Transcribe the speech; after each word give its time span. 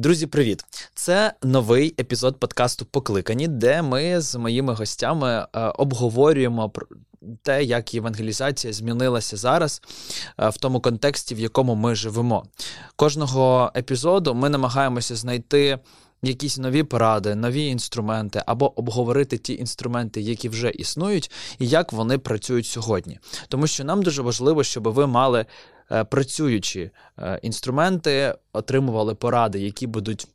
Друзі, 0.00 0.26
привіт! 0.26 0.64
Це 0.94 1.32
новий 1.42 1.94
епізод 1.98 2.36
подкасту 2.40 2.84
Покликані, 2.84 3.48
де 3.48 3.82
ми 3.82 4.20
з 4.20 4.34
моїми 4.34 4.74
гостями 4.74 5.28
е, 5.28 5.60
обговорюємо 5.60 6.72
те, 7.42 7.64
як 7.64 7.94
євангелізація 7.94 8.72
змінилася 8.72 9.36
зараз 9.36 9.82
е, 10.38 10.48
в 10.48 10.56
тому 10.56 10.80
контексті, 10.80 11.34
в 11.34 11.38
якому 11.38 11.74
ми 11.74 11.94
живемо. 11.94 12.44
Кожного 12.96 13.72
епізоду 13.76 14.34
ми 14.34 14.48
намагаємося 14.48 15.16
знайти. 15.16 15.78
Якісь 16.22 16.58
нові 16.58 16.82
поради, 16.82 17.34
нові 17.34 17.66
інструменти, 17.66 18.42
або 18.46 18.78
обговорити 18.78 19.38
ті 19.38 19.54
інструменти, 19.54 20.20
які 20.20 20.48
вже 20.48 20.70
існують, 20.70 21.30
і 21.58 21.68
як 21.68 21.92
вони 21.92 22.18
працюють 22.18 22.66
сьогодні. 22.66 23.18
Тому 23.48 23.66
що 23.66 23.84
нам 23.84 24.02
дуже 24.02 24.22
важливо, 24.22 24.64
щоб 24.64 24.88
ви 24.88 25.06
мали 25.06 25.46
працюючі 25.90 26.90
е, 27.18 27.40
інструменти, 27.42 28.34
отримували 28.52 29.14
поради, 29.14 29.60
які 29.60 29.86
будуть. 29.86 30.26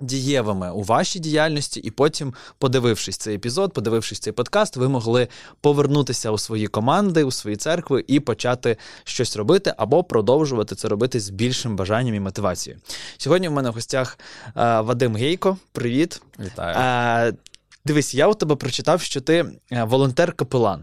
Дієвими 0.00 0.72
у 0.72 0.82
вашій 0.82 1.18
діяльності, 1.18 1.80
і 1.80 1.90
потім, 1.90 2.34
подивившись 2.58 3.16
цей 3.16 3.34
епізод, 3.34 3.72
подивившись 3.72 4.18
цей 4.18 4.32
подкаст, 4.32 4.76
ви 4.76 4.88
могли 4.88 5.28
повернутися 5.60 6.30
у 6.30 6.38
свої 6.38 6.66
команди, 6.66 7.24
у 7.24 7.30
свої 7.30 7.56
церкви 7.56 8.04
і 8.06 8.20
почати 8.20 8.76
щось 9.04 9.36
робити 9.36 9.74
або 9.76 10.04
продовжувати 10.04 10.74
це 10.74 10.88
робити 10.88 11.20
з 11.20 11.30
більшим 11.30 11.76
бажанням 11.76 12.14
і 12.14 12.20
мотивацією. 12.20 12.82
Сьогодні 13.16 13.48
у 13.48 13.52
мене 13.52 13.70
в 13.70 13.74
гостях 13.74 14.18
е, 14.46 14.80
Вадим 14.80 15.16
Гейко. 15.16 15.56
Привіт, 15.72 16.22
Вітаю. 16.38 17.36
Дивись, 17.84 18.14
я 18.14 18.28
у 18.28 18.34
тебе 18.34 18.56
прочитав, 18.56 19.00
що 19.00 19.20
ти 19.20 19.46
волонтер-капелан. 19.70 20.80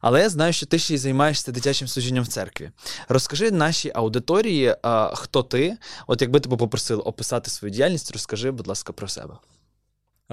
Але 0.00 0.20
я 0.20 0.28
знаю, 0.28 0.52
що 0.52 0.66
ти 0.66 0.78
ще 0.78 0.94
й 0.94 0.98
займаєшся 0.98 1.52
дитячим 1.52 1.88
служінням 1.88 2.24
в 2.24 2.28
церкві. 2.28 2.70
Розкажи 3.08 3.50
нашій 3.50 3.92
аудиторії, 3.94 4.76
а, 4.82 5.12
хто 5.14 5.42
ти. 5.42 5.76
От 6.06 6.22
якби 6.22 6.40
тебе 6.40 6.56
попросили 6.56 7.02
описати 7.02 7.50
свою 7.50 7.74
діяльність, 7.74 8.12
розкажи, 8.12 8.50
будь 8.50 8.66
ласка, 8.66 8.92
про 8.92 9.08
себе. 9.08 9.34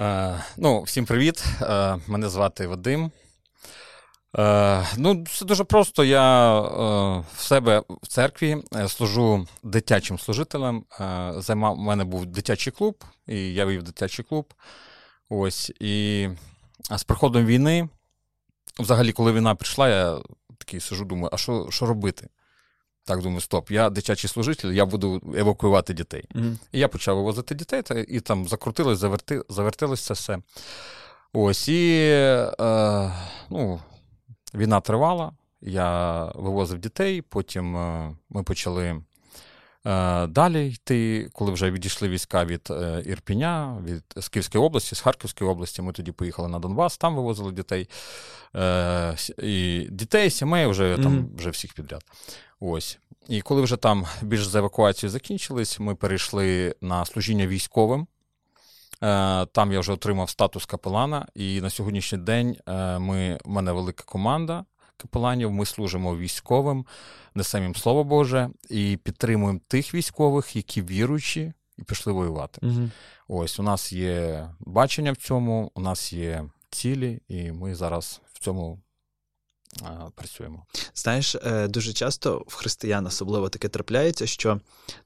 Е, 0.00 0.44
ну, 0.56 0.82
Всім 0.82 1.06
привіт. 1.06 1.44
Е, 1.62 1.96
мене 2.06 2.28
звати 2.28 2.66
Вадим. 2.66 3.10
Е, 4.38 4.86
ну, 4.96 5.24
Це 5.30 5.44
дуже 5.44 5.64
просто. 5.64 6.04
Я 6.04 6.60
е, 6.60 7.24
в 7.36 7.40
себе 7.40 7.82
в 8.02 8.06
церкві 8.06 8.56
е, 8.76 8.88
служу 8.88 9.46
дитячим 9.62 10.18
служителем. 10.18 10.84
Е, 11.00 11.32
займав, 11.36 11.78
У 11.78 11.82
мене 11.82 12.04
був 12.04 12.26
дитячий 12.26 12.72
клуб, 12.72 13.04
і 13.26 13.54
я 13.54 13.66
вів 13.66 13.82
дитячий 13.82 14.24
клуб. 14.24 14.54
Ось. 15.28 15.72
І 15.80 16.28
з 16.96 17.04
приходом 17.04 17.46
війни. 17.46 17.88
Взагалі, 18.78 19.12
коли 19.12 19.32
війна 19.32 19.54
прийшла, 19.54 19.88
я 19.88 20.18
такий 20.58 20.80
сижу, 20.80 21.04
думаю, 21.04 21.30
а 21.32 21.36
що 21.36 21.66
що 21.70 21.86
робити? 21.86 22.28
Так, 23.06 23.22
думаю, 23.22 23.40
стоп, 23.40 23.70
я 23.70 23.90
дитячий 23.90 24.30
служитель, 24.30 24.72
я 24.72 24.86
буду 24.86 25.34
евакуювати 25.36 25.94
дітей. 25.94 26.24
Mm-hmm. 26.34 26.56
І 26.72 26.78
я 26.78 26.88
почав 26.88 27.16
вивозити 27.16 27.54
дітей, 27.54 27.82
та, 27.82 27.94
і 27.94 28.20
там 28.20 28.48
закрутилось, 28.48 28.98
заверти, 28.98 29.42
завертилось 29.48 30.00
це 30.00 30.14
все. 30.14 30.38
Ось, 31.32 31.68
і 31.68 32.00
е, 32.60 33.12
ну, 33.50 33.80
війна 34.54 34.80
тривала, 34.80 35.32
я 35.60 36.24
вивозив 36.34 36.78
дітей, 36.78 37.22
потім 37.22 37.76
е, 37.76 38.16
ми 38.28 38.42
почали 38.42 39.02
далі 40.28 40.68
йти, 40.68 41.28
коли 41.32 41.52
вже 41.52 41.70
відійшли 41.70 42.08
війська 42.08 42.44
від 42.44 42.68
е, 42.70 43.02
Ірпіня, 43.06 43.82
від 43.84 44.28
Київської 44.30 44.64
області, 44.64 44.94
з 44.94 45.00
Харківської 45.00 45.50
області, 45.50 45.82
ми 45.82 45.92
тоді 45.92 46.12
поїхали 46.12 46.48
на 46.48 46.58
Донбас, 46.58 46.96
там 46.96 47.16
вивозили 47.16 47.52
дітей. 47.52 47.88
Е, 48.56 49.16
і 49.38 49.86
Дітей, 49.90 50.30
сімей, 50.30 50.66
вже 50.66 50.96
там 51.02 51.18
mm-hmm. 51.18 51.36
вже 51.36 51.50
всіх 51.50 51.74
підряд. 51.74 52.04
Ось. 52.60 52.98
І 53.28 53.40
коли 53.40 53.62
вже 53.62 53.76
там 53.76 54.06
більш 54.22 54.46
з 54.46 54.54
евакуацією 54.54 55.10
закінчились, 55.10 55.80
ми 55.80 55.94
перейшли 55.94 56.74
на 56.80 57.04
служіння 57.04 57.46
військовим. 57.46 58.06
Там 59.52 59.72
я 59.72 59.80
вже 59.80 59.92
отримав 59.92 60.30
статус 60.30 60.66
капелана, 60.66 61.26
і 61.34 61.60
на 61.60 61.70
сьогоднішній 61.70 62.18
день 62.18 62.56
ми, 62.98 63.38
в 63.44 63.48
мене 63.48 63.72
велика 63.72 64.04
команда 64.04 64.64
капеланів. 64.96 65.52
Ми 65.52 65.66
служимо 65.66 66.16
військовим, 66.16 66.86
несемо 67.34 67.74
слово 67.74 68.04
Боже 68.04 68.50
і 68.70 68.98
підтримуємо 69.02 69.60
тих 69.68 69.94
військових, 69.94 70.56
які 70.56 70.82
віруючі 70.82 71.52
і 71.78 71.82
пішли 71.82 72.12
воювати. 72.12 72.66
Угу. 72.66 72.90
Ось 73.28 73.60
у 73.60 73.62
нас 73.62 73.92
є 73.92 74.48
бачення 74.60 75.12
в 75.12 75.16
цьому, 75.16 75.70
у 75.74 75.80
нас 75.80 76.12
є 76.12 76.44
цілі, 76.70 77.20
і 77.28 77.52
ми 77.52 77.74
зараз 77.74 78.20
в 78.32 78.38
цьому 78.38 78.78
працюємо. 80.14 80.66
Знаєш, 80.94 81.34
е, 81.34 81.68
дуже 81.68 81.92
часто 81.92 82.44
в 82.46 82.54
християн 82.54 83.06
особливо 83.06 83.48
таке 83.48 83.68
трапляється, 83.68 84.26
що 84.26 84.60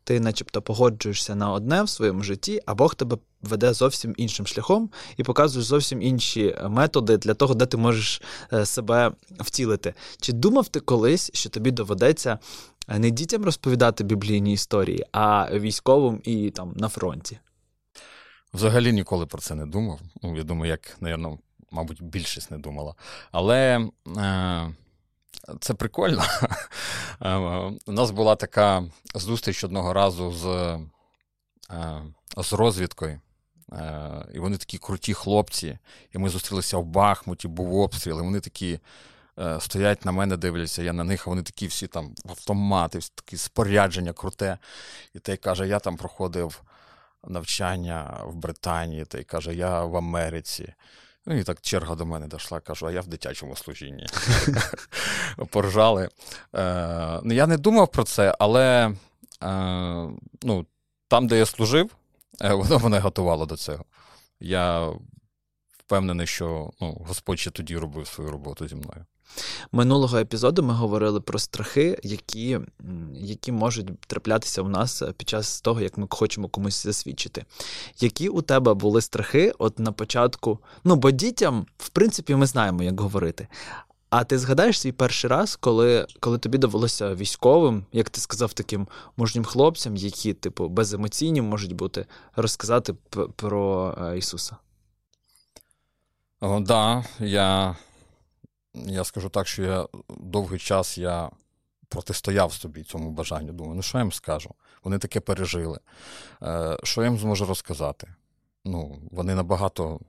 ти, 0.04 0.20
начебто, 0.20 0.62
погоджуєшся 0.62 1.34
на 1.34 1.52
одне 1.52 1.82
в 1.82 1.88
своєму 1.88 2.22
житті, 2.22 2.60
а 2.66 2.74
Бог 2.74 2.94
тебе 2.94 3.18
веде 3.42 3.72
зовсім 3.72 4.14
іншим 4.16 4.46
шляхом 4.46 4.90
і 5.16 5.22
показує 5.22 5.64
зовсім 5.64 6.02
інші 6.02 6.56
методи 6.68 7.16
для 7.16 7.34
того, 7.34 7.54
де 7.54 7.66
ти 7.66 7.76
можеш 7.76 8.22
е, 8.52 8.66
себе 8.66 9.12
втілити. 9.30 9.94
Чи 10.20 10.32
думав 10.32 10.68
ти 10.68 10.80
колись, 10.80 11.30
що 11.34 11.50
тобі 11.50 11.70
доведеться 11.70 12.38
е, 12.88 12.98
не 12.98 13.10
дітям 13.10 13.44
розповідати 13.44 14.04
біблійні 14.04 14.52
історії, 14.52 15.06
а 15.12 15.58
військовим 15.58 16.20
і 16.24 16.50
там 16.50 16.72
на 16.76 16.88
фронті? 16.88 17.38
Взагалі 18.54 18.92
ніколи 18.92 19.26
про 19.26 19.38
це 19.38 19.54
не 19.54 19.66
думав. 19.66 20.00
Ну, 20.22 20.36
Я 20.36 20.42
думаю, 20.42 20.70
як, 20.70 20.96
напевно, 21.00 21.38
мабуть, 21.70 22.02
більшість 22.02 22.50
не 22.50 22.58
думала. 22.58 22.94
Але 23.32 23.88
е, 24.16 24.74
це 25.60 25.74
прикольно. 25.74 26.24
Е, 27.22 27.36
у 27.86 27.92
нас 27.92 28.10
була 28.10 28.36
така 28.36 28.84
зустріч 29.14 29.64
одного 29.64 29.92
разу 29.92 30.32
з 30.32 30.46
е, 31.70 32.02
з 32.36 32.52
розвідкою. 32.52 33.20
Е, 33.72 34.26
і 34.34 34.38
вони 34.38 34.56
такі 34.56 34.78
круті 34.78 35.14
хлопці. 35.14 35.78
І 36.14 36.18
ми 36.18 36.28
зустрілися 36.28 36.78
в 36.78 36.84
Бахмуті, 36.84 37.48
був 37.48 37.74
обстріл, 37.74 38.18
і 38.18 38.22
вони 38.22 38.40
такі. 38.40 38.80
Е, 39.40 39.60
стоять 39.60 40.04
на 40.04 40.12
мене, 40.12 40.36
дивляться, 40.36 40.82
я 40.82 40.92
на 40.92 41.04
них, 41.04 41.26
а 41.26 41.30
вони 41.30 41.42
такі 41.42 41.66
всі 41.66 41.86
там 41.86 42.14
автомати, 42.28 42.98
всі 42.98 43.12
такі 43.14 43.36
спорядження 43.36 44.12
круте. 44.12 44.58
І 45.14 45.18
той 45.18 45.36
каже: 45.36 45.68
я 45.68 45.78
там 45.78 45.96
проходив 45.96 46.62
навчання 47.24 48.20
в 48.26 48.34
Британії, 48.34 49.04
той 49.04 49.24
каже, 49.24 49.54
я 49.54 49.84
в 49.84 49.96
Америці. 49.96 50.74
Ну 51.28 51.36
і 51.36 51.44
так 51.44 51.60
черга 51.60 51.94
до 51.94 52.06
мене 52.06 52.28
дійшла, 52.28 52.60
кажу, 52.60 52.86
а 52.86 52.92
я 52.92 53.00
в 53.00 53.06
дитячому 53.06 53.56
служінні. 53.56 54.06
Поржали. 55.50 56.08
Е, 56.54 57.20
ну, 57.22 57.34
Я 57.34 57.46
не 57.46 57.56
думав 57.56 57.88
про 57.88 58.04
це, 58.04 58.36
але 58.38 58.94
е, 59.42 60.08
ну, 60.42 60.66
там, 61.08 61.26
де 61.26 61.38
я 61.38 61.46
служив, 61.46 61.90
е, 62.40 62.54
воно 62.54 62.78
мене 62.78 62.98
готувало 62.98 63.46
до 63.46 63.56
цього. 63.56 63.84
Я 64.40 64.92
впевнений, 65.78 66.26
що 66.26 66.70
ну, 66.80 66.92
Господь 67.06 67.38
ще 67.38 67.50
тоді 67.50 67.76
робив 67.76 68.06
свою 68.06 68.30
роботу 68.30 68.68
зі 68.68 68.74
мною. 68.74 69.04
Минулого 69.72 70.18
епізоду 70.18 70.62
ми 70.62 70.74
говорили 70.74 71.20
про 71.20 71.38
страхи, 71.38 71.98
які 72.02 72.60
які 73.14 73.52
можуть 73.52 74.00
траплятися 74.00 74.62
у 74.62 74.68
нас 74.68 75.02
під 75.16 75.28
час 75.28 75.60
того, 75.60 75.80
як 75.80 75.98
ми 75.98 76.06
хочемо 76.10 76.48
комусь 76.48 76.82
засвідчити. 76.82 77.44
Які 78.00 78.28
у 78.28 78.42
тебе 78.42 78.74
були 78.74 79.00
страхи 79.00 79.52
от 79.58 79.78
на 79.78 79.92
початку? 79.92 80.58
Ну, 80.84 80.96
бо 80.96 81.10
дітям, 81.10 81.66
в 81.78 81.88
принципі, 81.88 82.34
ми 82.34 82.46
знаємо, 82.46 82.82
як 82.82 83.00
говорити. 83.00 83.48
А 84.10 84.24
ти 84.24 84.38
згадаєш 84.38 84.80
свій 84.80 84.92
перший 84.92 85.30
раз, 85.30 85.56
коли 85.56 86.06
коли 86.20 86.38
тобі 86.38 86.58
довелося 86.58 87.14
військовим, 87.14 87.84
як 87.92 88.10
ти 88.10 88.20
сказав, 88.20 88.52
таким 88.52 88.88
мужнім 89.16 89.44
хлопцям, 89.44 89.96
які, 89.96 90.34
типу, 90.34 90.68
беземоційні 90.68 91.42
можуть 91.42 91.72
бути, 91.72 92.06
розказати 92.36 92.94
про 93.36 93.94
е, 94.02 94.18
Ісуса? 94.18 94.56
Так, 96.40 96.62
да, 96.62 97.04
я 97.20 97.76
я 98.86 99.04
скажу 99.04 99.28
так, 99.28 99.46
що 99.48 99.62
я 99.62 99.86
довгий 100.08 100.58
час 100.58 100.98
я 100.98 101.30
протистояв 101.88 102.52
собі 102.52 102.82
цьому 102.82 103.10
бажанню. 103.10 103.52
Думаю, 103.52 103.74
ну 103.76 103.82
що 103.82 103.98
я 103.98 104.04
їм 104.04 104.12
скажу? 104.12 104.50
Вони 104.84 104.98
таке 104.98 105.20
пережили. 105.20 105.78
Е, 106.42 106.78
Що 106.82 107.02
я 107.02 107.08
їм 107.08 107.18
зможу 107.18 107.46
розказати? 107.46 108.14
Ну, 108.64 108.98
Вони 109.10 109.34
набагато 109.34 110.00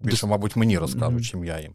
більше, 0.00 0.26
мабуть, 0.26 0.56
мені 0.56 0.78
розкажуть, 0.78 1.24
чим 1.24 1.44
я 1.44 1.60
їм. 1.60 1.74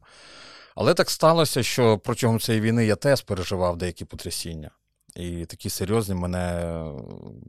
Але 0.76 0.94
так 0.94 1.10
сталося, 1.10 1.64
що 1.64 1.98
протягом 1.98 2.40
цієї 2.40 2.62
війни 2.62 2.86
я 2.86 2.96
теж 2.96 3.22
переживав 3.22 3.78
деякі 3.78 4.06
потрясіння. 4.06 4.72
І 5.16 5.46
такі 5.46 5.70
серйозні 5.70 6.16
мене 6.16 6.76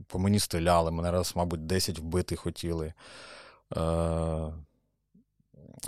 по 0.06 0.18
мені 0.18 0.38
стріляли, 0.38 0.90
мене 0.90 1.10
раз, 1.10 1.32
мабуть, 1.36 1.66
10 1.66 1.98
вбити 1.98 2.36
хотіли. 2.36 2.86
Е, 3.76 3.82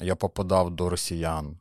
Я 0.03 0.15
попадав 0.17 0.71
до 0.71 0.89
росіян. 0.91 1.59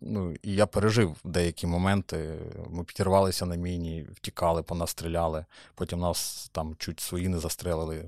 Ну, 0.00 0.34
І 0.42 0.54
я 0.54 0.66
пережив 0.66 1.16
деякі 1.24 1.66
моменти. 1.66 2.38
Ми 2.70 2.84
підірвалися 2.84 3.46
на 3.46 3.56
міні, 3.56 4.06
втікали, 4.14 4.62
по 4.62 4.74
нас 4.74 4.90
стріляли, 4.90 5.44
потім 5.74 6.00
нас 6.00 6.50
там 6.52 6.74
чуть 6.78 7.00
свої 7.00 7.28
не 7.28 7.38
застрелили. 7.38 8.04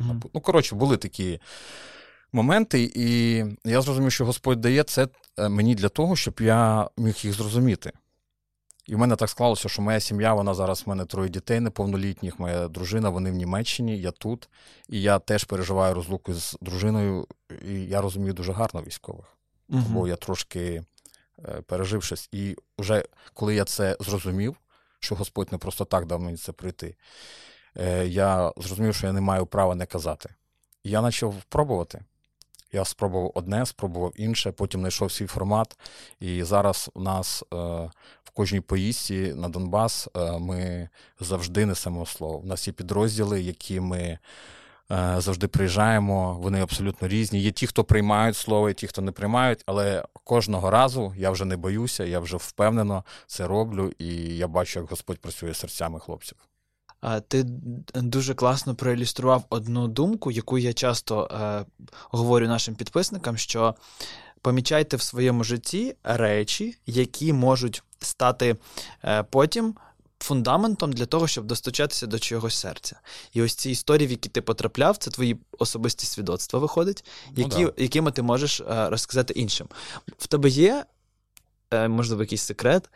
Mm-hmm. 0.00 0.22
Ну, 0.34 0.40
коротше, 0.40 0.74
були 0.74 0.96
такі 0.96 1.40
моменти, 2.32 2.92
і 2.94 3.36
я 3.64 3.80
зрозумів, 3.80 4.12
що 4.12 4.24
Господь 4.24 4.60
дає 4.60 4.82
це 4.82 5.08
е, 5.38 5.48
мені 5.48 5.74
для 5.74 5.88
того, 5.88 6.16
щоб 6.16 6.40
я 6.40 6.90
міг 6.96 7.14
їх 7.22 7.32
зрозуміти. 7.32 7.92
І 8.86 8.94
в 8.94 8.98
мене 8.98 9.16
так 9.16 9.28
склалося, 9.28 9.68
що 9.68 9.82
моя 9.82 10.00
сім'я, 10.00 10.34
вона 10.34 10.54
зараз 10.54 10.82
в 10.86 10.88
мене 10.88 11.04
троє 11.04 11.28
дітей 11.28 11.60
неповнолітніх, 11.60 12.38
моя 12.38 12.68
дружина, 12.68 13.08
вони 13.08 13.30
в 13.30 13.34
Німеччині, 13.34 14.00
я 14.00 14.10
тут. 14.10 14.48
І 14.88 15.02
я 15.02 15.18
теж 15.18 15.44
переживаю 15.44 15.94
розлуку 15.94 16.34
з 16.34 16.56
дружиною, 16.60 17.26
і 17.68 17.74
я 17.74 18.00
розумію 18.00 18.32
дуже 18.32 18.52
гарно 18.52 18.82
військових. 18.82 19.26
Угу. 19.72 19.82
Бо 19.88 20.08
я 20.08 20.16
трошки 20.16 20.82
е, 21.44 21.60
пережив 21.66 22.02
щось. 22.02 22.28
І 22.32 22.56
вже 22.78 23.04
коли 23.34 23.54
я 23.54 23.64
це 23.64 23.96
зрозумів, 24.00 24.56
що 25.00 25.14
Господь 25.14 25.52
не 25.52 25.58
просто 25.58 25.84
так 25.84 26.06
дав 26.06 26.20
мені 26.20 26.36
це 26.36 26.52
пройти, 26.52 26.96
е, 27.76 28.06
я 28.06 28.52
зрозумів, 28.56 28.94
що 28.94 29.06
я 29.06 29.12
не 29.12 29.20
маю 29.20 29.46
права 29.46 29.74
не 29.74 29.86
казати. 29.86 30.34
І 30.84 30.90
я 30.90 31.02
почав 31.02 31.34
пробувати. 31.48 32.02
Я 32.72 32.84
спробував 32.84 33.32
одне, 33.34 33.66
спробував 33.66 34.12
інше, 34.16 34.52
потім 34.52 34.80
знайшов 34.80 35.12
свій 35.12 35.26
формат. 35.26 35.78
І 36.20 36.42
зараз 36.42 36.90
у 36.94 37.00
нас 37.00 37.42
е, 37.42 37.56
в 38.24 38.30
кожній 38.34 38.60
поїздці 38.60 39.34
на 39.36 39.48
Донбас 39.48 40.08
е, 40.16 40.38
ми 40.38 40.88
завжди 41.20 41.66
несемо 41.66 42.06
слово. 42.06 42.38
У 42.38 42.46
нас 42.46 42.66
є 42.66 42.72
підрозділи, 42.72 43.42
які 43.42 43.80
ми 43.80 44.18
завжди 45.18 45.48
приїжджаємо. 45.48 46.38
Вони 46.40 46.60
абсолютно 46.60 47.08
різні. 47.08 47.40
Є 47.40 47.50
ті, 47.50 47.66
хто 47.66 47.84
приймають 47.84 48.36
слово, 48.36 48.70
і 48.70 48.74
ті, 48.74 48.86
хто 48.86 49.02
не 49.02 49.12
приймають, 49.12 49.62
але 49.66 50.04
кожного 50.24 50.70
разу 50.70 51.14
я 51.16 51.30
вже 51.30 51.44
не 51.44 51.56
боюся, 51.56 52.04
я 52.04 52.20
вже 52.20 52.36
впевнено 52.36 53.04
це 53.26 53.46
роблю, 53.46 53.92
і 53.98 54.06
я 54.36 54.48
бачу, 54.48 54.80
як 54.80 54.90
Господь 54.90 55.18
працює 55.18 55.54
серцями 55.54 56.00
хлопців. 56.00 56.38
Ти 57.28 57.42
дуже 57.94 58.34
класно 58.34 58.74
проілюстрував 58.74 59.44
одну 59.50 59.88
думку, 59.88 60.30
яку 60.30 60.58
я 60.58 60.72
часто 60.72 61.28
е, 61.32 61.64
говорю 62.10 62.48
нашим 62.48 62.74
підписникам, 62.74 63.36
що 63.36 63.74
помічайте 64.42 64.96
в 64.96 65.02
своєму 65.02 65.44
житті 65.44 65.96
речі, 66.04 66.76
які 66.86 67.32
можуть 67.32 67.82
стати 67.98 68.56
е, 69.04 69.22
потім 69.22 69.74
фундаментом 70.22 70.92
для 70.92 71.06
того, 71.06 71.26
щоб 71.26 71.44
достучатися 71.44 72.06
до 72.06 72.18
чогось 72.18 72.54
серця. 72.54 73.00
І 73.32 73.42
ось 73.42 73.54
ці 73.54 73.70
історії, 73.70 74.06
в 74.06 74.10
які 74.10 74.28
ти 74.28 74.42
потрапляв, 74.42 74.96
це 74.96 75.10
твої 75.10 75.36
особисті 75.58 76.06
свідоцтва 76.06 76.60
виходить, 76.60 77.04
які, 77.36 77.64
ну, 77.64 77.72
да. 77.76 77.82
якими 77.82 78.12
ти 78.12 78.22
можеш 78.22 78.60
е, 78.60 78.88
розказати 78.88 79.32
іншим. 79.32 79.68
В 80.18 80.26
тебе 80.26 80.48
є, 80.48 80.84
е, 81.70 81.88
можливо, 81.88 82.22
якийсь 82.22 82.42
секрет 82.42 82.90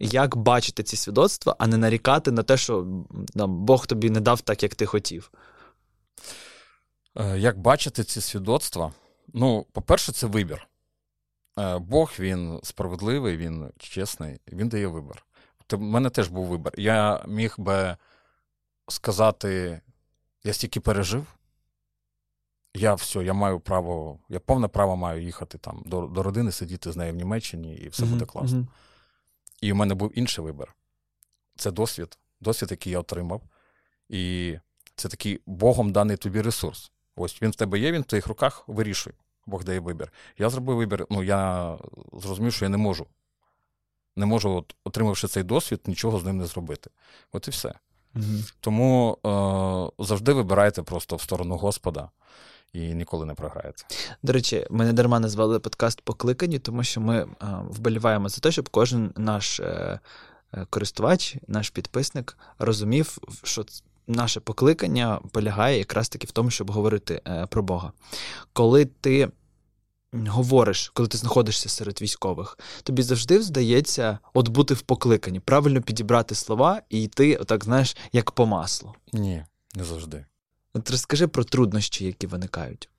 як 0.00 0.36
бачити 0.36 0.82
ці 0.82 0.96
свідоцтва, 0.96 1.56
а 1.58 1.66
не 1.66 1.76
нарікати 1.76 2.32
на 2.32 2.42
те, 2.42 2.56
що 2.56 2.86
там, 3.34 3.64
Бог 3.64 3.86
тобі 3.86 4.10
не 4.10 4.20
дав 4.20 4.40
так, 4.40 4.62
як 4.62 4.74
ти 4.74 4.86
хотів. 4.86 5.30
Е, 7.16 7.38
як 7.38 7.58
бачити 7.58 8.04
ці 8.04 8.20
свідоцтва? 8.20 8.92
Ну, 9.34 9.66
по-перше, 9.72 10.12
це 10.12 10.26
вибір. 10.26 10.68
Бог 11.80 12.12
він 12.18 12.60
справедливий, 12.62 13.36
він 13.36 13.70
чесний, 13.78 14.40
він 14.52 14.68
дає 14.68 14.86
вибір. 14.86 15.24
У 15.72 15.78
мене 15.78 16.10
теж 16.10 16.28
був 16.28 16.46
вибір. 16.46 16.72
Я 16.76 17.24
міг 17.28 17.54
би 17.58 17.96
сказати, 18.88 19.80
я 20.44 20.52
стільки 20.52 20.80
пережив, 20.80 21.26
я 22.74 22.94
все, 22.94 23.24
я 23.24 23.32
маю 23.32 23.60
право, 23.60 24.18
я 24.28 24.40
повне 24.40 24.68
право 24.68 24.96
маю 24.96 25.22
їхати 25.22 25.58
там 25.58 25.82
до 25.86 26.06
до 26.06 26.22
родини, 26.22 26.52
сидіти 26.52 26.92
з 26.92 26.96
нею 26.96 27.12
в 27.12 27.16
Німеччині, 27.16 27.76
і 27.76 27.88
все 27.88 28.02
mm-hmm. 28.02 28.10
буде 28.10 28.24
класно. 28.24 28.58
Mm-hmm. 28.58 28.66
І 29.60 29.72
у 29.72 29.74
мене 29.74 29.94
був 29.94 30.18
інший 30.18 30.44
вибір. 30.44 30.74
Це 31.56 31.70
досвід, 31.70 32.18
досвід, 32.40 32.70
який 32.70 32.92
я 32.92 33.00
отримав. 33.00 33.42
І 34.08 34.54
це 34.94 35.08
такий 35.08 35.40
Богом 35.46 35.92
даний 35.92 36.16
тобі 36.16 36.42
ресурс. 36.42 36.92
Ось 37.16 37.42
він 37.42 37.50
в 37.50 37.54
тебе 37.54 37.78
є, 37.78 37.92
він 37.92 38.02
в 38.02 38.04
твоїх 38.04 38.26
руках 38.26 38.64
вирішуй. 38.66 39.12
Бог 39.46 39.64
дає 39.64 39.80
вибір. 39.80 40.12
Я 40.38 40.50
зробив 40.50 40.76
вибір, 40.76 41.06
ну 41.10 41.22
я 41.22 41.76
зрозумів, 42.12 42.52
що 42.52 42.64
я 42.64 42.68
не 42.68 42.76
можу. 42.76 43.06
Не 44.18 44.26
можу, 44.26 44.50
от, 44.50 44.74
отримавши 44.84 45.28
цей 45.28 45.42
досвід, 45.42 45.80
нічого 45.86 46.18
з 46.18 46.24
ним 46.24 46.38
не 46.38 46.46
зробити. 46.46 46.90
От 47.32 47.48
і 47.48 47.50
все. 47.50 47.74
Угу. 48.16 48.24
Тому 48.60 49.18
е, 49.98 50.04
завжди 50.04 50.32
вибирайте 50.32 50.82
просто 50.82 51.16
в 51.16 51.22
сторону 51.22 51.56
Господа 51.56 52.10
і 52.72 52.94
ніколи 52.94 53.26
не 53.26 53.34
програєте. 53.34 53.84
До 54.22 54.32
речі, 54.32 54.66
ми 54.70 54.84
не 54.84 54.92
дарма 54.92 55.20
назвали 55.20 55.60
подкаст 55.60 56.00
покликані, 56.00 56.58
тому 56.58 56.84
що 56.84 57.00
ми 57.00 57.26
а, 57.38 57.46
е, 57.46 57.62
вболіваємо 57.70 58.28
за 58.28 58.40
те, 58.40 58.52
щоб 58.52 58.68
кожен 58.68 59.12
наш 59.16 59.60
е, 59.60 60.00
е, 60.54 60.66
користувач, 60.70 61.36
наш 61.48 61.70
підписник 61.70 62.38
розумів, 62.58 63.18
що 63.42 63.64
наше 64.06 64.40
покликання 64.40 65.20
полягає 65.32 65.78
якраз 65.78 66.08
таки 66.08 66.26
в 66.26 66.30
тому, 66.30 66.50
щоб 66.50 66.70
говорити 66.70 67.20
е, 67.26 67.46
про 67.46 67.62
Бога. 67.62 67.92
Коли 68.52 68.84
ти. 68.84 69.28
Говориш, 70.12 70.88
коли 70.94 71.08
ти 71.08 71.18
знаходишся 71.18 71.68
серед 71.68 72.02
військових, 72.02 72.58
тобі 72.82 73.02
завжди 73.02 73.42
здається 73.42 74.18
от 74.34 74.48
бути 74.48 74.74
в 74.74 74.82
покликанні, 74.82 75.40
правильно 75.40 75.82
підібрати 75.82 76.34
слова 76.34 76.82
і 76.88 77.02
йти, 77.02 77.36
отак, 77.36 77.64
знаєш, 77.64 77.96
як 78.12 78.30
по 78.30 78.46
маслу. 78.46 78.94
Ні, 79.12 79.44
не 79.74 79.84
завжди. 79.84 80.26
От 80.72 80.90
розкажи 80.90 81.26
про 81.26 81.44
труднощі, 81.44 82.04
які 82.04 82.26
виникають. 82.26 82.90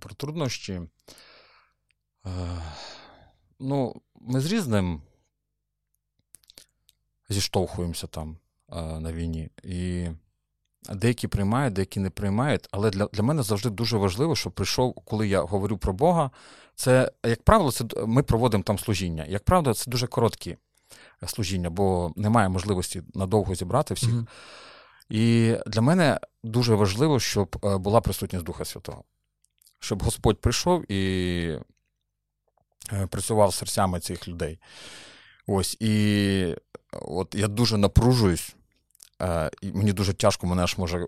Про 0.00 0.14
труднощі. 0.14 0.80
Е, 2.26 2.62
ну, 3.58 4.02
ми 4.20 4.40
з 4.40 4.46
різним 4.46 5.02
зіштовхуємося 7.28 8.06
там 8.06 8.36
е, 8.72 9.00
на 9.00 9.12
війні. 9.12 9.50
І 9.62 10.08
деякі 10.90 11.28
приймають, 11.28 11.74
деякі 11.74 12.00
не 12.00 12.10
приймають. 12.10 12.68
Але 12.70 12.90
для 12.90 13.06
для 13.06 13.22
мене 13.22 13.42
завжди 13.42 13.70
дуже 13.70 13.96
важливо, 13.96 14.36
щоб 14.36 14.52
прийшов, 14.52 14.94
коли 14.94 15.28
я 15.28 15.42
говорю 15.42 15.78
про 15.78 15.92
Бога. 15.92 16.30
Це, 16.74 17.12
як 17.24 17.42
правило, 17.42 17.72
це 17.72 17.84
ми 18.06 18.22
проводимо 18.22 18.62
там 18.62 18.78
служіння. 18.78 19.24
Як 19.28 19.44
правило, 19.44 19.74
це 19.74 19.90
дуже 19.90 20.06
короткі 20.06 20.56
служіння, 21.26 21.70
бо 21.70 22.12
немає 22.16 22.48
можливості 22.48 23.02
надовго 23.14 23.54
зібрати 23.54 23.94
всіх. 23.94 24.10
Mm-hmm. 24.10 24.26
І 25.08 25.56
для 25.66 25.80
мене 25.80 26.20
дуже 26.42 26.74
важливо, 26.74 27.20
щоб 27.20 27.56
е, 27.64 27.78
була 27.78 28.00
присутність 28.00 28.44
Духа 28.44 28.64
Святого, 28.64 29.04
щоб 29.78 30.02
Господь 30.02 30.40
прийшов 30.40 30.92
і 30.92 31.58
е, 32.92 33.06
працював 33.06 33.54
серцями 33.54 34.00
цих 34.00 34.28
людей. 34.28 34.58
Ось, 35.46 35.76
і 35.80 36.56
от 36.92 37.34
я 37.34 37.48
дуже 37.48 37.76
напружуюсь, 37.76 38.48
е, 38.48 38.61
мені 39.62 39.92
дуже 39.92 40.12
тяжко, 40.14 40.46
мене 40.46 40.62
аж 40.62 40.78
може 40.78 41.06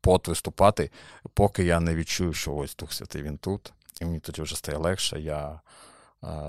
пот 0.00 0.28
виступати, 0.28 0.90
поки 1.34 1.64
я 1.64 1.80
не 1.80 1.94
відчую, 1.94 2.32
що 2.32 2.54
ось 2.54 2.76
Дух 2.76 2.92
Святий 2.92 3.22
він 3.22 3.38
тут, 3.38 3.72
і 4.00 4.04
мені 4.04 4.20
тоді 4.20 4.42
вже 4.42 4.56
стає 4.56 4.78
легше, 4.78 5.20
я 5.20 5.60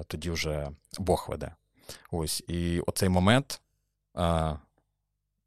тоді 0.07 0.31
вже 0.31 0.69
Бог 0.99 1.25
веде. 1.29 1.55
Ось, 2.11 2.43
І 2.47 2.79
оцей 2.79 3.09
момент 3.09 3.61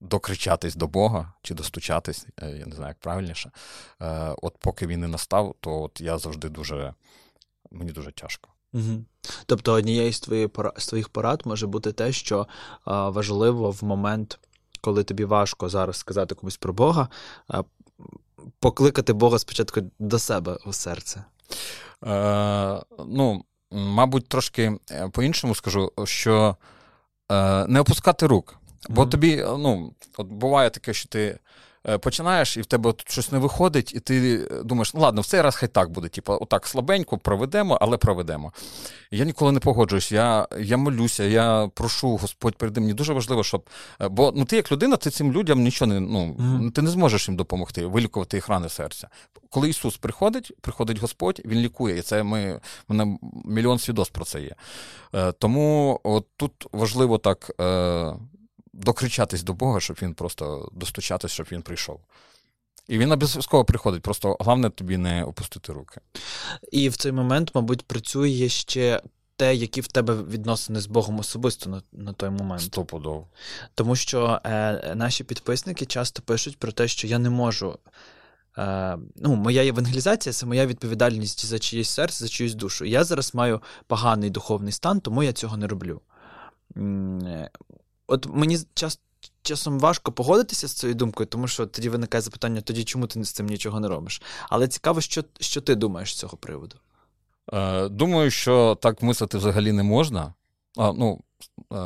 докричатись 0.01 0.75
до 0.75 0.87
Бога 0.87 1.33
чи 1.43 1.55
достучатись, 1.55 2.27
е, 2.43 2.51
я 2.51 2.67
не 2.67 2.77
знаю, 2.77 2.91
як 2.91 2.99
правильніше. 2.99 3.51
Е, 4.03 4.35
от 4.43 4.57
поки 4.59 4.87
він 4.87 5.01
не 5.01 5.09
настав, 5.09 5.55
то 5.61 5.83
от 5.83 6.01
я 6.01 6.19
завжди 6.19 6.49
дуже 6.49 6.95
мені 7.71 7.93
дуже 7.93 8.13
тяжко. 8.13 8.51
Угу. 8.73 9.05
Тобто 9.47 9.73
однією 9.73 10.13
з 10.13 10.21
твоїх 10.89 11.09
порад 11.09 11.43
може 11.45 11.67
бути 11.67 11.93
те, 11.93 12.13
що 12.13 12.47
важливо 12.87 13.71
в 13.71 13.85
момент, 13.85 14.39
коли 14.85 15.05
тобі 15.05 15.25
важко 15.25 15.69
зараз 15.69 15.97
сказати 15.97 16.35
комусь 16.35 16.57
про 16.57 16.73
Бога, 16.73 17.09
покликати 18.61 19.13
Бога 19.13 19.39
спочатку 19.39 19.81
до 19.99 20.19
себе 20.19 20.59
у 20.67 20.73
серце. 20.73 21.25
Е, 22.07 22.81
Ну, 23.07 23.45
мабуть, 23.71 24.29
трошки 24.29 24.79
е, 24.91 25.09
по-іншому 25.09 25.55
скажу, 25.55 25.93
що 26.05 26.57
е, 27.33 27.67
не 27.67 27.81
опускати 27.81 28.27
рук. 28.27 28.57
Бо 28.89 29.03
mm-hmm. 29.03 29.09
тобі, 29.09 29.37
ну, 29.37 29.93
от 30.17 30.27
буває 30.27 30.71
таке, 30.71 30.93
що 30.95 31.09
ти 31.09 31.39
починаєш, 32.01 32.57
і 32.57 32.61
в 32.61 32.67
тебе 32.67 32.91
от 32.91 33.11
щось 33.11 33.33
не 33.33 33.39
виходить, 33.39 33.95
і 33.95 34.01
ти 34.01 34.49
думаєш, 34.65 34.95
ну 34.95 35.01
ладно, 35.01 35.21
в 35.21 35.27
цей 35.27 35.41
раз 35.41 35.57
хай 35.57 35.69
так 35.69 35.91
буде. 35.91 36.09
Типу, 36.09 36.39
отак 36.41 36.67
слабенько 36.67 37.19
проведемо, 37.19 37.79
але 37.81 37.97
проведемо. 37.97 38.53
Я 39.11 39.25
ніколи 39.25 39.53
не 39.53 39.61
погоджуюсь. 39.61 40.13
Я 40.13 40.49
я 40.61 40.77
молюся, 40.77 41.25
я 41.25 41.71
прошу 41.75 42.17
Господь 42.17 42.57
переди 42.57 42.81
мені. 42.81 42.95
Дуже 42.95 43.13
важливо, 43.13 43.45
щоб. 43.45 43.69
Е, 44.01 44.09
бо 44.09 44.33
ну 44.37 44.45
ти 44.45 44.57
як 44.57 44.73
людина, 44.73 44.97
ти 44.97 45.11
цим 45.11 45.33
людям 45.33 45.63
нічого 45.63 45.93
не 45.93 46.01
ну, 46.01 46.37
mm-hmm. 46.39 46.71
ти 46.71 46.83
не 46.83 46.91
зможеш 46.91 47.29
їм 47.29 47.37
допомогти, 47.37 47.87
вилікувати 47.87 48.37
їх 48.37 48.49
рани 48.49 48.69
серця. 48.69 49.09
Коли 49.51 49.69
Ісус 49.69 49.97
приходить, 49.97 50.53
приходить 50.61 50.99
Господь, 50.99 51.43
Він 51.45 51.61
лікує. 51.61 51.99
І 51.99 52.03
це 52.03 52.23
ми 52.23 52.61
мене 52.89 53.19
мільйон 53.45 53.79
свідоцтв 53.79 54.15
про 54.15 54.25
це 54.25 54.41
є. 54.43 54.55
Е, 55.15 55.33
тому 55.33 56.01
от 56.05 56.27
тут 56.37 56.67
важливо 56.73 57.19
так 57.19 57.51
докричатись 58.75 59.43
до 59.43 59.53
Бога, 59.53 59.81
щоб 59.81 59.99
він 60.03 60.15
просто 60.15 60.69
достучатись, 60.73 61.33
щоб 61.33 61.47
він 61.53 61.63
прийшов. 61.63 62.01
І 62.89 62.99
він 62.99 63.13
обов'язково 63.13 63.65
приходить, 63.65 64.03
просто 64.03 64.37
головне 64.41 64.71
тобі 64.71 64.97
не 64.97 65.25
опустити 65.25 65.73
руки. 65.73 66.01
І 66.73 66.89
в 66.89 66.97
цей 66.97 67.13
момент, 67.13 67.51
мабуть, 67.55 67.83
працює 67.83 68.49
ще 68.49 69.03
те, 69.37 69.55
які 69.55 69.81
в 69.81 69.87
тебе 69.87 70.15
відносини 70.15 70.81
з 70.81 70.87
Богом 70.87 71.19
особисто 71.19 71.71
на 71.71 71.83
на 71.93 72.13
той 72.13 72.31
момент. 72.31 72.63
Стопудово. 72.63 73.27
Тому 73.75 73.97
що 73.97 74.41
е, 74.45 74.95
наші 74.95 75.25
підписники 75.25 75.87
часто 75.87 76.23
пишуть 76.23 76.59
про 76.59 76.73
те, 76.73 76.89
що 76.89 77.07
я 77.07 77.19
не 77.19 77.31
можу. 77.31 77.79
Е, 78.59 78.99
ну, 79.17 79.35
Моя 79.35 79.67
евангелізація 79.67 80.33
це 80.33 80.47
моя 80.47 80.67
відповідальність 80.67 81.47
за 81.47 81.59
чиєсь 81.59 81.91
серце, 81.91 82.25
за 82.25 82.29
чиюсь 82.29 82.55
душу. 82.55 82.85
Я 82.85 83.05
зараз 83.05 83.35
маю 83.35 83.63
поганий 83.87 84.31
духовний 84.31 84.73
стан, 84.73 85.01
тому 85.01 85.23
я 85.23 85.33
цього 85.33 85.57
не 85.57 85.67
роблю. 85.67 86.01
От 88.07 88.27
мені 88.27 88.59
час, 88.75 89.01
часом 89.43 89.81
важко 89.81 90.13
погодитися 90.13 90.69
з 90.69 90.73
цією 90.73 90.95
думкою, 90.95 91.27
тому 91.27 91.49
що 91.49 91.67
тоді 91.67 91.89
виникає 91.89 92.23
запитання: 92.23 92.61
тоді 92.61 92.85
чому 92.85 93.07
ти 93.07 93.25
з 93.25 93.33
цим 93.33 93.47
нічого 93.47 93.81
не 93.81 93.89
робиш? 93.89 94.23
Але 94.49 94.69
цікаво, 94.69 95.01
що 95.01 95.25
що 95.41 95.61
ти 95.61 95.75
думаєш 95.75 96.15
з 96.15 96.19
цього 96.19 96.37
приводу? 96.37 96.77
Е, 97.53 97.89
Думаю, 97.89 98.31
що 98.31 98.79
так 98.81 99.03
мислити 99.03 99.39
взагалі 99.39 99.73
не 99.73 99.83
можна. 99.83 100.35
А, 100.77 100.93
ну, 100.93 101.21
е, 101.73 101.77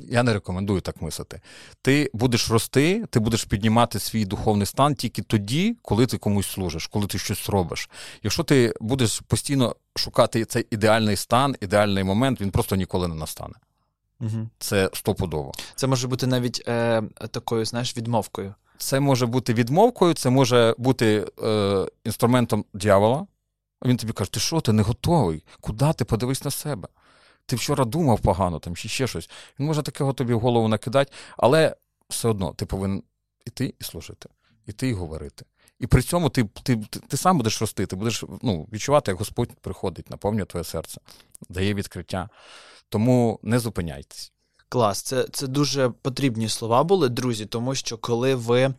я 0.00 0.22
не 0.22 0.32
рекомендую 0.32 0.80
так 0.80 1.02
мислити. 1.02 1.40
Ти 1.82 2.10
будеш 2.14 2.50
рости, 2.50 3.06
ти 3.10 3.20
будеш 3.20 3.44
піднімати 3.44 3.98
свій 3.98 4.24
духовний 4.24 4.66
стан 4.66 4.94
тільки 4.94 5.22
тоді, 5.22 5.76
коли 5.82 6.06
ти 6.06 6.18
комусь 6.18 6.46
служиш, 6.46 6.86
коли 6.86 7.06
ти 7.06 7.18
щось 7.18 7.48
робиш. 7.48 7.90
Якщо 8.22 8.42
ти 8.42 8.74
будеш 8.80 9.20
постійно 9.20 9.76
шукати 9.96 10.44
цей 10.44 10.66
ідеальний 10.70 11.16
стан, 11.16 11.56
ідеальний 11.60 12.04
момент, 12.04 12.40
він 12.40 12.50
просто 12.50 12.76
ніколи 12.76 13.08
не 13.08 13.14
настане. 13.14 13.54
Угу. 14.22 14.48
Це 14.58 14.90
стопудово. 14.92 15.52
Це 15.74 15.86
може 15.86 16.08
бути 16.08 16.26
навіть 16.26 16.62
е, 16.68 17.02
такою, 17.30 17.64
знаєш, 17.64 17.96
відмовкою. 17.96 18.54
Це 18.78 19.00
може 19.00 19.26
бути 19.26 19.54
відмовкою, 19.54 20.14
це 20.14 20.30
може 20.30 20.74
бути 20.78 21.26
е, 21.42 21.86
інструментом 22.04 22.64
дьявола. 22.74 23.26
Він 23.84 23.96
тобі 23.96 24.12
каже: 24.12 24.32
ти 24.32 24.40
що, 24.40 24.60
ти 24.60 24.72
не 24.72 24.82
готовий? 24.82 25.44
Куди 25.60 25.92
ти 25.92 26.04
подивись 26.04 26.44
на 26.44 26.50
себе? 26.50 26.88
Ти 27.46 27.56
вчора 27.56 27.84
думав 27.84 28.20
погано 28.20 28.58
там 28.58 28.76
чи 28.76 28.88
ще 28.88 29.06
щось. 29.06 29.30
Він 29.58 29.66
може 29.66 29.82
такого 29.82 30.12
тобі 30.12 30.34
в 30.34 30.40
голову 30.40 30.68
накидати, 30.68 31.12
але 31.36 31.76
все 32.08 32.28
одно 32.28 32.52
ти 32.52 32.66
повинен 32.66 33.02
іти 33.46 33.74
і 33.80 33.84
служити, 33.84 34.28
іти 34.66 34.88
і 34.88 34.92
говорити. 34.92 35.44
І 35.80 35.86
при 35.86 36.02
цьому 36.02 36.28
ти 36.28 36.44
ти, 36.44 36.76
ти, 36.76 37.00
ти 37.00 37.16
сам 37.16 37.36
будеш 37.36 37.60
рости, 37.60 37.86
ти 37.86 37.96
будеш 37.96 38.24
ну, 38.42 38.68
відчувати, 38.72 39.10
як 39.10 39.18
Господь 39.18 39.52
приходить, 39.60 40.10
наповнює 40.10 40.44
твоє 40.44 40.64
серце, 40.64 41.00
дає 41.48 41.74
відкриття. 41.74 42.28
Тому 42.92 43.38
не 43.42 43.58
зупиняйтесь. 43.58 44.32
Клас, 44.68 45.02
це 45.02 45.26
це 45.32 45.46
дуже 45.46 45.88
потрібні 46.02 46.48
слова 46.48 46.84
були, 46.84 47.08
друзі, 47.08 47.46
тому 47.46 47.74
що 47.74 47.98
коли 47.98 48.34
ви 48.34 48.74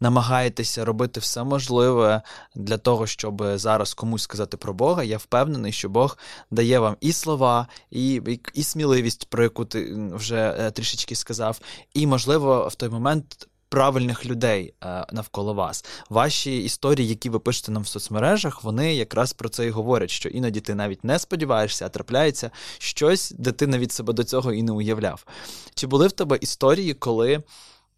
намагаєтеся 0.00 0.84
робити 0.84 1.20
все 1.20 1.44
можливе 1.44 2.22
для 2.54 2.78
того, 2.78 3.06
щоб 3.06 3.44
зараз 3.54 3.94
комусь 3.94 4.22
сказати 4.22 4.56
про 4.56 4.74
Бога, 4.74 5.02
я 5.02 5.16
впевнений, 5.16 5.72
що 5.72 5.88
Бог 5.88 6.18
дає 6.50 6.78
вам 6.78 6.96
і 7.00 7.12
слова, 7.12 7.66
і, 7.90 8.14
і, 8.14 8.40
і 8.54 8.62
сміливість, 8.62 9.28
про 9.28 9.42
яку 9.42 9.64
ти 9.64 9.94
вже 10.14 10.56
е, 10.58 10.70
трішечки 10.70 11.14
сказав, 11.14 11.60
і, 11.94 12.06
можливо, 12.06 12.68
в 12.68 12.74
той 12.74 12.88
момент 12.88 13.48
правильних 13.68 14.26
людей 14.26 14.74
е, 14.84 15.06
навколо 15.12 15.54
вас. 15.54 15.84
Ваші 16.10 16.62
історії, 16.62 17.08
які 17.08 17.30
ви 17.30 17.38
пишете 17.38 17.72
нам 17.72 17.82
в 17.82 17.88
соцмережах, 17.88 18.64
вони 18.64 18.94
якраз 18.94 19.32
про 19.32 19.48
це 19.48 19.66
і 19.66 19.70
говорять, 19.70 20.10
що 20.10 20.28
іноді 20.28 20.60
ти 20.60 20.74
навіть 20.74 21.04
не 21.04 21.18
сподіваєшся, 21.18 21.86
а 21.86 21.88
трапляється 21.88 22.50
щось, 22.78 23.30
де 23.30 23.52
ти 23.52 23.66
навіть 23.66 23.92
себе 23.92 24.12
до 24.12 24.24
цього 24.24 24.52
і 24.52 24.62
не 24.62 24.72
уявляв. 24.72 25.26
Чи 25.74 25.86
були 25.86 26.06
в 26.06 26.12
тебе 26.12 26.38
історії, 26.40 26.94
коли 26.94 27.42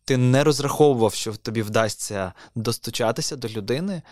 ти 0.05 0.17
не 0.17 0.45
розраховував, 0.45 1.15
що 1.15 1.33
тобі 1.33 1.63
вдасться 1.63 2.33
достучатися 2.55 3.37
до 3.37 3.49
людини, 3.49 4.03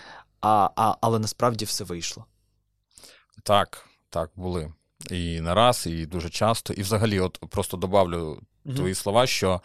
а, 0.40 0.70
а, 0.76 0.94
але 1.00 1.18
насправді 1.18 1.64
все 1.64 1.84
вийшло? 1.84 2.24
Так, 3.42 3.88
так, 4.10 4.30
були. 4.36 4.72
І 5.10 5.40
не 5.40 5.54
раз, 5.54 5.86
і 5.86 6.06
дуже 6.06 6.30
часто. 6.30 6.72
І 6.72 6.82
взагалі, 6.82 7.20
от 7.20 7.38
просто 7.50 7.76
добавлю 7.76 8.40
mm 8.66 8.76
твої 8.76 8.94
слова, 8.94 9.26
що 9.26 9.60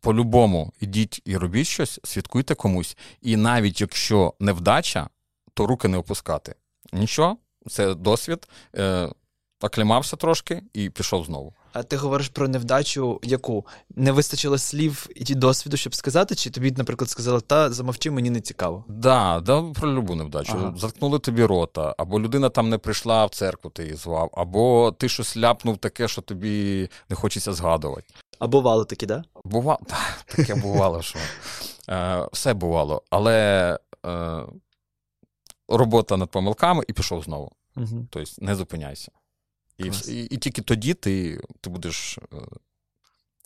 по-любому 0.00 0.72
ідіть 0.80 1.22
і 1.24 1.36
робіть 1.36 1.66
щось, 1.66 2.00
святкуйте 2.04 2.54
комусь. 2.54 2.96
І 3.22 3.36
навіть 3.36 3.80
якщо 3.80 4.34
невдача, 4.40 5.08
то 5.54 5.66
руки 5.66 5.88
не 5.88 5.98
опускати. 5.98 6.54
Нічого, 6.92 7.36
це 7.68 7.94
досвід. 7.94 8.48
Е, 8.76 9.08
Оклімався 9.62 10.16
трошки 10.16 10.62
і 10.72 10.90
пішов 10.90 11.24
знову. 11.24 11.54
А 11.72 11.82
ти 11.82 11.96
говориш 11.96 12.28
про 12.28 12.48
невдачу, 12.48 13.20
яку 13.22 13.66
не 13.96 14.12
вистачило 14.12 14.58
слів 14.58 15.06
і 15.16 15.34
досвіду, 15.34 15.76
щоб 15.76 15.94
сказати, 15.94 16.34
чи 16.34 16.50
тобі, 16.50 16.74
наприклад, 16.76 17.10
сказали, 17.10 17.40
та 17.40 17.70
замовчи, 17.70 18.10
мені 18.10 18.30
не 18.30 18.40
цікаво. 18.40 18.84
Да, 18.88 19.40
да, 19.40 19.62
про 19.62 19.92
любу 19.92 20.14
невдачу. 20.14 20.52
Ага. 20.54 20.74
Заткнули 20.76 21.18
тобі 21.18 21.44
рота, 21.44 21.94
або 21.98 22.20
людина 22.20 22.48
там 22.48 22.68
не 22.68 22.78
прийшла 22.78 23.26
в 23.26 23.30
церкву, 23.30 23.70
ти 23.70 23.82
її 23.82 23.94
звав, 23.94 24.30
або 24.34 24.92
ти 24.98 25.08
щось 25.08 25.36
ляпнув 25.36 25.78
таке, 25.78 26.08
що 26.08 26.22
тобі 26.22 26.88
не 27.08 27.16
хочеться 27.16 27.52
згадувати. 27.52 28.14
А 28.40 28.46
бувало 28.46 28.84
таке, 28.84 29.06
да? 29.06 29.24
Бувало, 29.44 29.80
так, 29.86 30.22
таке 30.26 30.54
бувало, 30.54 31.02
що 31.02 31.18
е, 31.88 32.28
все 32.32 32.54
бувало. 32.54 33.02
Але 33.10 33.78
е, 34.06 34.42
робота 35.68 36.16
над 36.16 36.30
помилками 36.30 36.84
і 36.88 36.92
пішов 36.92 37.22
знову. 37.22 37.52
Угу. 37.76 38.06
Тобто 38.10 38.30
не 38.38 38.54
зупиняйся. 38.54 39.12
І 39.78 39.90
і, 40.08 40.24
і 40.24 40.36
тільки 40.36 40.62
тоді 40.62 40.94
ти 40.94 41.40
ти 41.60 41.70
будеш 41.70 42.18
е, 42.18 42.36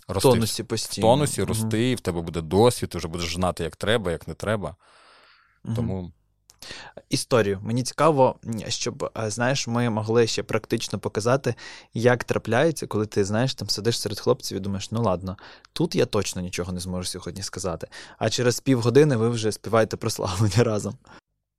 рости. 0.08 0.28
В 0.28 0.32
тонусі 0.32 0.64
постійно. 0.64 1.06
В 1.06 1.10
тонусі 1.10 1.42
угу. 1.42 1.48
рости, 1.48 1.90
і 1.90 1.94
в 1.94 2.00
тебе 2.00 2.20
буде 2.20 2.40
досвід, 2.40 2.90
ти 2.90 2.98
вже 2.98 3.08
будеш 3.08 3.34
знати, 3.34 3.64
як 3.64 3.76
треба, 3.76 4.10
як 4.10 4.28
не 4.28 4.34
треба. 4.34 4.76
Угу. 5.64 5.74
Тому. 5.76 6.12
Історію. 7.10 7.60
Мені 7.62 7.82
цікаво, 7.82 8.36
щоб, 8.68 9.10
е, 9.18 9.30
знаєш, 9.30 9.66
ми 9.66 9.90
могли 9.90 10.26
ще 10.26 10.42
практично 10.42 10.98
показати, 10.98 11.54
як 11.94 12.24
трапляється, 12.24 12.86
коли 12.86 13.06
ти 13.06 13.24
знаєш, 13.24 13.54
там 13.54 13.68
сидиш 13.68 14.00
серед 14.00 14.20
хлопців 14.20 14.56
і 14.56 14.60
думаєш, 14.60 14.90
ну 14.90 15.02
ладно, 15.02 15.36
тут 15.72 15.94
я 15.94 16.06
точно 16.06 16.42
нічого 16.42 16.72
не 16.72 16.80
зможу 16.80 17.04
сьогодні 17.08 17.42
сказати. 17.42 17.88
А 18.18 18.30
через 18.30 18.60
півгодини 18.60 19.16
ви 19.16 19.28
вже 19.28 19.52
співаєте 19.52 19.96
прославлення 19.96 20.64
разом. 20.64 20.94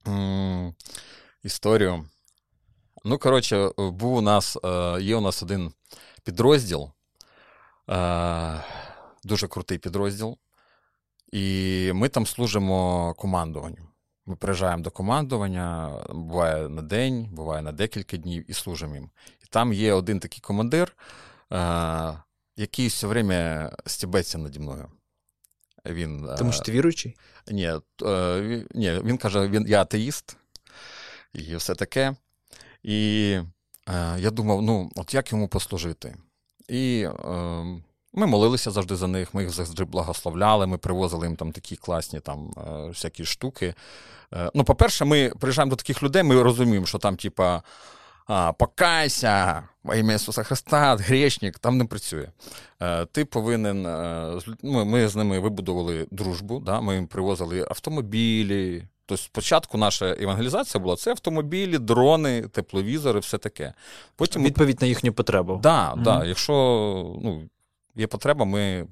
Mm, 0.05 0.73
історію. 1.43 2.05
Ну, 3.07 3.17
коротше, 3.17 3.69
був 3.77 4.13
у 4.13 4.21
нас, 4.21 4.57
е, 4.63 4.97
є 5.01 5.15
у 5.15 5.21
нас 5.21 5.43
один 5.43 5.71
підрозділ, 6.23 6.89
е, 7.89 8.63
дуже 9.23 9.47
крутий 9.47 9.77
підрозділ, 9.77 10.37
і 11.31 11.91
ми 11.93 12.09
там 12.09 12.25
служимо 12.25 13.13
командуванню. 13.17 13.94
Ми 14.25 14.35
приїжджаємо 14.35 14.83
до 14.83 14.91
командування, 14.91 15.97
буває 16.09 16.69
на 16.69 16.81
день, 16.81 17.29
буває 17.31 17.61
на 17.61 17.71
декілька 17.71 18.17
днів 18.17 18.51
і 18.51 18.53
служимо 18.53 18.95
їм. 18.95 19.09
І 19.43 19.45
там 19.49 19.73
є 19.73 19.93
один 19.93 20.19
такий 20.19 20.39
командир, 20.39 20.95
е, 21.53 22.17
який 22.55 22.87
все 22.87 23.07
время 23.07 23.71
стібеться 23.85 24.37
наді 24.37 24.59
мною. 24.59 24.87
Він, 25.85 26.29
Тому 26.37 26.51
що 26.51 26.63
ти 26.63 26.71
віруючий? 26.71 27.15
Ні, 27.47 27.71
ні, 28.71 28.99
він 29.03 29.17
каже, 29.17 29.47
він, 29.47 29.65
я 29.67 29.81
атеїст 29.81 30.37
і 31.33 31.55
все 31.55 31.75
таке. 31.75 32.15
І 32.83 33.39
е, 33.89 34.19
я 34.19 34.31
думав, 34.31 34.61
ну, 34.61 34.91
от 34.95 35.13
як 35.13 35.31
йому 35.31 35.47
послужити? 35.47 36.15
І 36.67 37.07
е, 37.25 37.81
ми 38.15 38.25
молилися 38.27 38.71
завжди 38.71 38.95
за 38.95 39.07
них, 39.07 39.33
ми 39.33 39.41
їх 39.41 39.51
завжди 39.51 39.83
благословляли, 39.83 40.67
ми 40.67 40.77
привозили 40.77 41.27
їм 41.27 41.35
там 41.35 41.51
такі 41.51 41.75
класні 41.75 42.19
там 42.19 42.53
е, 42.57 42.87
всякі 42.87 43.25
штуки. 43.25 43.73
Е, 44.33 44.51
ну, 44.53 44.63
по-перше, 44.63 45.05
ми 45.05 45.31
приїжджаємо 45.39 45.69
до 45.69 45.75
таких 45.75 46.03
людей, 46.03 46.23
ми 46.23 46.43
розуміємо, 46.43 46.85
що 46.85 46.97
там, 46.97 47.15
типа. 47.15 47.61
Покайся 48.57 49.63
во 49.83 49.95
ім'я 49.95 50.15
Ісуса 50.15 50.43
Христа, 50.43 50.95
грішник, 50.95 51.59
там 51.59 51.77
не 51.77 51.85
працює. 51.85 52.27
Е, 52.81 53.05
Ти 53.05 53.25
повинен. 53.25 53.85
Е, 53.85 54.39
ми, 54.63 54.85
ми 54.85 55.07
з 55.07 55.15
ними 55.15 55.39
вибудували 55.39 56.07
дружбу, 56.11 56.59
да? 56.59 56.81
ми 56.81 56.95
їм 56.95 57.07
привозили 57.07 57.65
автомобілі, 57.69 58.83
Тобто 59.05 59.23
спочатку 59.23 59.77
наша 59.77 60.15
евангелізація 60.19 60.83
була 60.83 60.95
це 60.95 61.11
автомобілі, 61.11 61.77
дрони, 61.77 62.41
тепловізори, 62.41 63.19
все 63.19 63.37
таке. 63.37 63.73
Потім 64.15 64.43
Відповідь 64.43 64.81
на 64.81 64.87
їхню 64.87 65.13
потребу. 65.13 65.59
Да, 65.63 65.91
угу. 65.93 66.01
да, 66.03 66.25
Якщо 66.25 66.53
ну, 67.23 67.49
є 67.95 68.07
потреба, 68.07 68.45
ми 68.45 68.87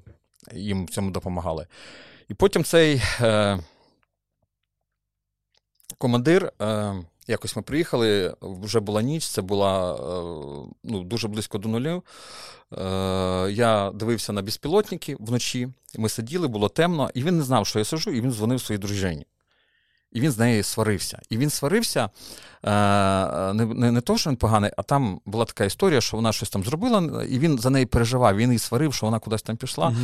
їм 0.52 0.86
в 0.86 0.90
цьому 0.90 1.10
допомагали. 1.10 1.66
І 2.28 2.34
потім 2.34 2.64
цей 2.64 3.02
е, 3.20 3.58
командир. 5.98 6.52
Е, 6.62 6.94
Якось 7.26 7.56
ми 7.56 7.62
приїхали, 7.62 8.34
вже 8.40 8.80
була 8.80 9.02
ніч, 9.02 9.24
це 9.24 9.42
була 9.42 9.94
е, 9.94 9.98
ну, 10.84 11.04
дуже 11.04 11.28
близько 11.28 11.58
до 11.58 11.68
нулів. 11.68 12.02
Е, 12.72 12.82
я 13.50 13.90
дивився 13.94 14.32
на 14.32 14.42
безпілотники 14.42 15.16
вночі, 15.20 15.68
ми 15.98 16.08
сиділи, 16.08 16.48
було 16.48 16.68
темно, 16.68 17.10
і 17.14 17.22
він 17.22 17.36
не 17.36 17.42
знав, 17.42 17.66
що 17.66 17.78
я 17.78 17.84
сижу, 17.84 18.10
і 18.10 18.20
він 18.20 18.32
дзвонив 18.32 18.60
своїй 18.60 18.78
дружині. 18.78 19.26
І 20.14 20.20
він 20.20 20.30
з 20.30 20.38
нею 20.38 20.62
сварився. 20.62 21.18
І 21.30 21.38
він 21.38 21.50
сварився 21.50 22.10
е, 22.64 22.70
не 23.52 23.66
не, 23.66 23.92
не 23.92 24.00
то, 24.00 24.18
що 24.18 24.30
він 24.30 24.36
поганий, 24.36 24.70
а 24.76 24.82
там 24.82 25.20
була 25.26 25.44
така 25.44 25.64
історія, 25.64 26.00
що 26.00 26.16
вона 26.16 26.32
щось 26.32 26.50
там 26.50 26.64
зробила, 26.64 27.24
і 27.24 27.38
він 27.38 27.58
за 27.58 27.70
неї 27.70 27.86
переживав. 27.86 28.36
Він 28.36 28.50
її 28.50 28.58
сварив, 28.58 28.94
що 28.94 29.06
вона 29.06 29.18
кудись 29.18 29.42
там 29.42 29.56
пішла. 29.56 29.96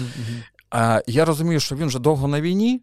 Uh-huh. 0.72 1.02
Я 1.06 1.24
розумію, 1.24 1.60
що 1.60 1.76
він 1.76 1.86
вже 1.86 1.98
довго 1.98 2.28
на 2.28 2.40
війні, 2.40 2.82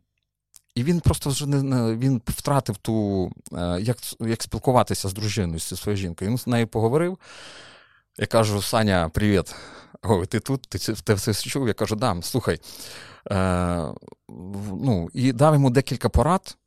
і 0.75 0.84
він 0.84 1.00
просто 1.00 1.29
вже 1.29 1.48
не 1.48 1.96
він 1.96 2.22
втратив 2.27 2.77
ту, 2.77 3.31
е, 3.53 3.77
як 3.81 3.98
як 4.19 4.43
спілкуватися 4.43 5.10
з 5.10 5.13
дружиною, 5.13 5.60
з 5.60 5.81
своєю 5.81 5.98
жінкою. 5.98 6.31
Він 6.31 6.38
з 6.38 6.48
нею 6.48 6.67
поговорив. 6.67 7.17
Я 8.17 8.25
кажу: 8.25 8.62
Саня, 8.62 9.10
привіт. 9.10 9.55
О, 10.03 10.25
ти 10.25 10.39
тут? 10.39 10.62
Ти 10.62 10.79
ти 10.93 11.13
все 11.13 11.34
чув? 11.34 11.67
Я 11.67 11.74
кажу, 11.74 11.96
да, 11.96 12.22
слухай. 12.22 12.60
Е, 13.31 13.84
ну, 14.84 15.10
І 15.13 15.34
дав 15.34 15.53
йому 15.53 15.69
декілька 15.69 16.10
порад 16.10 16.57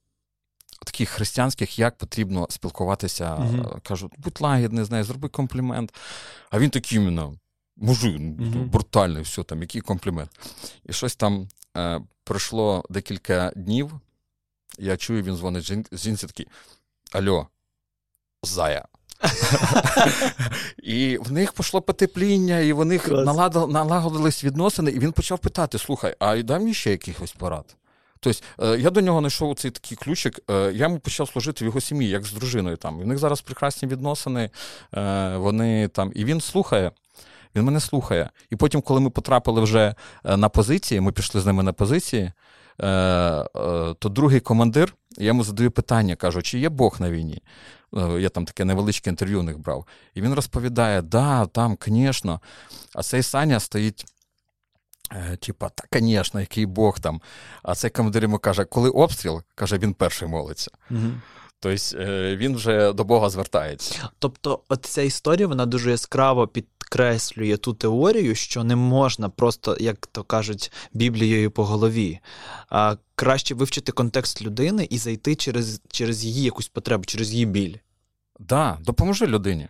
таких 0.85 1.09
християнських, 1.09 1.79
як 1.79 1.99
потрібно 1.99 2.47
спілкуватися. 2.51 3.25
Mm-hmm. 3.25 3.81
Кажуть, 3.81 4.13
будь 4.19 4.41
лагідний, 4.41 4.85
знає, 4.85 5.05
зроби 5.05 5.29
комплімент. 5.29 5.95
А 6.51 6.59
він 6.59 6.71
такий 6.71 6.99
іменно. 6.99 7.35
мужик, 7.77 8.17
mm-hmm. 8.21 8.65
брутальний, 8.65 9.23
все 9.23 9.43
там, 9.43 9.61
який 9.61 9.81
комплімент. 9.81 10.31
І 10.87 10.93
щось 10.93 11.17
там 11.17 11.49
е, 11.77 12.01
пройшло 12.25 12.85
декілька 12.91 13.53
днів. 13.57 14.01
Я 14.79 14.97
чую, 14.97 15.23
він 15.23 15.37
дзвонить 15.37 15.73
жінці 15.93 16.27
такий: 16.27 16.47
Альо, 17.13 17.47
зая. 18.43 18.85
І 20.83 21.19
в 21.19 21.33
них 21.33 21.53
пішло 21.53 21.83
потепління, 21.83 22.59
і 22.59 22.73
в 22.73 22.85
них 22.85 23.09
налагодились 23.09 24.45
відносини, 24.45 24.91
і 24.91 24.99
він 24.99 25.13
почав 25.13 25.39
питати: 25.39 25.79
слухай, 25.79 26.17
а 26.19 26.43
дай 26.43 26.59
мені 26.59 26.75
ще 26.75 26.91
якихось 26.91 27.33
порад. 27.33 27.77
Тобто 28.21 28.41
е, 28.63 28.79
я 28.79 28.91
до 28.91 29.01
нього 29.01 29.19
знайшов 29.21 29.55
цей 29.55 29.71
такий 29.71 29.97
ключик, 29.97 30.41
е, 30.51 30.55
я 30.55 30.87
йому 30.87 30.99
почав 30.99 31.29
служити 31.29 31.65
в 31.65 31.67
його 31.67 31.81
сім'ї, 31.81 32.09
як 32.09 32.25
з 32.25 32.33
дружиною. 32.33 32.77
там. 32.77 33.01
І 33.01 33.05
в 33.05 33.07
них 33.07 33.19
зараз 33.19 33.41
прекрасні 33.41 33.89
відносини, 33.89 34.51
е, 34.95 35.37
вони 35.37 35.89
там. 35.89 36.13
І 36.15 36.25
він 36.25 36.41
слухає. 36.41 36.93
Він 37.57 37.65
мене 37.65 37.81
слухає. 37.81 38.31
І 38.51 38.57
потім, 38.57 38.83
коли 38.83 39.01
ми 39.01 39.11
потрапили 39.11 39.61
вже 39.61 39.95
на 40.25 40.49
позиції, 40.49 41.01
ми 41.01 41.13
пішли 41.13 41.41
з 41.41 41.47
ними 41.47 41.63
на 41.63 41.73
позиції, 41.73 42.33
то 43.99 44.09
другий 44.11 44.41
командир, 44.41 44.95
я 45.19 45.27
йому 45.27 45.45
задаю 45.45 45.71
питання, 45.71 46.17
кажу, 46.17 46.43
чи 46.43 46.59
є 46.59 46.69
Бог 46.69 46.97
на 47.01 47.11
війні? 47.11 47.43
Я 48.19 48.29
там 48.29 48.45
таке 48.45 48.65
невеличке 48.65 49.11
інтерв'ю 49.11 49.41
у 49.41 49.43
них 49.43 49.59
брав. 49.59 49.87
І 50.15 50.23
він 50.23 50.35
розповідає: 50.35 51.03
да, 51.03 51.47
там, 51.47 51.79
звісно. 51.87 52.41
А 52.95 53.03
цей 53.03 53.23
Саня 53.23 53.61
стоїть 53.61 54.05
типа, 55.41 55.69
та, 55.69 56.01
звісно, 56.01 56.41
який 56.41 56.67
Бог 56.67 57.01
там. 57.01 57.21
А 57.63 57.75
цей 57.75 57.91
командир 57.91 58.23
йому 58.23 58.39
каже, 58.39 58.65
коли 58.65 58.91
обстріл, 58.91 59.43
каже, 59.55 59.79
він 59.79 59.95
перший 59.95 60.29
молиться. 60.29 60.71
Угу. 60.91 61.13
Тобто 61.61 61.99
е, 61.99 62.37
він 62.37 62.57
вже 62.57 62.93
до 62.93 63.05
Бога 63.05 63.31
звертається. 63.31 64.09
Тобто, 64.19 64.61
от 64.69 64.87
ця 64.87 65.03
історія 65.03 65.47
вона 65.47 65.67
дуже 65.67 65.91
яскраво 65.91 66.49
підкреслює 66.49 67.57
ту 67.57 67.75
теорію, 67.75 68.35
що 68.35 68.65
не 68.65 68.77
можна 68.77 69.29
просто, 69.29 69.77
як 69.81 70.07
то 70.07 70.25
кажуть, 70.25 70.73
Біблією 70.93 71.51
по 71.51 71.65
голові, 71.65 72.21
а 72.69 72.97
краще 73.15 73.55
вивчити 73.55 73.93
контекст 73.93 74.43
людини 74.43 74.87
і 74.91 74.99
зайти 74.99 75.35
через 75.35 75.81
через 75.89 76.25
її 76.25 76.43
якусь 76.43 76.69
потребу, 76.69 77.05
через 77.05 77.33
її 77.33 77.47
біль. 77.47 77.73
Так, 77.73 77.83
да, 78.39 78.79
допоможи 78.81 79.27
людині. 79.27 79.69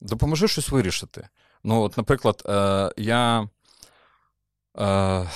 Допоможи 0.00 0.48
щось 0.48 0.68
вирішити. 0.68 1.28
Ну, 1.64 1.82
от, 1.82 1.96
наприклад, 1.96 2.42
е, 2.46 2.90
я 2.96 3.48
Е, 4.78 5.26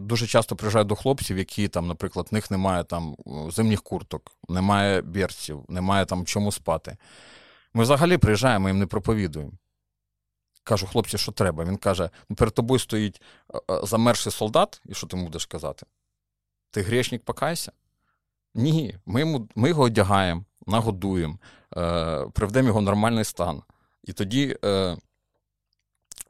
дуже 0.00 0.26
часто 0.26 0.56
приїжджаю 0.56 0.84
до 0.84 0.94
хлопців, 0.94 1.38
які 1.38 1.68
там, 1.68 1.86
наприклад, 1.86 2.28
в 2.30 2.34
них 2.34 2.50
немає 2.50 2.84
там 2.84 3.16
зимніх 3.50 3.82
курток, 3.82 4.32
немає 4.48 5.02
берців, 5.02 5.64
немає 5.68 6.06
там 6.06 6.26
чому 6.26 6.52
спати. 6.52 6.96
Ми 7.74 7.82
взагалі 7.82 8.18
приїжджаємо 8.18 8.68
їм 8.68 8.78
не 8.78 8.86
проповідуємо. 8.86 9.52
Кажу, 10.64 10.86
хлопці, 10.86 11.18
що 11.18 11.32
треба? 11.32 11.64
Він 11.64 11.76
каже: 11.76 12.10
ну, 12.28 12.36
перед 12.36 12.54
тобою 12.54 12.78
стоїть 12.78 13.22
е, 13.54 13.58
е, 13.70 13.80
замерзший 13.82 14.32
солдат, 14.32 14.82
і 14.86 14.94
що 14.94 15.06
ти 15.06 15.16
будеш 15.16 15.46
казати? 15.46 15.86
Ти 16.70 16.82
грішник, 16.82 17.24
покайся? 17.24 17.72
Ні, 18.54 18.98
ми 19.06 19.20
йому, 19.20 19.48
ми 19.54 19.68
його 19.68 19.82
одягаємо, 19.82 20.44
нагодуємо, 20.66 21.38
е, 21.76 22.26
приведемо 22.32 22.68
його 22.68 22.80
в 22.80 22.82
нормальний 22.82 23.24
стан. 23.24 23.62
І 24.04 24.12
тоді, 24.12 24.56
е, 24.64 24.96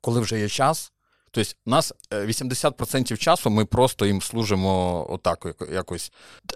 коли 0.01 0.21
вже 0.21 0.41
є 0.41 0.49
час, 0.49 0.93
Тобто, 1.35 1.51
нас 1.67 1.93
80% 2.11 3.13
е, 3.15 3.17
часу 3.17 3.51
ми 3.51 3.65
просто 3.65 4.07
їм 4.07 4.23
служимо 4.23 5.07
отак 5.11 5.47
якось. 5.73 6.13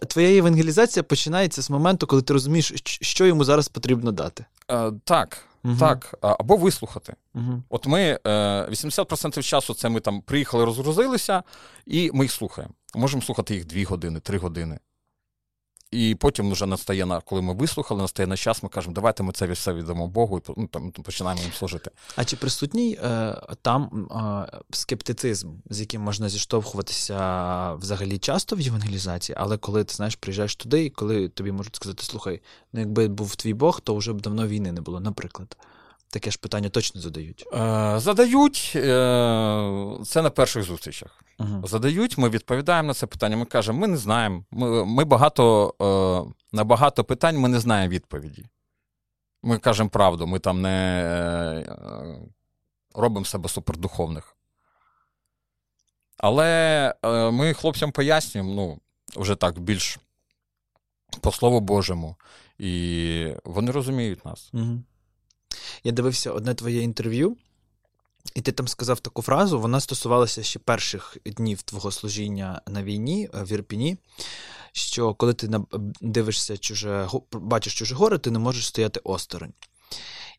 Твоя 0.09 0.39
евангелізація 0.39 1.03
починається 1.03 1.63
з 1.63 1.71
моменту, 1.71 2.07
коли 2.07 2.23
ти 2.23 2.33
розумієш, 2.33 2.73
що 2.85 3.27
йому 3.27 3.45
зараз 3.45 3.69
потрібно 3.69 4.13
дати. 4.13 4.45
Е, 4.71 4.93
Так. 5.05 5.39
Угу. 5.65 5.77
Так, 5.81 6.15
або 6.21 6.57
вислухати. 6.57 7.15
Угу. 7.35 7.63
От 7.69 7.87
ми 7.87 8.19
80% 8.25 9.39
е, 9.39 9.43
часу 9.43 9.75
це 9.75 9.89
ми 9.89 10.01
там 10.01 10.21
приїхали, 10.21 10.65
розгрузилися, 10.65 11.43
і 11.87 12.11
ми 12.15 12.25
їх 12.25 12.33
слухаємо. 12.33 12.75
Можемо 12.95 13.23
слухати 13.23 13.55
їх 13.55 13.65
2 13.65 13.85
години, 13.85 14.21
3 14.21 14.39
години. 14.39 14.79
І 15.91 16.15
потім 16.15 16.53
вже 16.53 16.67
настає 16.67 17.07
на 17.07 17.21
коли 17.21 17.43
ми 17.43 17.55
вислухали, 17.55 18.03
настає 18.03 18.27
на 18.27 18.37
час, 18.37 18.63
ми 18.63 18.69
кажемо, 18.69 18.95
давайте 18.95 19.23
ми 19.23 19.33
це 19.33 19.47
все 19.47 19.73
віддамо 19.73 20.09
Богу 20.09 20.39
і 20.39 20.53
ну, 20.57 20.67
там 20.67 20.91
починаємо 20.91 21.43
їм 21.43 21.53
служити. 21.53 21.91
А 22.17 22.25
чи 22.25 22.37
присутній 22.37 22.99
е, 23.03 23.37
там 23.63 24.09
е, 24.11 24.59
скептицизм, 24.71 25.51
з 25.71 25.81
яким 25.81 26.03
можна 26.03 26.29
зіштовхуватися 26.29 27.75
взагалі 27.75 28.19
часто 28.19 28.57
в 28.57 28.61
євангелізації, 28.61 29.37
але 29.41 29.57
коли 29.57 29.85
ти 29.85 29.95
знаєш, 29.95 30.17
приїжджаєш 30.17 30.57
туди, 30.57 30.85
і 30.85 30.91
коли 30.91 31.29
тобі 31.29 31.53
можуть 31.53 31.77
сказати, 31.77 32.03
слухай, 32.03 32.41
ну 32.73 32.81
якби 32.81 33.09
був 33.09 33.37
твій 33.37 33.55
Бог, 33.55 33.81
то 33.81 33.97
вже 33.97 34.13
б 34.13 34.21
давно 34.21 34.47
війни 34.47 34.73
не 34.73 34.81
було, 34.81 35.01
наприклад. 35.01 35.57
Таке 36.17 36.31
ж 36.31 36.39
питання 36.39 36.69
точно 36.69 37.01
задають. 37.01 37.45
Е, 37.53 37.95
Задають 37.97 38.73
е, 38.77 38.81
це 40.05 40.23
на 40.23 40.31
перших 40.31 40.63
зустрічах. 40.63 41.25
Uh-huh. 41.39 41.67
Задають, 41.67 42.19
ми 42.19 42.29
відповідаємо 42.29 42.89
на 42.89 42.95
це 42.95 43.07
питання. 43.07 43.37
Ми 43.37 43.45
кажемо, 43.45 43.79
ми 43.79 43.87
не 43.87 43.97
знаємо. 43.97 44.45
Ми 44.51 44.85
ми 44.85 45.05
багато 45.05 45.75
е, 45.83 46.35
на 46.53 46.65
багато 46.65 47.05
питань 47.05 47.39
ми 47.39 47.49
не 47.49 47.61
знаємо 47.61 47.93
відповіді. 47.93 48.47
Ми 49.43 49.59
кажемо 49.59 49.91
правду, 49.91 50.27
ми 50.27 50.39
там 50.39 50.63
не 50.63 51.03
е, 51.05 51.77
робимо 52.95 53.27
себе 53.27 53.49
супердуховних. 53.49 54.37
Але 56.19 56.95
е, 57.03 57.31
ми 57.31 57.55
хлопцям 57.55 57.93
пояснюємо, 57.93 58.55
ну, 58.55 58.81
вже 59.21 59.35
так 59.35 59.59
більш 59.59 59.99
по 61.21 61.33
слову 61.33 61.61
Божому, 61.61 62.17
і 62.59 63.35
вони 63.45 63.73
розуміють 63.73 64.25
нас. 64.25 64.51
Uh-huh. 64.55 64.79
Я 65.85 65.93
дивився 65.93 66.33
одне 66.33 66.55
твоє 66.55 66.83
інтерв'ю, 66.83 67.37
і 68.35 68.41
ти 68.41 68.53
там 68.53 68.69
сказав 68.69 69.01
таку 69.01 69.23
фразу, 69.23 69.61
вона 69.61 69.81
стосувалася 69.81 70.43
ще 70.43 70.59
перших 70.59 71.17
днів 71.27 71.63
твого 71.63 71.91
служіння 71.91 72.61
на 72.67 72.83
війні 72.83 73.29
е, 73.35 73.43
в 73.43 73.53
Ірпіні. 73.53 73.97
Що 74.73 75.15
коли 75.15 75.35
ти 75.35 75.51
дивишся 76.01 76.57
чуже, 76.57 77.09
бачиш 77.33 77.75
чуже 77.75 77.95
горе, 77.95 78.19
ти 78.19 78.31
не 78.31 78.39
можеш 78.39 78.67
стояти 78.67 79.01
осторонь. 79.05 79.53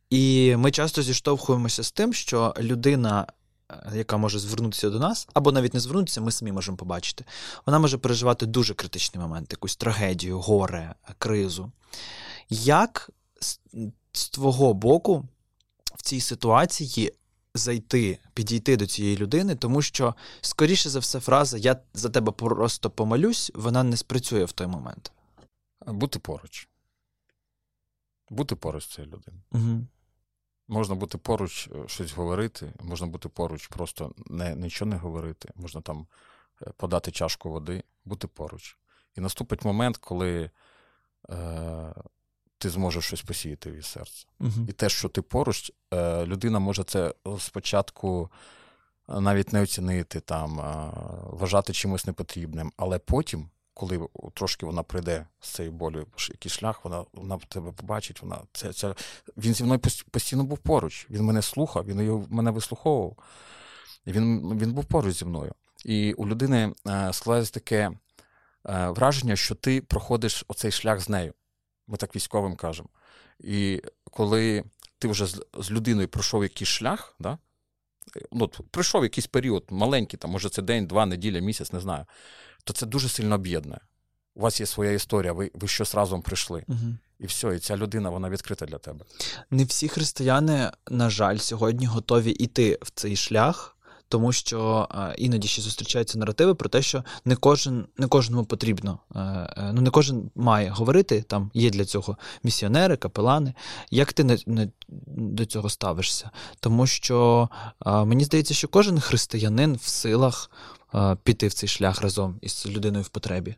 І 0.10 0.56
ми 0.58 0.72
часто 0.72 1.02
зіштовхуємося 1.02 1.84
з 1.84 1.92
тим, 1.92 2.14
що 2.14 2.54
людина, 2.60 3.28
е, 3.72 3.92
яка 3.96 4.18
може 4.18 4.40
звернутися 4.40 4.90
до 4.90 5.00
нас, 5.00 5.28
або 5.34 5.52
навіть 5.52 5.74
не 5.74 5.80
звернутися, 5.80 6.22
ми 6.22 6.32
самі 6.32 6.52
можемо 6.52 6.78
побачити, 6.78 7.26
вона 7.66 7.80
може 7.80 7.98
переживати 7.98 8.46
дуже 8.46 8.74
критичний 8.74 9.22
момент, 9.22 9.52
якусь 9.52 9.76
трагедію, 9.76 10.40
горе, 10.40 10.96
кризу. 11.18 11.72
Як 12.50 13.10
з 14.18 14.30
твого 14.30 14.74
боку 14.74 15.26
в 15.96 16.02
цій 16.02 16.22
ситуації 16.22 17.14
зайти, 17.54 18.20
підійти 18.34 18.78
до 18.78 18.88
цієї 18.88 19.18
людини, 19.18 19.56
тому 19.56 19.82
що, 19.82 20.16
скоріше 20.42 20.90
за 20.90 21.00
все, 21.00 21.20
фраза 21.20 21.58
Я 21.58 21.78
за 21.94 22.10
тебе 22.10 22.32
просто 22.32 22.90
помолюсь, 22.90 23.52
вона 23.56 23.84
не 23.84 23.98
спрацює 23.98 24.46
в 24.46 24.52
той 24.52 24.68
момент. 24.68 25.12
Бути 25.86 26.20
поруч. 26.20 26.68
Бути 28.30 28.56
поруч 28.56 28.88
цією 28.88 29.14
людиною. 29.14 29.44
Угу. 29.52 29.88
Можна 30.68 30.96
бути 30.96 31.18
поруч, 31.18 31.68
е, 31.68 31.88
щось 31.88 32.14
говорити, 32.14 32.74
можна 32.80 33.08
бути 33.08 33.30
поруч, 33.30 33.68
просто 33.68 34.12
не, 34.26 34.56
нічого 34.56 34.92
не 34.92 34.98
говорити, 34.98 35.50
можна 35.56 35.82
там 35.82 36.08
е, 36.62 36.72
подати 36.78 37.12
чашку 37.12 37.50
води, 37.50 37.84
бути 38.06 38.28
поруч. 38.28 38.78
І 39.16 39.22
наступить 39.22 39.66
момент, 39.66 39.98
коли 39.98 40.50
е, 41.30 41.94
ти 42.58 42.70
зможеш 42.70 43.06
щось 43.06 43.22
посіяти 43.22 43.72
від 43.72 43.86
серця. 43.86 44.26
Uh-huh. 44.40 44.70
І 44.70 44.72
те, 44.72 44.90
що 44.90 45.10
ти 45.10 45.22
поруч, 45.22 45.72
е, 45.94 46.26
людина 46.26 46.60
може 46.60 46.84
це 46.84 47.14
спочатку 47.40 48.30
е, 49.10 49.20
навіть 49.22 49.54
не 49.54 49.62
оцінити, 49.62 50.20
там, 50.20 50.60
е, 50.60 50.92
вважати 51.24 51.74
чимось 51.74 52.06
непотрібним, 52.06 52.72
але 52.78 53.00
потім. 53.00 53.50
Коли 53.74 54.08
трошки 54.34 54.66
вона 54.66 54.84
прийде 54.84 55.28
з 55.40 55.50
цією 55.50 55.72
болю, 55.72 56.08
який 56.30 56.52
шлях, 56.52 56.86
вона 56.86 57.06
вона 57.14 57.38
тебе 57.38 57.72
побачить. 57.72 58.22
Вона 58.22 58.40
це, 58.54 58.74
це 58.74 58.96
він 59.38 59.54
зі 59.54 59.64
мною 59.64 59.80
постійно 60.12 60.44
був 60.44 60.58
поруч. 60.58 61.08
Він 61.10 61.24
мене 61.24 61.42
слухав, 61.42 61.86
він 61.86 62.02
його, 62.02 62.26
мене 62.30 62.52
вислуховував. 62.52 63.18
Він 64.08 64.58
він 64.60 64.74
був 64.74 64.86
поруч 64.86 65.16
зі 65.16 65.26
мною. 65.26 65.54
І 65.86 66.14
у 66.14 66.28
людини 66.28 66.74
складається 67.12 67.54
таке 67.54 67.92
враження, 68.64 69.36
що 69.36 69.56
ти 69.56 69.82
проходиш 69.82 70.46
оцей 70.48 70.72
шлях 70.72 71.00
з 71.00 71.10
нею. 71.10 71.34
Ми 71.88 71.98
так 71.98 72.16
військовим 72.16 72.56
кажемо. 72.56 72.90
І 73.40 73.82
коли 74.12 74.64
ти 75.00 75.08
вже 75.08 75.26
з, 75.26 75.72
людиною 75.72 76.08
пройшов 76.08 76.44
якийсь 76.44 76.70
шлях, 76.70 77.16
да? 77.20 77.38
ну, 78.32 78.48
пройшов 78.48 79.04
якийсь 79.04 79.28
період, 79.28 79.64
маленький, 79.70 80.20
там, 80.20 80.32
може 80.32 80.50
це 80.50 80.62
день, 80.62 80.88
два, 80.88 81.06
неділя, 81.06 81.40
місяць, 81.40 81.74
не 81.74 81.80
знаю, 81.80 82.06
то 82.64 82.74
це 82.74 82.86
дуже 82.86 83.10
сильно 83.10 83.36
об'єднує. 83.36 83.80
У 84.36 84.42
вас 84.42 84.60
є 84.60 84.66
своя 84.66 84.92
історія, 84.92 85.34
ви 85.34 85.52
ви 85.54 85.68
щось 85.68 85.96
разом 85.96 86.22
прийшли. 86.22 86.64
Угу. 86.68 86.96
І 87.20 87.26
все, 87.26 87.56
і 87.56 87.60
ця 87.60 87.78
людина 87.78 88.10
вона 88.10 88.30
відкрита 88.30 88.66
для 88.66 88.78
тебе. 88.78 89.06
Не 89.52 89.64
всі 89.64 89.88
християни, 89.88 90.72
на 90.90 91.10
жаль, 91.10 91.38
сьогодні 91.38 91.86
готові 91.86 92.32
йти 92.32 92.80
в 92.82 92.92
цей 92.92 93.16
шлях 93.16 93.77
тому 94.10 94.32
що 94.32 94.88
іноді 95.18 95.48
ще 95.48 95.62
зустрічаються 95.62 96.20
наративи 96.20 96.56
про 96.56 96.70
те, 96.70 96.82
що 96.82 97.04
не 97.26 97.36
кожен 97.36 97.86
не 97.98 98.08
кожному 98.08 98.46
потрібно, 98.46 99.00
ну 99.74 99.82
не 99.82 99.90
кожен 99.90 100.32
має 100.36 100.70
говорити. 100.70 101.22
Там 101.28 101.52
є 101.54 101.70
для 101.70 101.86
цього 101.86 102.18
місіонери, 102.44 102.98
капелани. 102.98 103.54
Як 103.92 104.14
ти 104.14 104.24
не, 104.24 104.38
не 104.46 104.70
до 105.08 105.46
цього 105.46 105.70
ставишся? 105.70 106.32
Тому 106.60 106.88
що 106.88 107.50
мені 107.86 108.24
здається, 108.24 108.54
що 108.54 108.68
кожен 108.68 109.00
християнин 109.00 109.76
в 109.76 109.88
силах 109.88 110.52
піти 111.24 111.48
в 111.48 111.54
цей 111.54 111.70
шлях 111.70 112.02
разом 112.02 112.40
із 112.42 112.66
людиною 112.66 113.04
в 113.04 113.10
потребі. 113.10 113.56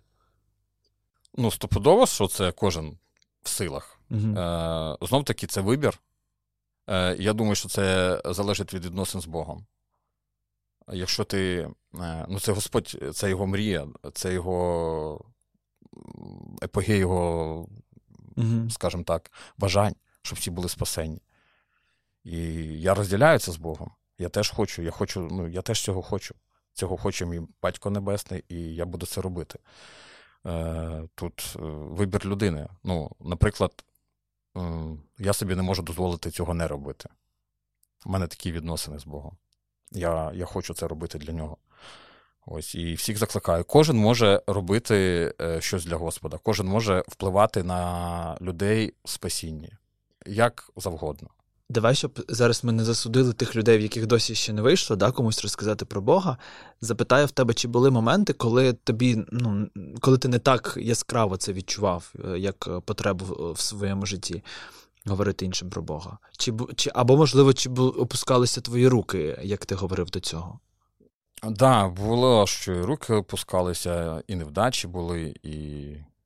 Ну, 1.38 1.51
стопудово, 1.51 2.05
що 2.05 2.27
це 2.27 2.51
кожен 2.51 2.97
в 3.43 3.49
силах. 3.49 3.99
Угу. 4.12 4.38
Е, 4.38 4.97
Знов 5.01 5.23
таки, 5.23 5.47
це 5.47 5.62
вибір. 5.62 5.99
Е, 6.88 7.15
Я 7.19 7.33
думаю, 7.33 7.55
що 7.55 7.69
це 7.69 8.21
залежить 8.25 8.73
від 8.73 8.85
відносин 8.85 9.21
з 9.21 9.25
Богом. 9.25 9.65
Якщо 10.93 11.23
ти. 11.23 11.69
Е, 11.99 12.25
ну, 12.30 12.39
це 12.39 12.52
Господь, 12.52 12.97
це 13.13 13.30
його 13.30 13.47
мрія, 13.47 13.88
це 14.13 14.34
його 14.34 15.25
епогей 16.63 16.97
його, 16.97 17.67
угу. 18.38 18.69
скажімо 18.69 19.04
так, 19.04 19.32
бажань, 19.58 19.95
щоб 20.21 20.39
всі 20.39 20.52
були 20.52 20.69
спасені. 20.69 21.21
І 22.23 22.38
я 22.82 22.93
розділяю 22.93 23.39
це 23.39 23.52
з 23.52 23.58
Богом. 23.58 23.91
Я 24.17 24.30
теж 24.30 24.49
хочу, 24.49 24.82
я 24.82 24.91
хочу, 24.91 25.21
ну, 25.32 25.47
я 25.47 25.62
теж 25.62 25.84
цього 25.84 26.02
хочу. 26.02 26.36
Цього 26.73 26.97
хоче 26.97 27.25
мій 27.25 27.41
батько 27.62 27.89
Небесний, 27.89 28.43
і 28.49 28.75
я 28.75 28.86
буду 28.86 29.06
це 29.06 29.21
робити. 29.21 29.60
Е, 30.45 31.08
тут 31.15 31.56
е, 31.56 31.60
вибір 31.65 32.25
людини. 32.25 32.67
Ну, 32.84 33.12
Наприклад, 33.19 33.84
я 35.19 35.34
собі 35.34 35.56
не 35.56 35.62
можу 35.62 35.84
дозволити 35.84 36.32
цього 36.32 36.54
не 36.54 36.67
робити. 36.67 37.10
У 38.06 38.10
мене 38.10 38.28
такі 38.28 38.52
відносини 38.52 38.99
з 38.99 39.06
Богом. 39.06 39.38
Я 39.91 40.32
я 40.36 40.45
хочу 40.45 40.73
це 40.73 40.88
робити 40.88 41.17
для 41.17 41.34
нього. 41.34 41.58
Ось, 42.45 42.75
І 42.75 42.93
всіх 42.93 43.17
закликаю. 43.17 43.63
Кожен 43.63 43.97
може 43.97 44.41
робити 44.47 45.34
щось 45.60 45.86
для 45.86 45.95
Господа, 45.95 46.39
кожен 46.43 46.67
може 46.67 47.04
впливати 47.08 47.63
на 47.63 48.38
людей 48.41 48.93
в 49.04 49.10
спасінні, 49.10 49.73
як 50.25 50.69
завгодно. 50.78 51.30
Давай, 51.71 51.95
щоб 51.95 52.25
зараз 52.28 52.63
ми 52.63 52.71
не 52.71 52.84
засудили 52.84 53.34
тих 53.34 53.56
людей, 53.56 53.78
в 53.78 53.82
яких 53.82 54.08
досі 54.08 54.36
ще 54.36 54.54
не 54.54 54.62
вийшло, 54.62 54.95
да, 54.95 55.12
комусь 55.12 55.41
розказати 55.41 55.86
про 55.86 56.02
Бога. 56.02 56.38
Запитаю 56.82 57.25
в 57.25 57.32
тебе, 57.32 57.54
чи 57.54 57.67
були 57.67 57.91
моменти, 57.91 58.34
коли 58.34 58.73
тобі, 58.73 59.25
ну, 59.32 59.67
коли 60.02 60.17
ти 60.17 60.28
не 60.28 60.39
так 60.39 60.78
яскраво 60.82 61.38
це 61.38 61.54
відчував, 61.54 62.13
е, 62.25 62.39
як 62.39 62.82
потребу 62.86 63.54
в 63.54 63.60
своєму 63.60 64.06
житті 64.06 64.43
говорити 65.05 65.45
іншим 65.45 65.69
про 65.69 65.81
Бога? 65.81 66.17
Чи, 66.38 66.53
чи, 66.75 66.91
Або, 66.93 67.17
можливо, 67.17 67.53
чи 67.53 67.69
опускалися 67.69 68.62
твої 68.62 68.88
руки, 68.88 69.39
як 69.43 69.65
ти 69.65 69.75
говорив 69.75 70.09
до 70.09 70.19
цього? 70.19 70.59
Так, 71.41 71.51
да, 71.51 71.88
було, 71.88 72.47
що 72.47 72.73
і 72.73 72.81
руки 72.81 73.13
опускалися, 73.13 74.23
і 74.27 74.35
невдачі 74.35 74.88
були, 74.88 75.35
і 75.43 75.51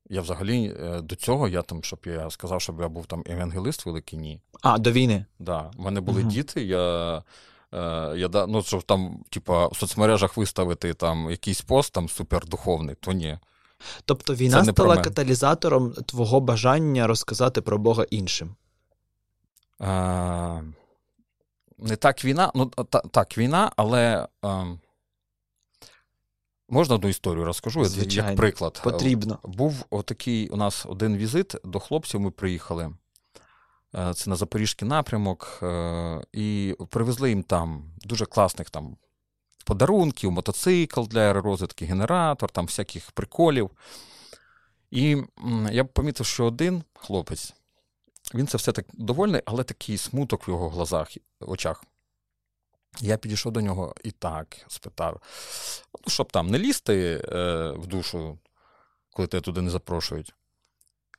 я 0.09 0.21
взагалі 0.21 0.75
е, 0.79 1.01
до 1.01 1.15
цього, 1.15 1.47
я 1.47 1.61
там, 1.61 1.83
щоб 1.83 1.99
я 2.05 2.29
сказав, 2.29 2.61
щоб 2.61 2.81
я 2.81 2.87
був 2.87 3.05
там 3.05 3.23
евангелист 3.25 3.85
великий, 3.85 4.19
ні. 4.19 4.41
А, 4.61 4.77
до 4.77 4.91
війни? 4.91 5.25
Да. 5.39 5.71
У 5.77 5.81
мене 5.81 6.01
були 6.01 6.21
угу. 6.21 6.29
діти, 6.29 6.63
я. 6.63 7.17
Е, 7.73 8.13
я 8.17 8.45
ну, 8.47 8.63
щоб 8.63 8.83
там, 8.83 9.23
типа, 9.29 9.67
в 9.67 9.75
соцмережах 9.75 10.37
виставити 10.37 10.93
там 10.93 11.29
якийсь 11.29 11.61
пост 11.61 11.93
там 11.93 12.09
супердуховний, 12.09 12.95
то 12.99 13.11
ні. 13.11 13.37
Тобто 14.05 14.35
війна 14.35 14.65
стала 14.65 14.97
каталізатором 14.97 15.93
твого 15.93 16.39
бажання 16.39 17.07
розказати 17.07 17.61
про 17.61 17.77
Бога 17.77 18.05
іншим? 18.09 18.55
Е, 19.81 20.63
Не 21.77 21.95
так 21.95 22.25
війна, 22.25 22.51
ну 22.55 22.65
та, 22.65 22.99
так, 22.99 23.37
війна, 23.37 23.71
але 23.75 24.27
а, 24.41 24.65
Можна 26.69 26.95
одну 26.95 27.09
історію 27.09 27.45
розкажу, 27.45 27.85
Звичайно. 27.85 28.29
як 28.29 28.37
приклад. 28.37 28.81
Потрібно. 28.83 29.39
Був 29.43 29.85
отакий 29.89 30.49
у 30.49 30.55
нас 30.55 30.85
один 30.85 31.17
візит 31.17 31.55
до 31.63 31.79
хлопців. 31.79 32.19
Ми 32.19 32.31
приїхали. 32.31 32.93
Е, 33.95 34.13
це 34.13 34.29
на 34.29 34.35
Запорізький 34.35 34.87
напрямок, 34.87 35.59
е, 35.63 36.21
і 36.33 36.75
привезли 36.89 37.29
їм 37.29 37.43
там 37.43 37.83
дуже 38.01 38.25
класних 38.25 38.69
там 38.69 38.97
подарунків, 39.65 40.31
мотоцикл 40.31 41.03
для 41.03 41.19
аеророзвитки, 41.19 41.85
генератор, 41.85 42.49
там 42.49 42.65
всяких 42.65 43.11
приколів. 43.11 43.69
І 44.91 45.17
я 45.71 45.85
помітив, 45.85 46.25
що 46.25 46.45
один 46.45 46.83
хлопець, 46.93 47.53
він 48.33 48.47
це 48.47 48.57
все 48.57 48.71
так 48.71 48.85
довольний, 48.93 49.41
але 49.45 49.63
такий 49.63 49.97
смуток 49.97 50.47
в 50.47 50.49
його 50.49 50.69
глазах, 50.69 51.11
очах. 51.39 51.83
Я 52.99 53.17
підійшов 53.17 53.51
до 53.51 53.61
нього 53.61 53.95
і 54.03 54.11
так 54.11 54.57
спитав: 54.67 55.21
ну, 56.05 56.11
щоб 56.11 56.31
там 56.31 56.47
не 56.47 56.59
лізти 56.59 57.25
е, 57.31 57.71
в 57.71 57.87
душу, 57.87 58.39
коли 59.13 59.27
тебе 59.27 59.41
туди 59.41 59.61
не 59.61 59.69
запрошують. 59.69 60.33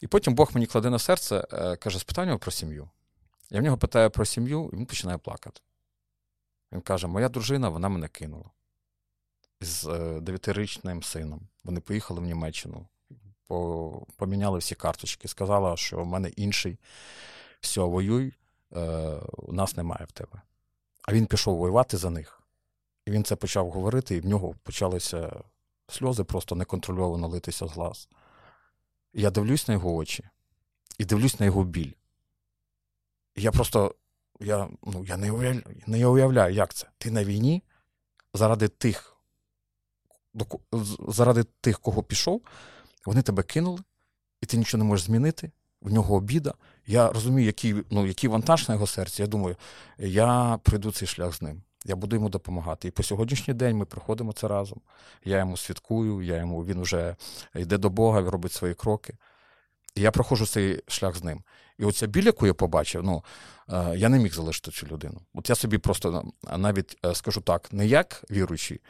І 0.00 0.06
потім 0.06 0.34
Бог 0.34 0.50
мені 0.54 0.66
кладе 0.66 0.90
на 0.90 0.98
серце, 0.98 1.46
е, 1.52 1.76
каже: 1.76 1.98
спитай 1.98 2.26
нього 2.26 2.38
про 2.38 2.52
сім'ю. 2.52 2.88
Я 3.50 3.60
в 3.60 3.62
нього 3.62 3.78
питаю 3.78 4.10
про 4.10 4.24
сім'ю, 4.24 4.70
і 4.72 4.76
він 4.76 4.86
починає 4.86 5.18
плакати. 5.18 5.60
Він 6.72 6.80
каже: 6.80 7.06
Моя 7.06 7.28
дружина, 7.28 7.68
вона 7.68 7.88
мене 7.88 8.08
кинула 8.08 8.50
з 9.60 9.86
е, 9.86 10.20
дев'ятирічним 10.20 11.02
сином. 11.02 11.48
Вони 11.64 11.80
поїхали 11.80 12.20
в 12.20 12.24
Німеччину, 12.24 12.86
поміняли 14.16 14.58
всі 14.58 14.74
карточки. 14.74 15.28
Сказала, 15.28 15.76
що 15.76 16.02
в 16.02 16.06
мене 16.06 16.28
інший, 16.28 16.78
все, 17.60 17.80
воюй, 17.80 18.34
е, 18.76 19.20
нас 19.48 19.76
немає 19.76 20.04
в 20.04 20.12
тебе. 20.12 20.42
А 21.02 21.12
він 21.12 21.26
пішов 21.26 21.56
воювати 21.56 21.96
за 21.96 22.10
них. 22.10 22.42
І 23.06 23.10
він 23.10 23.24
це 23.24 23.36
почав 23.36 23.70
говорити, 23.70 24.16
і 24.16 24.20
в 24.20 24.26
нього 24.26 24.54
почалися 24.62 25.40
сльози 25.88 26.24
просто 26.24 26.54
неконтрольовано 26.54 27.28
литися 27.28 27.66
з 27.66 27.72
глаз. 27.72 28.08
І 29.12 29.22
я 29.22 29.30
дивлюсь 29.30 29.68
на 29.68 29.74
його 29.74 29.94
очі 29.94 30.24
і 30.98 31.04
дивлюсь 31.04 31.40
на 31.40 31.46
його 31.46 31.64
біль. 31.64 31.92
І 33.34 33.42
я 33.42 33.52
просто 33.52 33.94
я, 34.40 34.68
ну, 34.82 35.04
я 35.04 35.16
не 35.16 35.32
уявляю, 35.32 35.62
не 35.86 36.06
уявляю, 36.06 36.54
як 36.54 36.74
це. 36.74 36.86
Ти 36.98 37.10
на 37.10 37.24
війні 37.24 37.62
заради 38.34 38.68
тих, 38.68 39.16
заради 41.08 41.44
тих, 41.44 41.80
кого 41.80 42.02
пішов, 42.02 42.42
вони 43.06 43.22
тебе 43.22 43.42
кинули, 43.42 43.80
і 44.40 44.46
ти 44.46 44.56
нічого 44.56 44.84
не 44.84 44.88
можеш 44.88 45.06
змінити 45.06 45.50
в 45.80 45.92
нього 45.92 46.14
обіда. 46.14 46.54
Я 46.86 47.12
розумію, 47.12 47.46
який 47.46 47.74
ну, 47.90 48.06
який 48.06 48.30
вантаж 48.30 48.68
на 48.68 48.74
його 48.74 48.86
серці. 48.86 49.22
Я 49.22 49.28
думаю, 49.28 49.56
я 49.98 50.58
пройду 50.62 50.92
цей 50.92 51.08
шлях 51.08 51.34
з 51.34 51.42
ним. 51.42 51.62
Я 51.84 51.96
буду 51.96 52.16
йому 52.16 52.28
допомагати. 52.28 52.88
І 52.88 52.90
по 52.90 53.02
сьогоднішній 53.02 53.54
день 53.54 53.76
ми 53.76 53.84
проходимо 53.84 54.32
це 54.32 54.48
разом. 54.48 54.80
Я 55.24 55.38
йому 55.38 55.56
святкую, 55.56 56.22
я 56.22 56.36
йому, 56.36 56.64
він 56.64 56.82
вже 56.82 57.16
йде 57.54 57.78
до 57.78 57.90
Бога, 57.90 58.20
робить 58.20 58.52
свої 58.52 58.74
кроки. 58.74 59.14
І 59.94 60.00
я 60.00 60.10
проходжу 60.10 60.46
цей 60.46 60.82
шлях 60.86 61.16
з 61.16 61.24
ним. 61.24 61.42
І 61.78 61.84
оця 61.84 62.06
біль, 62.06 62.22
яку 62.22 62.46
я 62.46 62.54
побачив, 62.54 63.02
ну 63.04 63.24
е, 63.72 63.96
я 63.96 64.08
не 64.08 64.18
міг 64.18 64.34
залишити 64.34 64.70
цю 64.70 64.86
людину. 64.86 65.20
От 65.34 65.50
я 65.50 65.54
собі 65.54 65.78
просто 65.78 66.32
навіть 66.56 66.98
е, 67.04 67.14
скажу 67.14 67.40
так: 67.40 67.72
не 67.72 67.86
як 67.86 68.24
віруючий, 68.30 68.80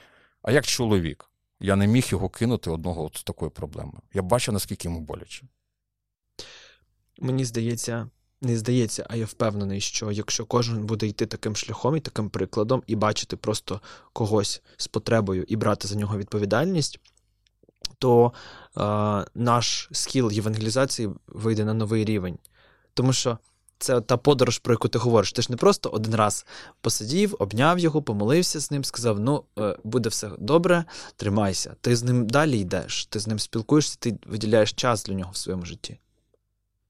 а 0.42 0.52
як 0.52 0.66
чоловік. 0.66 1.30
Я 1.60 1.76
не 1.76 1.86
міг 1.86 2.06
його 2.08 2.28
кинути 2.28 2.70
одного 2.70 3.04
от 3.04 3.16
з 3.16 3.22
такою 3.22 3.50
проблемою. 3.50 4.00
Я 4.14 4.22
бачив, 4.22 4.54
наскільки 4.54 4.88
йому 4.88 5.00
боляче 5.00 5.46
мені 7.18 7.44
здається, 7.44 8.08
не 8.40 8.56
здається, 8.56 9.06
а 9.08 9.16
я 9.16 9.24
впевнений, 9.24 9.80
що 9.80 10.12
якщо 10.12 10.46
кожен 10.46 10.86
буде 10.86 11.06
йти 11.06 11.26
таким 11.26 11.56
шляхом 11.56 11.96
і 11.96 12.00
таким 12.00 12.30
прикладом, 12.30 12.82
і 12.86 12.96
бачити 12.96 13.36
просто 13.36 13.80
когось 14.12 14.62
з 14.76 14.88
потребою 14.88 15.44
і 15.48 15.56
брати 15.56 15.88
за 15.88 15.94
нього 15.94 16.18
відповідальність, 16.18 17.00
то 17.98 18.32
е, 18.76 18.80
наш 19.34 19.88
скіл 19.92 20.32
євангелізації 20.32 21.10
вийде 21.26 21.64
на 21.64 21.74
новий 21.74 22.04
рівень. 22.04 22.38
Тому 22.94 23.12
що 23.12 23.38
це 23.84 24.00
та 24.00 24.16
подорож, 24.16 24.58
про 24.58 24.74
яку 24.74 24.88
ти 24.88 24.98
говориш. 24.98 25.32
Ти 25.32 25.42
ж 25.42 25.48
не 25.50 25.56
просто 25.56 25.90
один 25.90 26.14
раз 26.14 26.46
посидів, 26.80 27.36
обняв 27.38 27.78
його, 27.78 28.02
помолився 28.02 28.60
з 28.60 28.70
ним, 28.70 28.84
сказав: 28.84 29.20
ну, 29.20 29.44
е, 29.58 29.76
буде 29.84 30.08
все 30.08 30.30
добре, 30.38 30.84
тримайся. 31.16 31.76
Ти 31.80 31.96
з 31.96 32.02
ним 32.02 32.26
далі 32.26 32.58
йдеш, 32.58 33.06
ти 33.06 33.20
з 33.20 33.26
ним 33.26 33.38
спілкуєшся, 33.38 33.96
ти 34.00 34.18
виділяєш 34.26 34.72
час 34.72 35.04
для 35.04 35.14
нього 35.14 35.30
в 35.32 35.36
своєму 35.36 35.64
житті. 35.64 35.98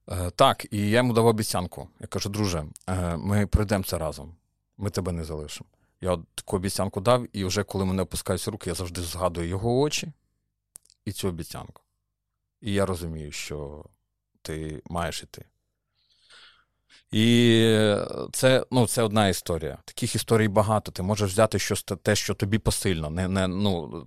Е, 0.08 0.30
так, 0.30 0.66
і 0.70 0.90
я 0.90 0.96
йому 0.96 1.12
дав 1.12 1.26
обіцянку. 1.26 1.88
Я 2.00 2.06
кажу, 2.06 2.28
друже, 2.28 2.64
е, 2.86 3.16
ми 3.16 3.46
пройдемо 3.46 3.84
це 3.84 3.98
разом, 3.98 4.34
ми 4.78 4.90
тебе 4.90 5.12
не 5.12 5.24
залишимо. 5.24 5.68
Я 6.00 6.18
таку 6.34 6.56
обіцянку 6.56 7.00
дав, 7.00 7.26
і 7.36 7.44
вже 7.44 7.62
коли 7.62 7.84
мене 7.84 8.02
опускаються 8.02 8.50
руки, 8.50 8.70
я 8.70 8.74
завжди 8.74 9.02
згадую 9.02 9.48
його 9.48 9.80
очі 9.80 10.12
і 11.04 11.12
цю 11.12 11.28
обіцянку. 11.28 11.82
І 12.60 12.72
я 12.72 12.86
розумію, 12.86 13.32
що 13.32 13.84
ти 14.42 14.82
маєш 14.84 15.22
іти. 15.22 15.44
І 17.14 17.96
це 18.32 18.66
ну, 18.70 18.86
це 18.86 19.02
одна 19.02 19.28
історія. 19.28 19.78
Таких 19.84 20.14
історій 20.14 20.48
багато. 20.48 20.92
Ти 20.92 21.02
можеш 21.02 21.32
взяти 21.32 21.58
щось 21.58 21.82
те, 21.82 22.16
що 22.16 22.34
тобі 22.34 22.58
посильно. 22.58 23.10
Не, 23.10 23.28
не, 23.28 23.48
ну, 23.48 24.04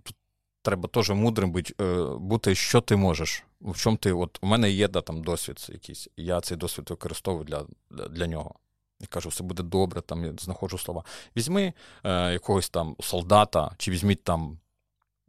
Треба 0.61 0.89
теж 0.89 1.09
мудрим 1.09 1.51
бути, 1.51 1.73
е, 1.83 2.03
бути, 2.19 2.55
що 2.55 2.81
ти 2.81 2.95
можеш 2.95 3.43
в 3.61 3.77
чому 3.77 3.97
ти, 3.97 4.13
от 4.13 4.39
у 4.41 4.47
мене 4.47 4.69
є 4.69 4.87
да, 4.87 5.01
там 5.01 5.23
досвід 5.23 5.67
якийсь, 5.69 6.09
я 6.17 6.41
цей 6.41 6.57
досвід 6.57 6.89
використовую 6.89 7.45
для, 7.45 7.65
для, 8.07 8.27
нього. 8.27 8.55
І 8.99 9.05
кажу, 9.05 9.29
все 9.29 9.43
буде 9.43 9.63
добре, 9.63 10.01
там 10.01 10.25
я 10.25 10.33
знаходжу 10.39 10.77
слова. 10.77 11.03
Візьми 11.37 11.73
е, 12.03 12.33
якогось 12.33 12.69
там 12.69 12.95
солдата, 12.99 13.75
чи 13.77 13.91
візьміть 13.91 14.23
там 14.23 14.59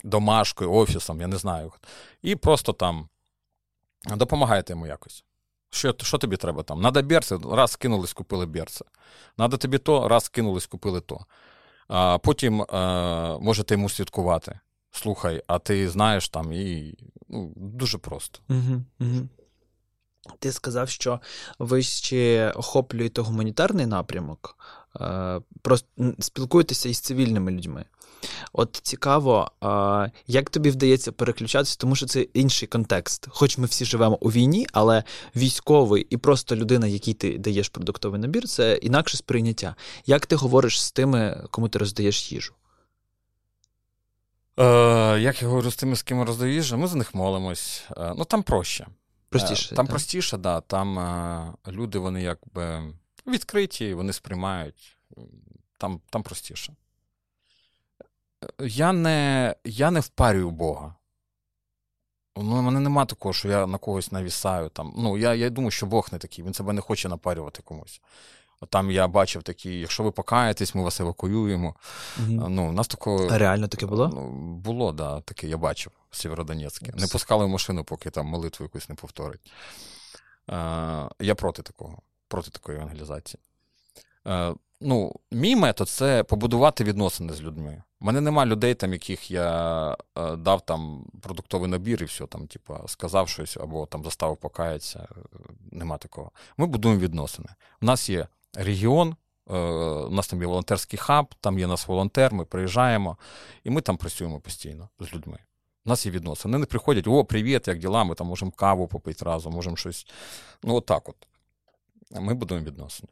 домашкою, 0.04 0.72
офісом, 0.72 1.20
я 1.20 1.26
не 1.26 1.36
знаю. 1.36 1.72
І 2.22 2.36
просто 2.36 2.72
там 2.72 3.08
допомагайте 4.16 4.72
йому 4.72 4.86
якось. 4.86 5.24
Що 5.70 5.94
що 6.02 6.18
тобі 6.18 6.36
треба 6.36 6.62
там? 6.62 6.80
Надо 6.80 7.02
берце, 7.02 7.38
раз 7.52 7.76
кинулись, 7.76 8.12
купили 8.12 8.46
берце. 8.46 8.84
Надо 9.38 9.56
тобі 9.56 9.78
то, 9.78 10.08
раз 10.08 10.28
кинулись, 10.28 10.66
купили 10.66 11.00
то. 11.00 11.20
А 11.88 12.18
Потім 12.18 12.62
а, 12.62 13.36
е, 13.40 13.44
можете 13.44 13.74
йому 13.74 13.88
слідкувати. 13.88 14.58
Слухай, 14.90 15.42
а 15.46 15.58
ти 15.58 15.88
знаєш 15.88 16.28
там 16.28 16.52
і 16.52 16.94
ну, 17.28 17.52
дуже 17.56 17.98
просто. 17.98 18.40
Угу, 18.48 18.82
угу. 19.00 19.28
Ти 20.38 20.52
сказав, 20.52 20.88
що 20.88 21.20
ви 21.58 21.82
ще 21.82 22.50
охоплюєте 22.50 23.20
гуманітарний 23.20 23.86
напрямок, 23.86 24.56
е, 25.00 25.40
просто 25.62 25.88
спілкуєтеся 26.18 26.88
із 26.88 27.00
цивільними 27.00 27.50
людьми. 27.50 27.84
От 28.52 28.80
цікаво, 28.82 29.50
як 30.26 30.50
тобі 30.50 30.70
вдається 30.70 31.12
переключатися, 31.12 31.76
тому 31.78 31.96
що 31.96 32.06
це 32.06 32.20
інший 32.20 32.68
контекст. 32.68 33.26
Хоч 33.30 33.58
ми 33.58 33.66
всі 33.66 33.84
живемо 33.84 34.18
у 34.20 34.30
війні, 34.30 34.66
але 34.72 35.04
військовий 35.36 36.06
і 36.10 36.16
просто 36.16 36.56
людина, 36.56 36.86
якій 36.86 37.14
ти 37.14 37.38
даєш 37.38 37.68
продуктовий 37.68 38.20
набір, 38.20 38.48
це 38.48 38.76
інакше 38.82 39.16
сприйняття. 39.16 39.74
Як 40.06 40.26
ти 40.26 40.36
говориш 40.36 40.82
з 40.82 40.92
тими, 40.92 41.44
кому 41.50 41.68
ти 41.68 41.78
роздаєш 41.78 42.32
їжу? 42.32 42.54
Е, 44.58 44.64
Як 45.20 45.42
я 45.42 45.48
говорю 45.48 45.70
з 45.70 45.76
тими, 45.76 45.96
з 45.96 46.02
ким 46.02 46.22
роздаю 46.22 46.54
їжу, 46.54 46.76
ми 46.76 46.86
за 46.86 46.96
них 46.96 47.14
молимось. 47.14 47.84
Е, 47.96 48.14
ну 48.16 48.24
там 48.24 48.42
проще. 48.42 48.86
Простіше. 49.28 49.74
Е, 49.74 49.76
там 49.76 49.86
так. 49.86 49.92
простіше, 49.92 50.36
да. 50.36 50.60
Там 50.60 50.98
е, 50.98 51.52
люди, 51.68 51.98
вони 51.98 52.22
якби 52.22 52.94
відкриті, 53.26 53.94
вони 53.94 54.12
сприймають. 54.12 54.96
Там, 55.78 56.00
Там 56.10 56.22
простіше 56.22 56.74
я 58.58 58.92
не 58.92 59.54
я 59.64 59.90
не 59.90 60.00
впарюю 60.00 60.50
Бога. 60.50 60.94
Ну, 62.36 62.58
У 62.58 62.62
мене 62.62 62.80
нема 62.80 63.04
такого, 63.04 63.32
що 63.32 63.48
я 63.48 63.66
на 63.66 63.78
когось 63.78 64.12
навісаю. 64.12 64.68
Там. 64.68 64.94
Ну, 64.96 65.18
Я 65.18 65.34
я 65.34 65.50
думаю, 65.50 65.70
що 65.70 65.86
Бог 65.86 66.08
не 66.12 66.18
такий, 66.18 66.44
він 66.44 66.54
себе 66.54 66.72
не 66.72 66.80
хоче 66.80 67.08
напарювати 67.08 67.62
комусь. 67.62 68.00
Там 68.70 68.90
я 68.90 69.08
бачив 69.08 69.42
такі, 69.42 69.80
якщо 69.80 70.02
ви 70.02 70.10
покаєтесь, 70.10 70.74
ми 70.74 70.82
вас 70.82 71.00
евакуюємо. 71.00 71.74
Угу. 72.18 72.48
Ну, 72.48 72.68
у 72.68 72.72
нас 72.72 72.88
такого... 72.88 73.28
А 73.30 73.38
реально 73.38 73.68
таке 73.68 73.86
було? 73.86 74.08
Ну, 74.08 74.30
Було, 74.56 74.92
да, 74.92 75.20
таке, 75.20 75.48
я 75.48 75.56
бачив 75.56 75.92
в 76.10 76.16
Сєвєродонецьке. 76.16 76.92
Не 76.94 77.06
пускали 77.06 77.44
в 77.44 77.48
машину, 77.48 77.84
поки 77.84 78.10
там 78.10 78.26
молитву 78.26 78.64
якусь 78.64 78.88
не 78.88 78.94
повторить. 78.94 79.52
Е, 80.50 81.08
Я 81.20 81.34
проти 81.34 81.62
такого, 81.62 81.98
проти 82.28 82.50
такої 82.50 82.78
евангелізації. 82.78 83.40
Е, 84.28 84.54
ну, 84.80 85.12
Мій 85.30 85.56
метод 85.56 85.88
це 85.88 86.22
побудувати 86.22 86.84
відносини 86.84 87.32
з 87.32 87.42
людьми. 87.42 87.82
У 88.00 88.04
мене 88.04 88.20
нема 88.20 88.46
людей, 88.46 88.74
там, 88.74 88.92
яких 88.92 89.30
я 89.30 89.96
е, 90.18 90.36
дав 90.36 90.60
там 90.60 91.06
продуктовий 91.22 91.70
набір 91.70 92.02
і 92.02 92.04
все, 92.04 92.26
там, 92.26 92.46
типу, 92.46 92.74
сказав 92.86 93.28
щось 93.28 93.56
або 93.56 93.86
там 93.86 94.04
заставив 94.04 94.36
покаятися. 94.36 95.08
Нема 95.72 95.98
такого. 95.98 96.30
Ми 96.56 96.66
будуємо 96.66 97.00
відносини. 97.00 97.48
У 97.82 97.86
нас 97.86 98.10
є 98.10 98.26
регіон, 98.54 99.16
е, 99.50 99.58
у 99.58 100.10
нас 100.10 100.28
там 100.28 100.40
є 100.40 100.46
волонтерський 100.46 100.98
хаб, 100.98 101.34
там 101.40 101.58
є 101.58 101.66
нас 101.66 101.88
волонтер, 101.88 102.34
ми 102.34 102.44
приїжджаємо, 102.44 103.16
і 103.64 103.70
ми 103.70 103.80
там 103.80 103.96
працюємо 103.96 104.40
постійно 104.40 104.88
з 105.00 105.14
людьми. 105.14 105.38
У 105.86 105.88
нас 105.88 106.06
є 106.06 106.12
відносини. 106.12 106.52
Вони 106.52 106.58
не 106.60 106.66
приходять, 106.66 107.06
о, 107.06 107.24
привіт, 107.24 107.68
як 107.68 107.78
діла, 107.78 108.04
ми 108.04 108.14
там 108.14 108.26
можемо 108.26 108.50
каву 108.50 108.88
попити 108.88 109.24
разом, 109.24 109.52
можемо 109.52 109.76
щось. 109.76 110.06
Ну, 110.62 110.74
отак 110.74 111.08
от. 111.08 111.16
Ми 112.10 112.34
будуємо 112.34 112.66
відносини 112.66 113.08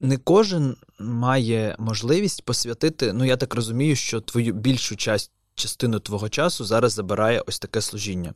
не 0.00 0.16
кожен 0.16 0.76
має 0.98 1.76
можливість 1.78 2.44
посвятити. 2.44 3.12
Ну, 3.12 3.24
я 3.24 3.36
так 3.36 3.54
розумію, 3.54 3.96
що 3.96 4.20
твою 4.20 4.52
більшу 4.52 4.96
часть, 4.96 5.30
частину 5.54 6.00
твого 6.00 6.28
часу 6.28 6.64
зараз 6.64 6.92
забирає 6.92 7.42
ось 7.46 7.58
таке 7.58 7.80
служіння. 7.80 8.34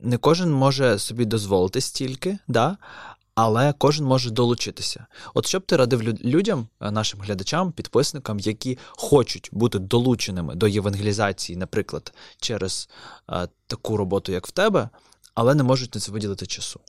Не 0.00 0.16
кожен 0.16 0.52
може 0.52 0.98
собі 0.98 1.24
дозволити 1.24 1.80
стільки, 1.80 2.38
да? 2.48 2.76
але 3.34 3.74
кожен 3.78 4.06
може 4.06 4.30
долучитися. 4.30 5.06
От 5.34 5.46
що 5.46 5.58
б 5.58 5.66
ти 5.66 5.76
радив 5.76 6.02
людям, 6.02 6.68
е, 6.80 6.90
нашим 6.90 7.20
глядачам, 7.20 7.72
підписникам, 7.72 8.38
які 8.38 8.78
хочуть 8.90 9.48
бути 9.52 9.78
долученими 9.78 10.54
до 10.54 10.68
євангелізації, 10.68 11.56
наприклад, 11.56 12.12
через 12.38 12.88
е, 13.30 13.48
таку 13.66 13.96
роботу, 13.96 14.32
як 14.32 14.46
в 14.46 14.50
тебе, 14.50 14.88
але 15.34 15.54
не 15.54 15.62
можуть 15.62 15.94
на 15.94 16.00
це 16.00 16.12
виділити 16.12 16.46
часу. 16.46 16.80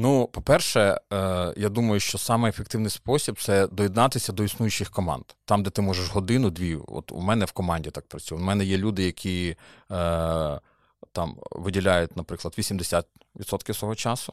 Ну, 0.00 0.26
по-перше, 0.26 0.80
е, 1.12 1.54
я 1.56 1.68
думаю, 1.68 2.00
що 2.00 2.18
саме 2.18 2.48
ефективний 2.48 2.90
спосіб 2.90 3.40
це 3.40 3.66
доєднатися 3.66 4.32
до 4.32 4.44
існуючих 4.44 4.90
команд. 4.90 5.24
Там, 5.44 5.62
де 5.62 5.70
ти 5.70 5.82
можеш 5.82 6.08
годину-дві. 6.08 6.78
От 6.88 7.12
у 7.12 7.20
мене 7.20 7.44
в 7.44 7.52
команді 7.52 7.90
так 7.90 8.08
працює. 8.08 8.38
У 8.38 8.40
мене 8.40 8.64
є 8.64 8.78
люди, 8.78 9.02
які 9.02 9.56
е, 9.90 10.60
там 11.12 11.38
виділяють, 11.50 12.16
наприклад, 12.16 12.54
80% 12.58 13.74
свого 13.74 13.94
часу. 13.94 14.32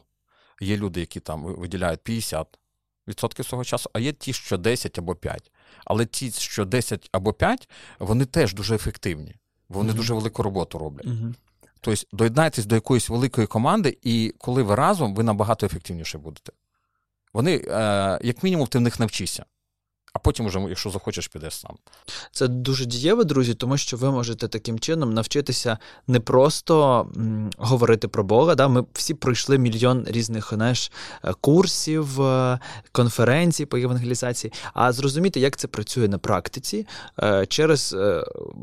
Є 0.60 0.76
люди, 0.76 1.00
які 1.00 1.20
там 1.20 1.42
виділяють 1.44 2.00
50% 2.00 3.44
свого 3.44 3.64
часу, 3.64 3.90
а 3.92 3.98
є 3.98 4.12
ті, 4.12 4.32
що 4.32 4.58
10 4.58 4.98
або 4.98 5.14
5. 5.14 5.52
Але 5.84 6.06
ті, 6.06 6.30
що 6.30 6.64
10 6.64 7.08
або 7.12 7.32
5, 7.32 7.68
вони 7.98 8.24
теж 8.24 8.54
дуже 8.54 8.74
ефективні, 8.74 9.34
вони 9.68 9.92
mm-hmm. 9.92 9.96
дуже 9.96 10.14
велику 10.14 10.42
роботу 10.42 10.78
роблять. 10.78 11.06
Mm-hmm. 11.06 11.34
Тобто 11.80 12.02
доєднайтесь 12.12 12.66
до 12.66 12.74
якоїсь 12.74 13.08
великої 13.08 13.46
команди, 13.46 13.98
і 14.02 14.34
коли 14.38 14.62
ви 14.62 14.74
разом, 14.74 15.14
ви 15.14 15.22
набагато 15.22 15.66
ефективніше 15.66 16.18
будете. 16.18 16.52
Вони, 17.32 17.56
е, 17.56 18.18
як 18.22 18.42
мінімум, 18.42 18.66
ти 18.66 18.78
в 18.78 18.80
них 18.80 19.00
навчишся 19.00 19.44
а 20.16 20.18
потім, 20.18 20.46
уже, 20.46 20.60
якщо 20.68 20.90
захочеш, 20.90 21.28
підеш 21.28 21.54
сам. 21.54 21.76
Це 22.32 22.48
дуже 22.48 22.84
дієво, 22.84 23.24
друзі, 23.24 23.54
тому 23.54 23.76
що 23.76 23.96
ви 23.96 24.10
можете 24.10 24.48
таким 24.48 24.78
чином 24.78 25.14
навчитися 25.14 25.78
не 26.06 26.20
просто 26.20 27.06
говорити 27.58 28.08
про 28.08 28.24
Бога. 28.24 28.54
Да? 28.54 28.68
Ми 28.68 28.84
всі 28.92 29.14
пройшли 29.14 29.58
мільйон 29.58 30.04
різних 30.08 30.52
знаєш, 30.52 30.92
е, 31.24 31.34
курсів, 31.40 32.22
е, 32.22 32.58
конференцій 32.92 33.66
по 33.66 33.78
євангелізації, 33.78 34.52
а 34.74 34.92
зрозуміти, 34.92 35.40
як 35.40 35.56
це 35.56 35.68
працює 35.68 36.08
на 36.08 36.18
практиці 36.18 36.86
е, 37.22 37.46
через 37.46 37.96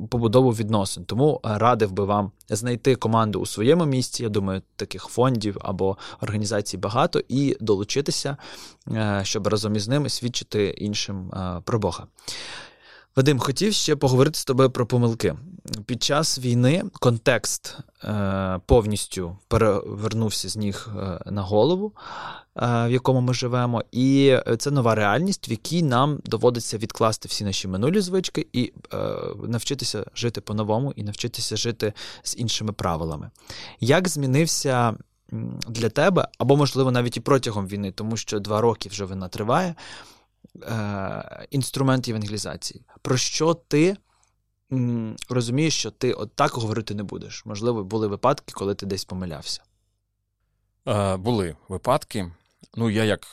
побудову 0.09 0.51
відносин. 0.51 1.05
Тому 1.05 1.39
радив 1.43 1.91
би 1.91 2.05
вам 2.05 2.31
знайти 2.49 2.95
команду 2.95 3.39
у 3.39 3.45
своєму 3.45 3.85
місті. 3.85 4.23
Я 4.23 4.29
думаю, 4.29 4.61
таких 4.75 5.03
фондів 5.03 5.57
або 5.61 5.97
організацій 6.21 6.77
багато, 6.77 7.21
і 7.29 7.57
долучитися, 7.59 8.37
щоб 9.23 9.47
разом 9.47 9.75
із 9.75 9.87
ними 9.87 10.09
свідчити 10.09 10.65
іншим 10.67 11.31
про 11.65 11.79
Бога. 11.79 12.07
Вадим, 13.15 13.39
хотів 13.39 13.73
ще 13.73 13.95
поговорити 13.95 14.39
з 14.39 14.45
тобою 14.45 14.69
про 14.69 14.85
помилки. 14.85 15.35
Під 15.85 16.03
час 16.03 16.39
війни 16.39 16.83
контекст 16.99 17.77
е, 18.03 18.59
повністю 18.65 19.37
перевернувся 19.47 20.49
з 20.49 20.57
ніг 20.57 20.89
е, 20.89 21.19
на 21.25 21.41
голову, 21.41 21.93
е, 22.55 22.87
в 22.87 22.91
якому 22.91 23.21
ми 23.21 23.33
живемо, 23.33 23.83
і 23.91 24.37
це 24.57 24.71
нова 24.71 24.95
реальність, 24.95 25.49
в 25.49 25.51
якій 25.51 25.83
нам 25.83 26.19
доводиться 26.25 26.77
відкласти 26.77 27.27
всі 27.27 27.43
наші 27.43 27.67
минулі 27.67 28.01
звички 28.01 28.47
і 28.53 28.73
е, 28.93 28.97
навчитися 29.47 30.05
жити 30.15 30.41
по-новому, 30.41 30.93
і 30.95 31.03
навчитися 31.03 31.57
жити 31.57 31.93
з 32.23 32.37
іншими 32.37 32.71
правилами. 32.71 33.29
Як 33.79 34.07
змінився 34.07 34.95
для 35.67 35.89
тебе, 35.89 36.27
або, 36.37 36.57
можливо, 36.57 36.91
навіть 36.91 37.17
і 37.17 37.19
протягом 37.19 37.67
війни, 37.67 37.91
тому 37.91 38.17
що 38.17 38.39
два 38.39 38.61
роки 38.61 38.89
вже 38.89 39.05
вона 39.05 39.27
триває 39.27 39.75
е, 40.61 41.47
інструмент 41.49 42.07
евангелізації. 42.07 42.85
Про 43.01 43.17
що 43.17 43.53
ти 43.53 43.97
м, 44.71 45.15
розумієш, 45.29 45.77
що 45.77 45.91
ти 45.91 46.13
от 46.13 46.35
так 46.35 46.51
говорити 46.51 46.95
не 46.95 47.03
будеш? 47.03 47.45
Можливо, 47.45 47.83
були 47.83 48.07
випадки, 48.07 48.53
коли 48.53 48.75
ти 48.75 48.85
десь 48.85 49.05
помилявся? 49.05 49.63
Е, 50.87 51.17
Були 51.17 51.55
випадки. 51.69 52.31
Ну, 52.75 52.89
я 52.89 53.03
як 53.03 53.27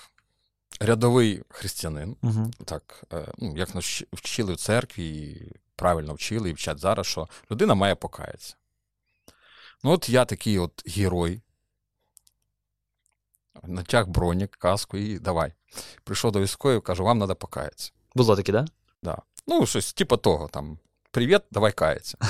рядовий 0.81 1.43
християнин, 1.49 2.17
угу. 2.23 2.51
так, 2.65 3.05
е, 3.13 3.33
ну, 3.39 3.57
як 3.57 3.75
нас 3.75 4.03
вчили 4.13 4.53
в 4.53 4.57
церкві, 4.57 5.09
і 5.09 5.53
правильно 5.77 6.15
вчили 6.15 6.51
і 6.51 6.53
вчать 6.53 6.79
зараз, 6.79 7.07
що 7.07 7.29
людина 7.51 7.75
має 7.75 7.95
покаятися. 7.95 8.57
Ну, 9.85 9.91
от 9.91 10.09
я 10.09 10.25
такий 10.25 10.59
от 10.59 10.97
герой, 10.97 11.41
натяг 13.63 14.09
бронік, 14.09 14.57
каску 14.57 14.97
і 14.97 15.19
давай. 15.19 15.53
Прийшов 16.05 16.33
до 16.33 16.41
військової, 16.41 16.81
кажу, 16.81 17.05
вам 17.05 17.19
треба 17.19 17.35
покаятися. 17.35 17.93
Було 18.15 18.37
таке, 18.37 18.53
да? 18.53 18.67
Да. 19.03 19.19
Ну, 19.47 19.67
щось 19.67 19.93
типу 19.93 20.17
того, 20.17 20.49
там, 20.49 20.79
привіт, 21.11 21.43
давай 21.51 21.73
каятися. 21.73 22.19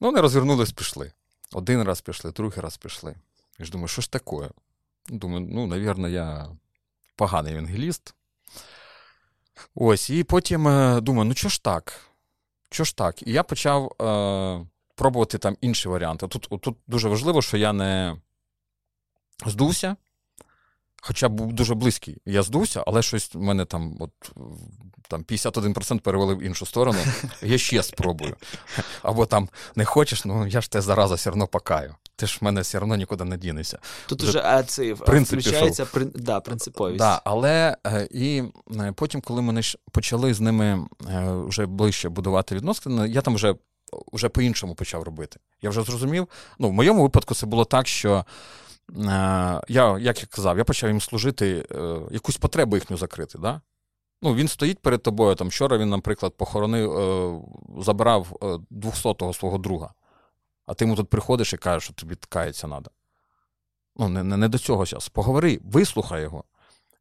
Ну, 0.00 0.08
вони 0.08 0.20
розвернулись, 0.20 0.72
пішли. 0.72 1.12
Один 1.52 1.82
раз 1.82 2.00
пішли, 2.00 2.32
другий 2.32 2.60
раз 2.60 2.76
пішли. 2.76 3.14
Я 3.58 3.64
ж 3.64 3.70
думаю, 3.70 3.88
що 3.88 4.02
ж 4.02 4.10
таке? 4.10 4.50
Думаю, 5.08 5.48
ну, 5.50 5.66
навірно, 5.66 6.08
я 6.08 6.48
поганий 7.16 7.52
евангеліст. 7.52 8.14
Ось, 9.74 10.10
і 10.10 10.24
потім 10.24 10.68
е, 10.68 11.00
думаю, 11.00 11.24
ну 11.24 11.34
що 11.34 11.48
ж 11.48 11.62
так? 11.62 12.00
Що 12.70 12.84
ж 12.84 12.96
так? 12.96 13.22
І 13.26 13.32
я 13.32 13.42
почав 13.42 14.02
е, 14.02 14.66
пробувати 14.94 15.38
там 15.38 15.56
інші 15.60 15.88
варіанти. 15.88 16.28
Тут 16.28 16.48
тут 16.60 16.76
дуже 16.86 17.08
важливо, 17.08 17.42
що 17.42 17.56
я 17.56 17.72
не 17.72 18.16
здувся, 19.46 19.96
Хоча 21.02 21.28
був 21.28 21.52
дуже 21.52 21.74
близький. 21.74 22.18
Я 22.26 22.42
здувся, 22.42 22.84
але 22.86 23.02
щось 23.02 23.34
в 23.34 23.40
мене 23.40 23.64
там 23.64 23.96
от, 24.00 24.10
там 25.08 25.22
51% 25.22 26.00
перевели 26.00 26.34
в 26.34 26.42
іншу 26.42 26.66
сторону. 26.66 26.98
Я 27.42 27.58
ще 27.58 27.82
спробую. 27.82 28.36
Або 29.02 29.26
там 29.26 29.48
не 29.76 29.84
хочеш, 29.84 30.24
ну 30.24 30.46
я 30.46 30.60
ж 30.60 30.70
те 30.70 30.80
зараза 30.80 31.14
все 31.14 31.30
одно 31.30 31.46
покаю. 31.46 31.94
Ти 32.16 32.26
ж 32.26 32.38
в 32.40 32.44
мене 32.44 32.60
все 32.60 32.78
одно 32.78 32.96
нікуди 32.96 33.24
не 33.24 33.36
дінешся. 33.36 33.78
Тут 34.06 34.22
вже 34.22 34.64
це, 34.66 34.92
включається 34.92 35.86
при, 35.86 36.04
да, 36.04 36.40
принциповість. 36.40 36.98
Да, 36.98 37.22
Але 37.24 37.76
е, 37.86 38.08
і 38.10 38.42
е, 38.80 38.92
потім, 38.96 39.20
коли 39.20 39.42
ми 39.42 39.62
почали 39.92 40.34
з 40.34 40.40
ними 40.40 40.86
е, 41.08 41.32
вже 41.46 41.66
ближче 41.66 42.08
будувати 42.08 42.54
відносини, 42.54 43.08
я 43.08 43.20
там 43.20 43.34
вже 43.34 43.54
вже 44.12 44.28
по-іншому 44.28 44.74
почав 44.74 45.02
робити. 45.02 45.40
Я 45.62 45.70
вже 45.70 45.82
зрозумів. 45.82 46.28
Ну, 46.58 46.68
в 46.68 46.72
моєму 46.72 47.02
випадку 47.02 47.34
це 47.34 47.46
було 47.46 47.64
так, 47.64 47.88
що. 47.88 48.24
Я, 48.96 49.98
як 50.00 50.20
я 50.20 50.26
казав, 50.30 50.58
я 50.58 50.64
почав 50.64 50.90
їм 50.90 51.00
служити, 51.00 51.66
якусь 52.10 52.36
потребу 52.36 52.76
їхню 52.76 52.96
закрити. 52.96 53.38
Да? 53.38 53.60
Ну, 54.22 54.34
Він 54.34 54.48
стоїть 54.48 54.78
перед 54.78 55.02
тобою. 55.02 55.34
Там 55.34 55.48
Вчора 55.48 55.78
він, 55.78 55.88
наприклад, 55.88 56.34
похоронив, 56.36 56.90
забрав 57.78 58.28
200-го 58.70 59.34
свого 59.34 59.58
друга. 59.58 59.92
А 60.66 60.74
ти 60.74 60.84
йому 60.84 60.96
тут 60.96 61.08
приходиш 61.08 61.52
і 61.52 61.56
кажеш, 61.56 61.84
що 61.84 61.92
тобі 61.92 62.16
кається 62.28 62.66
треба. 62.66 62.90
Ну, 63.96 64.08
не, 64.08 64.22
не 64.24 64.36
не, 64.36 64.48
до 64.48 64.58
цього 64.58 64.86
зараз. 64.86 65.08
Поговори, 65.08 65.60
вислухай 65.64 66.22
його. 66.22 66.44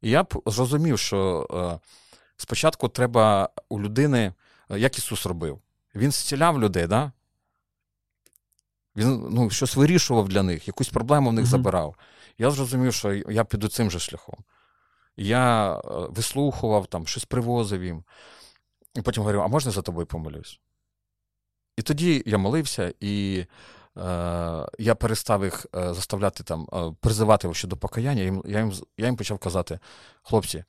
І 0.02 0.10
я 0.10 0.24
б 0.24 0.42
зрозумів, 0.46 1.00
що 1.00 1.48
е, 1.52 1.80
спочатку 2.38 2.88
треба 2.88 3.50
у 3.70 3.82
людини, 3.82 4.34
як 4.70 4.98
Ісус 4.98 5.26
робив, 5.26 5.60
Він 5.96 6.12
зціляв 6.12 6.62
людей, 6.62 6.88
да? 6.88 7.12
Він 8.98 9.28
ну, 9.30 9.50
щось 9.50 9.76
вирішував 9.76 10.30
для 10.30 10.44
них, 10.44 10.68
якусь 10.68 10.90
проблему 10.90 11.30
в 11.30 11.34
них 11.34 11.46
mm-hmm. 11.46 11.50
забирав. 11.50 11.96
Я 12.38 12.52
зрозумів, 12.52 12.94
що 12.94 13.14
я 13.14 13.44
піду 13.44 13.68
цим 13.68 13.92
же 13.92 14.00
шляхом. 14.00 14.36
Я 15.18 15.76
е, 15.78 15.82
вислухував, 16.10 16.88
там, 16.88 17.08
щось 17.08 17.26
привозив 17.26 17.84
їм. 17.84 18.04
І 18.96 19.02
потім 19.02 19.24
говорю: 19.24 19.42
а 19.42 19.48
можна 19.48 19.72
за 19.72 19.82
тобою 19.82 20.08
помолюсь? 20.08 20.60
І 21.78 21.82
тоді 21.82 22.24
я 22.26 22.38
молився, 22.38 22.94
і 23.00 23.46
е, 23.98 24.68
я 24.80 24.96
перестав 24.96 25.44
їх 25.44 25.66
е, 25.76 25.94
заставляти 25.94 26.44
там, 26.44 26.68
е, 26.74 26.96
призивати 27.00 27.54
щодо 27.54 27.78
покаяння. 27.78 28.22
Я 28.22 28.26
їм, 28.26 28.44
я 28.46 28.60
їм 28.60 28.74
я 28.98 29.06
їм 29.06 29.16
почав 29.16 29.38
казати: 29.38 29.80
хлопці, 30.24 30.64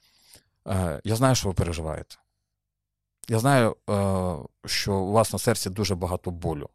е, 0.68 1.00
я 1.04 1.16
знаю, 1.16 1.34
що 1.34 1.48
ви 1.48 1.54
переживаєте. 1.54 2.16
Я 3.28 3.38
знаю, 3.38 3.76
е, 3.90 4.36
що 4.66 4.94
у 4.94 5.12
вас 5.12 5.32
на 5.32 5.38
серці 5.38 5.70
дуже 5.70 5.94
багато 5.94 6.30
болю, 6.30 6.68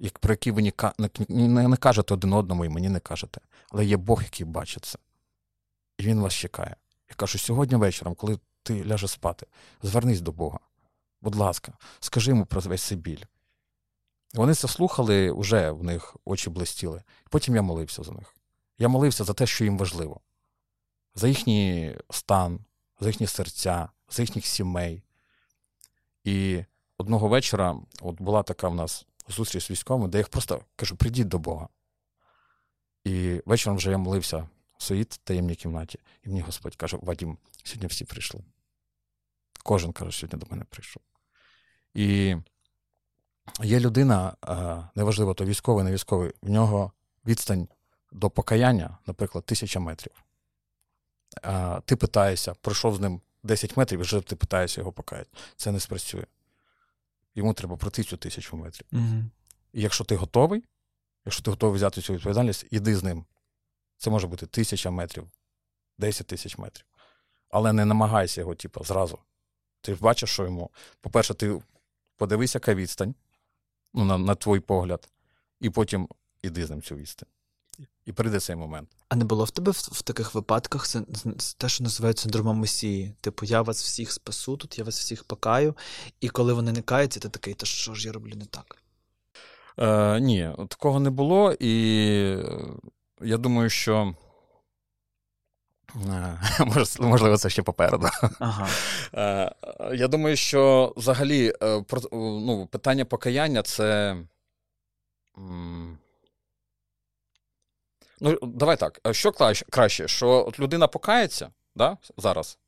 як, 0.00 0.18
про 0.18 0.32
який 0.32 0.52
ви 0.52 0.72
не, 1.28 1.68
не 1.68 1.76
кажете 1.76 2.14
один 2.14 2.32
одному 2.32 2.64
і 2.64 2.68
мені 2.68 2.88
не 2.88 3.00
кажете. 3.00 3.40
Але 3.70 3.84
є 3.84 3.96
Бог, 3.96 4.22
який 4.22 4.46
бачить 4.46 4.84
це. 4.84 4.98
І 5.98 6.02
він 6.02 6.20
вас 6.20 6.34
чекає. 6.34 6.76
Я 7.08 7.14
кажу, 7.14 7.38
сьогодні 7.38 7.76
вечором, 7.76 8.14
коли 8.14 8.38
ти 8.62 8.84
ляжеш 8.84 9.10
спати, 9.10 9.46
звернись 9.82 10.20
до 10.20 10.32
Бога. 10.32 10.58
Будь 11.20 11.34
ласка, 11.34 11.72
скажи 12.00 12.30
йому 12.30 12.46
про 12.46 12.60
весь 12.60 12.82
цей 12.82 12.98
біль. 12.98 13.24
Вони 14.34 14.54
це 14.54 14.68
слухали, 14.68 15.32
вже 15.32 15.70
в 15.70 15.84
них 15.84 16.16
очі 16.24 16.50
блистіли. 16.50 17.02
Потім 17.30 17.54
я 17.54 17.62
молився 17.62 18.02
за 18.02 18.12
них. 18.12 18.34
Я 18.78 18.88
молився 18.88 19.24
за 19.24 19.34
те, 19.34 19.46
що 19.46 19.64
їм 19.64 19.78
важливо, 19.78 20.20
за 21.14 21.28
їхній 21.28 21.96
стан, 22.10 22.60
за 23.00 23.08
їхні 23.08 23.26
серця, 23.26 23.88
за 24.10 24.22
їхніх 24.22 24.46
сімей. 24.46 25.02
І 26.24 26.64
одного 26.98 27.28
вечора 27.28 27.76
от 28.00 28.20
була 28.20 28.42
така 28.42 28.68
в 28.68 28.74
нас 28.74 29.06
зустріч 29.30 29.66
з 29.66 29.70
військовими, 29.70 30.08
де 30.08 30.18
я 30.18 30.20
їх 30.20 30.28
просто 30.28 30.64
кажу: 30.76 30.96
прийдіть 30.96 31.28
до 31.28 31.38
Бога. 31.38 31.68
І 33.04 33.42
вечором 33.46 33.76
вже 33.76 33.90
я 33.90 33.98
молився 33.98 34.48
в 34.78 34.82
своїй 34.82 35.04
таємній 35.04 35.54
кімнаті, 35.54 35.98
і 36.22 36.28
мені 36.28 36.40
Господь 36.40 36.76
каже: 36.76 36.98
Вадім, 37.02 37.38
сьогодні 37.64 37.86
всі 37.86 38.04
прийшли. 38.04 38.40
Кожен 39.62 39.92
каже, 39.92 40.18
сьогодні 40.18 40.38
до 40.38 40.46
мене 40.50 40.64
прийшов. 40.64 41.02
І 41.94 42.36
є 43.62 43.80
людина, 43.80 44.36
неважливо, 44.94 45.34
то 45.34 45.44
військовий, 45.44 45.84
не 45.84 45.92
військовий, 45.92 46.32
в 46.42 46.50
нього 46.50 46.92
відстань 47.26 47.68
до 48.12 48.30
покаяння, 48.30 48.98
наприклад, 49.06 49.44
тисяча 49.44 49.80
метрів. 49.80 50.24
Ти 51.84 51.96
питаєшся, 51.96 52.54
пройшов 52.54 52.96
з 52.96 53.00
ним 53.00 53.20
10 53.42 53.76
метрів, 53.76 53.98
і 53.98 54.02
вже 54.02 54.20
ти 54.20 54.36
питаєшся 54.36 54.80
його 54.80 54.92
покаяти. 54.92 55.30
Це 55.56 55.72
не 55.72 55.80
спрацює. 55.80 56.24
Йому 57.34 57.54
треба 57.54 57.76
пройти 57.76 58.02
цю 58.02 58.16
тисячу 58.16 58.56
метрів. 58.56 58.86
Угу. 58.92 59.24
І 59.72 59.82
якщо 59.82 60.04
ти 60.04 60.16
готовий, 60.16 60.64
якщо 61.24 61.42
ти 61.42 61.50
готовий 61.50 61.76
взяти 61.76 62.00
цю 62.00 62.12
відповідальність, 62.12 62.66
іди 62.70 62.96
з 62.96 63.02
ним. 63.02 63.24
Це 63.96 64.10
може 64.10 64.26
бути 64.26 64.46
тисяча 64.46 64.90
метрів, 64.90 65.30
10 65.98 66.26
тисяч 66.26 66.58
метрів. 66.58 66.86
Але 67.50 67.72
не 67.72 67.84
намагайся 67.84 68.40
його, 68.40 68.54
типу, 68.54 68.84
зразу. 68.84 69.18
Ти 69.80 69.94
бачиш, 69.94 70.30
що 70.30 70.44
йому. 70.44 70.70
По-перше, 71.00 71.34
ти 71.34 71.62
подивися, 72.16 72.56
яка 72.56 72.74
відстань 72.74 73.14
ну, 73.94 74.04
на 74.04 74.18
на 74.18 74.34
твій 74.34 74.60
погляд, 74.60 75.08
і 75.60 75.70
потім 75.70 76.08
іди 76.42 76.66
з 76.66 76.70
ним 76.70 76.82
цю 76.82 76.96
відстань. 76.96 77.28
І 78.06 78.12
прийде 78.12 78.40
цей 78.40 78.56
момент. 78.56 78.88
А 79.08 79.16
не 79.16 79.24
було 79.24 79.44
в 79.44 79.50
тебе 79.50 79.72
в, 79.72 79.74
в 79.74 80.02
таких 80.02 80.34
випадках 80.34 80.86
це 80.86 81.02
те, 81.58 81.68
що 81.68 81.84
називають 81.84 82.18
синдромом 82.18 82.56
Месії? 82.56 83.14
Типу, 83.20 83.46
я 83.46 83.62
вас 83.62 83.82
всіх 83.82 84.12
спасу, 84.12 84.56
тут 84.56 84.78
я 84.78 84.84
вас 84.84 84.98
всіх 84.98 85.24
покаю, 85.24 85.76
і 86.20 86.28
коли 86.28 86.52
вони 86.52 86.72
не 86.72 86.82
каються, 86.82 87.20
ти 87.20 87.28
такий, 87.28 87.54
та 87.54 87.66
що 87.66 87.94
ж 87.94 88.06
я 88.06 88.12
роблю 88.12 88.32
не 88.36 88.44
так? 88.44 88.82
Е, 89.78 90.20
Ні, 90.20 90.50
такого 90.68 91.00
не 91.00 91.10
було, 91.10 91.52
і 91.60 91.72
я 93.20 93.36
думаю, 93.36 93.70
що. 93.70 94.14
Можливо, 97.00 97.36
це 97.36 97.50
ще 97.50 97.62
попереду. 97.62 98.08
Ага. 98.38 98.68
Е, 99.14 99.96
я 99.96 100.08
думаю, 100.08 100.36
що 100.36 100.92
взагалі 100.96 101.52
е, 101.62 101.84
ну, 102.12 102.68
питання 102.70 103.04
покаяння 103.04 103.62
це. 103.62 104.16
Ну, 108.20 108.38
давай 108.42 108.76
так. 108.76 109.00
Що 109.10 109.32
краще? 109.70 110.08
Що 110.08 110.46
от 110.46 110.60
людина 110.60 110.88
покається 110.88 111.50
да, 111.74 111.98
зараз 112.16 112.58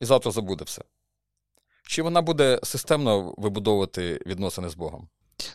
і 0.00 0.04
завтра 0.04 0.32
забуде 0.32 0.64
все? 0.64 0.82
Чи 1.86 2.02
вона 2.02 2.22
буде 2.22 2.60
системно 2.62 3.34
вибудовувати 3.38 4.20
відносини 4.26 4.68
з 4.68 4.74
Богом? 4.74 5.08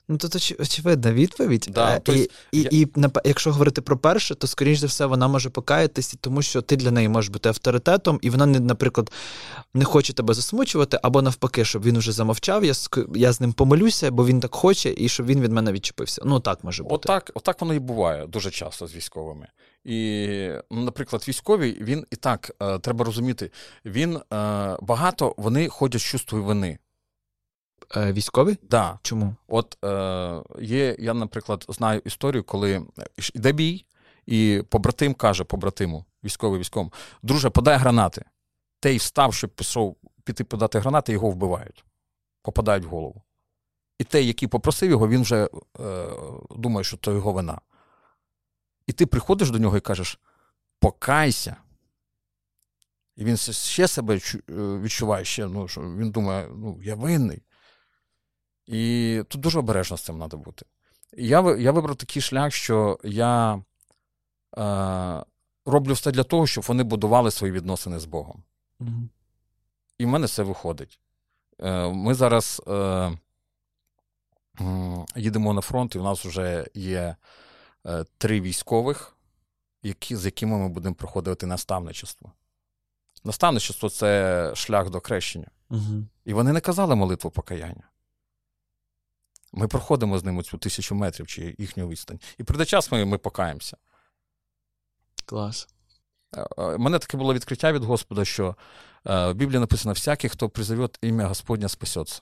Ну, 0.08 0.17
тут 0.17 0.36
оч, 0.36 0.54
очевидна 0.60 1.13
відповідь. 1.13 1.67
Да, 1.71 2.02
е, 2.10 2.13
і, 2.13 2.30
і, 2.52 2.62
я... 2.62 2.69
і, 2.71 2.82
і 2.82 2.88
якщо 3.25 3.52
говорити 3.52 3.82
про 3.82 3.97
перше, 3.97 4.36
то, 4.36 4.47
скоріш 4.47 4.80
за 4.80 4.88
все, 4.88 5.06
вона 5.06 5.28
може 5.28 5.49
покаятися, 5.49 6.17
тому 6.21 6.41
що 6.41 6.62
ти 6.62 6.75
для 6.75 6.91
неї 6.91 7.10
можеш 7.10 7.30
бути 7.30 7.49
авторитетом, 7.49 8.19
і 8.21 8.30
вона, 8.30 8.45
не, 8.45 8.60
наприклад, 8.60 9.12
не 9.73 9.86
хоче 9.86 10.13
тебе 10.13 10.34
засмучувати, 10.34 10.99
або 11.04 11.21
навпаки, 11.21 11.65
щоб 11.65 11.84
він 11.84 11.97
вже 11.97 12.12
замовчав, 12.12 12.65
я 12.65 12.73
я 13.15 13.32
з 13.32 13.41
ним 13.41 13.54
помолюся, 13.54 14.12
бо 14.12 14.25
він 14.25 14.39
так 14.39 14.56
хоче, 14.56 14.93
і 14.97 15.10
щоб 15.10 15.25
він 15.25 15.41
від 15.41 15.52
мене 15.52 15.71
відчепився. 15.71 16.21
Ну, 16.25 16.39
так 16.39 16.63
може 16.63 16.84
бути. 16.84 16.95
Отак, 16.95 17.32
отак 17.34 17.62
воно 17.62 17.73
і 17.73 17.80
буває 17.80 18.28
дуже 18.28 18.52
часто 18.52 18.88
з 18.88 18.95
військовими. 18.95 19.47
І, 19.86 20.28
ну, 20.71 20.82
наприклад, 20.84 21.25
військовий, 21.28 21.78
він 21.84 22.06
і 22.12 22.15
так, 22.15 22.52
е, 22.62 22.80
треба 22.80 23.06
розуміти, 23.06 23.52
він 23.86 24.15
е, 24.15 24.21
багато 24.82 25.36
вони 25.38 25.67
ходять 25.67 26.02
з 26.02 26.06
чувствою 26.06 26.43
вини. 26.43 26.78
Е, 27.95 28.13
Військові? 28.13 28.58
Да. 28.69 28.99
Чому? 29.02 29.36
От 29.47 29.78
е, 29.86 30.41
є, 30.62 30.95
я, 30.99 31.13
наприклад, 31.13 31.65
знаю 31.69 32.02
історію, 32.06 32.43
коли 32.43 32.86
йде 33.34 33.52
бій, 33.52 33.86
і 34.25 34.63
побратим 34.69 35.13
каже 35.13 35.43
побратиму, 35.43 36.06
військовий 36.23 36.60
військовому, 36.60 36.93
друже, 37.23 37.49
подай 37.49 37.78
гранати. 37.78 38.25
Той 38.80 38.97
встав, 38.97 39.34
щоб 39.34 39.49
пішов 39.49 39.95
піти 40.23 40.43
подати 40.43 40.80
гранати, 40.80 41.12
його 41.12 41.30
вбивають, 41.30 41.86
попадають 42.41 42.86
в 42.86 42.89
голову. 42.89 43.21
І 43.99 44.04
той, 44.04 44.25
який 44.25 44.47
попросив 44.47 44.89
його, 44.89 45.08
він 45.08 45.21
вже 45.21 45.49
е, 45.80 46.08
думає, 46.49 46.84
що 46.84 46.97
то 46.97 47.12
його 47.13 47.34
вина. 47.34 47.62
І 48.88 48.93
ти 48.93 49.06
приходиш 49.06 49.52
до 49.52 49.60
нього 49.60 49.78
і 49.78 49.82
кажеш: 49.82 50.19
покайся. 50.80 51.56
І 53.15 53.23
він 53.23 53.38
ще 53.38 53.88
себе 53.88 54.15
е, 54.15 54.19
відчуває, 54.80 55.25
ще, 55.25 55.47
ну, 55.47 55.67
що 55.67 55.82
він 55.82 56.12
думає, 56.12 56.49
ну, 56.56 56.80
я 56.84 56.95
винний. 56.95 57.41
І 58.69 59.23
тут 59.27 59.41
дуже 59.41 59.60
обережно 59.60 59.97
з 59.97 60.01
цим 60.01 60.17
треба 60.17 60.38
бути. 60.38 60.65
Я 61.17 61.55
я 61.58 61.71
вибрав 61.71 61.95
такий 61.95 62.21
шлях, 62.21 62.53
що 62.53 62.99
я 63.03 63.63
е, 64.58 65.23
роблю 65.65 65.93
все 65.93 66.12
для 66.12 66.23
того, 66.23 66.47
щоб 66.47 66.63
вони 66.67 66.84
будували 66.84 67.32
свої 67.32 67.53
відносини 67.53 67.99
з 67.99 68.05
Богом. 68.05 68.43
Mm-hmm. 68.79 69.08
І 69.97 70.05
в 70.05 70.08
мене 70.08 70.27
це 70.27 70.43
виходить. 70.43 70.99
Е, 71.59 71.89
Ми 71.89 72.13
зараз 72.13 72.61
е, 72.67 73.17
їдемо 75.15 75.53
на 75.53 75.61
фронт, 75.61 75.95
і 75.95 75.99
в 75.99 76.03
нас 76.03 76.26
вже 76.26 76.67
є 76.74 77.15
е, 77.86 78.05
три 78.17 78.41
військових, 78.41 79.17
які, 79.84 80.15
з 80.15 80.26
якими 80.26 80.57
ми 80.57 80.70
будемо 80.70 80.95
проходити 80.95 81.45
наставничество. 81.45 82.32
Наставничество 83.24 83.89
це 83.89 84.51
шлях 84.55 84.89
до 84.89 85.01
крещення. 85.01 85.47
Mm-hmm. 85.70 86.03
І 86.26 86.34
вони 86.34 86.53
не 86.53 86.61
казали 86.61 86.95
молитву 86.95 87.32
покаяння. 87.32 87.89
Ми 89.54 89.68
проходимо 89.68 90.20
з 90.20 90.24
ними 90.24 90.43
цю 90.43 90.58
тисячу 90.58 90.95
метрів 90.95 91.28
чи 91.28 91.56
їхню 91.58 91.88
відстань. 91.88 92.20
І 92.38 92.43
прийде 92.43 92.66
час 92.66 92.91
ми 92.91 93.06
ми 93.06 93.18
покаємося. 93.18 93.78
Клас. 95.26 95.68
е, 96.58 96.78
мене 96.78 97.00
таке 97.00 97.18
було 97.18 97.34
відкриття 97.34 97.72
від 97.72 97.84
Господа, 97.84 98.26
що 98.26 98.56
в 99.06 99.34
Біблії 99.34 99.60
написано: 99.60 99.93
всякий, 99.93 100.30
хто 100.30 100.50
призове 100.50 100.89
ім'я 101.02 101.28
Господня, 101.28 101.70
спасеться. 101.70 102.22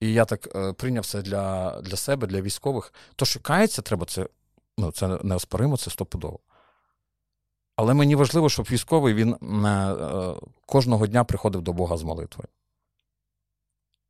І 0.00 0.12
я 0.12 0.24
так 0.24 0.74
прийняв 0.76 1.06
це 1.06 1.22
для 1.22 1.80
для 1.80 1.96
себе, 1.96 2.26
для 2.26 2.40
військових. 2.40 2.94
То, 3.16 3.24
що 3.24 3.40
кається, 3.40 3.82
треба, 3.82 4.06
це 4.06 4.28
ну, 4.78 4.92
це 4.92 5.08
неоспоримо, 5.08 5.76
це 5.76 5.90
стопудово. 5.90 6.38
Але 7.76 7.94
мені 7.94 8.14
важливо, 8.14 8.48
щоб 8.48 8.66
військовий 8.70 9.14
він 9.14 9.36
кожного 10.66 11.06
дня 11.06 11.24
приходив 11.24 11.62
до 11.62 11.72
Бога 11.72 11.96
з 11.96 12.02
молитвою. 12.02 12.48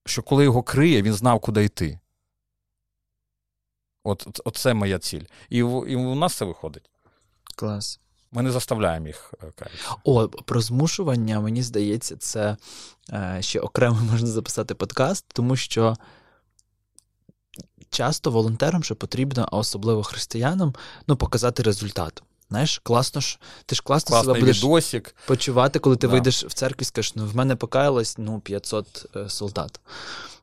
Що 0.07 0.23
коли 0.23 0.45
його 0.45 0.63
криє, 0.63 1.03
він 1.03 1.15
знав, 1.15 1.41
куди 1.41 1.65
йти. 1.65 1.99
От, 4.05 4.41
от 4.45 4.57
це 4.57 4.75
моя 4.75 4.99
ціль. 4.99 5.25
І 5.49 5.57
і 5.59 5.63
у 5.97 6.15
нас 6.15 6.35
це 6.35 6.45
виходить. 6.45 6.91
Клас. 7.57 8.01
Ми 8.33 8.43
не 8.43 8.51
заставляємо 8.51 9.07
їх 9.07 9.35
е, 9.43 9.53
каяти. 9.57 9.77
О, 10.05 10.29
про 10.29 10.61
змушування, 10.61 11.41
мені 11.41 11.63
здається, 11.63 12.17
це 12.17 12.57
е, 13.13 13.39
ще 13.41 13.61
окремо 13.61 14.01
можна 14.11 14.29
записати 14.29 14.75
подкаст, 14.75 15.25
тому 15.29 15.57
що 15.57 15.97
часто 17.91 18.31
волонтерам 18.31 18.85
ще 18.85 18.95
потрібно, 18.95 19.49
а 19.53 19.57
особливо 19.57 20.03
християнам, 20.03 20.75
ну, 21.07 21.17
показати 21.17 21.63
результат. 21.63 22.23
Знаєш, 22.51 22.81
класно 22.83 23.21
ж, 23.21 23.39
ти 23.67 23.75
ж 23.75 23.83
класно 23.83 24.09
Класний 24.09 24.35
себе 24.35 24.41
будеш 24.41 24.65
відосик. 24.65 25.15
почувати, 25.27 25.79
коли 25.79 25.97
ти 25.97 26.07
да. 26.07 26.13
вийдеш 26.13 26.45
в 26.45 26.53
церкві 26.53 26.83
і 26.83 26.85
скажеш, 26.85 27.15
ну 27.15 27.27
в 27.27 27.37
мене 27.37 27.57
покаялось 27.57 28.19
ну, 28.19 28.41
500 28.41 29.07
е, 29.17 29.29
солдат. 29.29 29.81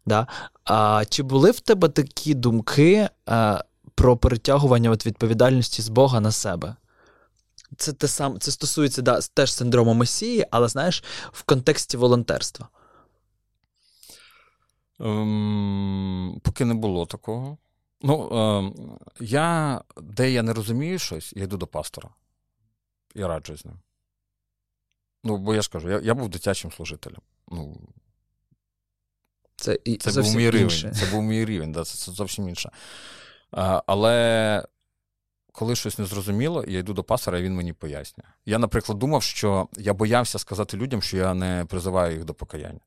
Да? 0.05 0.27
А 0.63 1.03
Чи 1.09 1.23
були 1.23 1.51
в 1.51 1.59
тебе 1.59 1.89
такі 1.89 2.33
думки 2.33 3.09
е, 3.29 3.63
про 3.95 4.17
перетягування 4.17 4.91
от 4.91 5.05
відповідальності 5.05 5.81
з 5.81 5.89
Бога 5.89 6.19
на 6.19 6.31
себе? 6.31 6.75
Це 7.77 7.93
те 7.93 8.07
сам, 8.07 8.39
це 8.39 8.51
стосується 8.51 9.01
да, 9.01 9.19
теж 9.33 9.53
синдрому 9.53 9.93
Месії, 9.93 10.45
але 10.51 10.67
знаєш, 10.67 11.03
в 11.31 11.43
контексті 11.43 11.97
волонтерства. 11.97 12.67
Ем, 14.99 16.41
Поки 16.43 16.65
не 16.65 16.73
було 16.73 17.05
такого. 17.05 17.57
Ну, 18.01 18.29
ем, 18.31 18.97
я, 19.19 19.81
де 20.01 20.31
я 20.31 20.43
не 20.43 20.53
розумію 20.53 20.99
щось, 20.99 21.33
я 21.35 21.43
йду 21.43 21.57
до 21.57 21.67
пастора. 21.67 22.09
Я 23.15 23.27
раджусь 23.27 23.61
з 23.61 23.65
ним. 23.65 23.79
Ну, 25.23 25.37
бо 25.37 25.55
я 25.55 25.61
ж 25.61 25.69
кажу, 25.69 25.89
я 25.89 25.99
я 25.99 26.13
був 26.13 26.29
дитячим 26.29 26.71
служителем. 26.71 27.21
Ну, 27.47 27.77
Це 29.55 29.79
і 29.85 29.97
це 29.97 30.21
був 30.21 30.35
мій 30.35 30.51
рівень. 30.51 30.93
Це 30.93 31.05
був 31.11 31.23
мій 31.23 31.45
рівень, 31.45 31.71
да, 31.71 31.83
це, 31.83 31.97
це 31.97 32.11
зовсім 32.11 32.49
інше. 32.49 32.71
А, 33.51 33.83
Але 33.87 34.63
коли 35.51 35.75
щось 35.75 35.97
незрозуміло, 35.97 36.65
я 36.67 36.79
йду 36.79 36.93
до 36.93 37.03
пастора, 37.03 37.39
і 37.39 37.43
він 37.43 37.55
мені 37.55 37.73
пояснює. 37.73 38.27
Я, 38.45 38.59
наприклад, 38.59 38.99
думав, 38.99 39.23
що 39.23 39.67
я 39.77 39.93
боявся 39.93 40.39
сказати 40.39 40.77
людям, 40.77 41.01
що 41.01 41.17
я 41.17 41.33
не 41.33 41.65
призиваю 41.69 42.13
їх 42.13 42.25
до 42.25 42.33
покаяння. 42.33 42.79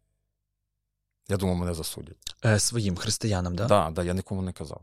Я 1.28 1.36
думав, 1.36 1.56
мене 1.56 1.74
засудять. 1.74 2.16
Е, 2.44 2.58
Своїм 2.58 2.96
християнам, 2.96 3.56
так? 3.56 3.66
Да? 3.68 3.84
Так, 3.84 3.94
да, 3.94 4.02
я 4.04 4.14
нікому 4.14 4.42
не 4.42 4.52
казав. 4.52 4.80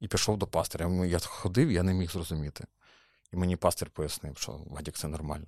І 0.00 0.08
пішов 0.08 0.38
до 0.38 0.46
пастора. 0.46 1.04
Я 1.06 1.18
ходив, 1.18 1.72
я 1.72 1.82
не 1.82 1.94
міг 1.94 2.10
зрозуміти. 2.10 2.64
І 3.32 3.36
мені 3.36 3.56
пастир 3.56 3.90
пояснив, 3.90 4.38
що 4.38 4.60
Вадік, 4.66 4.96
це 4.96 5.08
нормально. 5.08 5.46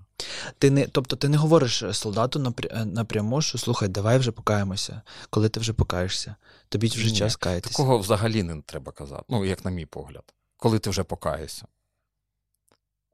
Ти 0.58 0.70
не, 0.70 0.86
Тобто 0.86 1.16
ти 1.16 1.28
не 1.28 1.36
говориш 1.36 1.84
солдату 1.92 2.54
е, 2.70 2.84
напряму, 2.84 3.42
що 3.42 3.58
слухай, 3.58 3.88
давай 3.88 4.18
вже 4.18 4.32
покаємося. 4.32 5.02
Коли 5.30 5.48
ти 5.48 5.60
вже 5.60 5.72
покаєшся, 5.72 6.36
тобі 6.68 6.86
вже 6.86 7.10
Ні, 7.10 7.16
час 7.16 7.36
каятися. 7.36 7.72
Такого 7.72 7.98
взагалі 7.98 8.42
не 8.42 8.62
треба 8.62 8.92
казати, 8.92 9.24
ну, 9.28 9.44
як 9.44 9.64
на 9.64 9.70
мій 9.70 9.86
погляд, 9.86 10.34
коли 10.56 10.78
ти 10.78 10.90
вже 10.90 11.04
покаєшся. 11.04 11.66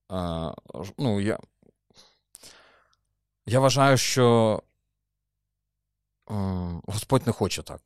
А, 0.09 0.53
ну, 0.99 1.21
Я 1.21 1.39
я 3.47 3.61
вважаю, 3.61 3.97
що 3.97 4.63
а, 6.27 6.35
Господь 6.87 7.27
не 7.27 7.33
хоче 7.33 7.63
так. 7.63 7.81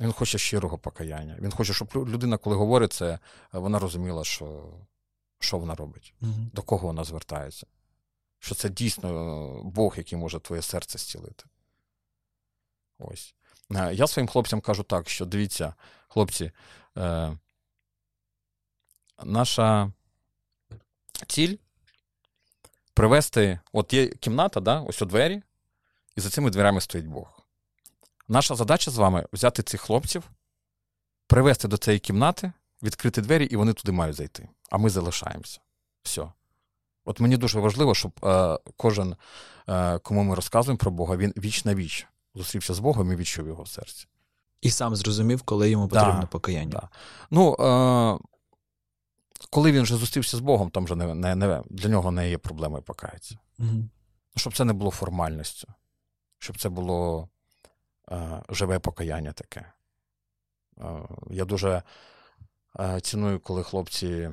Він 0.00 0.12
хоче 0.12 0.38
щирого 0.38 0.78
покаяння. 0.78 1.36
Він 1.40 1.52
хоче, 1.52 1.74
щоб 1.74 1.88
людина, 1.94 2.38
коли 2.38 2.56
говорить 2.56 2.92
це, 2.92 3.18
вона 3.52 3.78
розуміла, 3.78 4.24
що 4.24 4.72
що 5.38 5.58
вона 5.58 5.74
робить, 5.74 6.14
mm 6.22 6.50
до 6.52 6.62
кого 6.62 6.86
вона 6.86 7.04
звертається. 7.04 7.66
Що 8.38 8.54
це 8.54 8.68
дійсно 8.68 9.62
Бог, 9.64 9.94
який 9.96 10.18
може 10.18 10.40
твоє 10.40 10.62
серце 10.62 10.98
зцілити. 10.98 11.44
Ось. 12.98 13.34
Е, 13.74 13.94
я 13.94 14.06
своїм 14.06 14.28
хлопцям 14.28 14.60
кажу 14.60 14.82
так, 14.82 15.08
що 15.08 15.24
дивіться, 15.24 15.74
хлопці, 16.08 16.52
е, 16.96 17.38
наша 19.24 19.92
ціль 21.26 21.56
привести, 22.94 23.60
от 23.72 23.92
є 23.92 24.08
кімната, 24.08 24.60
да, 24.60 24.80
ось 24.80 25.02
у 25.02 25.06
двері, 25.06 25.42
і 26.16 26.20
за 26.20 26.30
цими 26.30 26.50
дверями 26.50 26.80
стоїть 26.80 27.06
Бог. 27.06 27.35
Наша 28.28 28.54
задача 28.54 28.90
з 28.90 28.96
вами 28.96 29.26
взяти 29.32 29.62
цих 29.62 29.80
хлопців, 29.80 30.30
привести 31.26 31.68
до 31.68 31.76
цієї 31.76 32.00
кімнати, 32.00 32.52
відкрити 32.82 33.20
двері, 33.20 33.44
і 33.44 33.56
вони 33.56 33.72
туди 33.72 33.92
мають 33.92 34.16
зайти. 34.16 34.48
А 34.70 34.78
ми 34.78 34.90
залишаємося. 34.90 35.60
Все. 36.02 36.32
От 37.04 37.20
мені 37.20 37.36
дуже 37.36 37.60
важливо, 37.60 37.94
щоб 37.94 38.12
е, 38.24 38.58
кожен, 38.76 39.16
е, 39.68 39.98
кому 39.98 40.22
ми 40.22 40.34
розказуємо 40.34 40.78
про 40.78 40.90
Бога, 40.90 41.16
він 41.16 41.32
віч 41.36 41.64
на 41.64 41.74
віч 41.74 42.06
зустрівся 42.34 42.74
з 42.74 42.78
Богом 42.78 43.12
і 43.12 43.16
відчув 43.16 43.46
його 43.46 43.62
в 43.62 43.68
серці. 43.68 44.06
І 44.60 44.70
сам 44.70 44.96
зрозумів, 44.96 45.42
коли 45.42 45.70
йому 45.70 45.88
потрібно 45.88 46.20
да, 46.20 46.26
покаяння. 46.26 46.70
Да. 46.70 46.88
Ну, 47.30 47.54
е, 47.54 48.18
коли 49.50 49.72
він 49.72 49.82
вже 49.82 49.96
зустрівся 49.96 50.36
з 50.36 50.40
Богом, 50.40 50.70
там 50.70 50.84
вже 50.84 50.96
не, 50.96 51.14
не, 51.14 51.34
не 51.34 51.62
для 51.70 51.88
нього 51.88 52.10
не 52.10 52.30
є 52.30 52.38
проблемою 52.38 52.82
покаятися. 52.82 53.38
Угу. 53.58 53.88
Щоб 54.36 54.56
це 54.56 54.64
не 54.64 54.72
було 54.72 54.90
формальністю, 54.90 55.68
щоб 56.38 56.60
це 56.60 56.68
було 56.68 57.28
живе 58.48 58.78
покаяння 58.78 59.32
таке. 59.32 59.72
Е, 60.78 61.08
я 61.30 61.44
дуже 61.44 61.82
е, 62.80 63.00
ціную, 63.00 63.40
коли 63.40 63.62
хлопці 63.62 64.30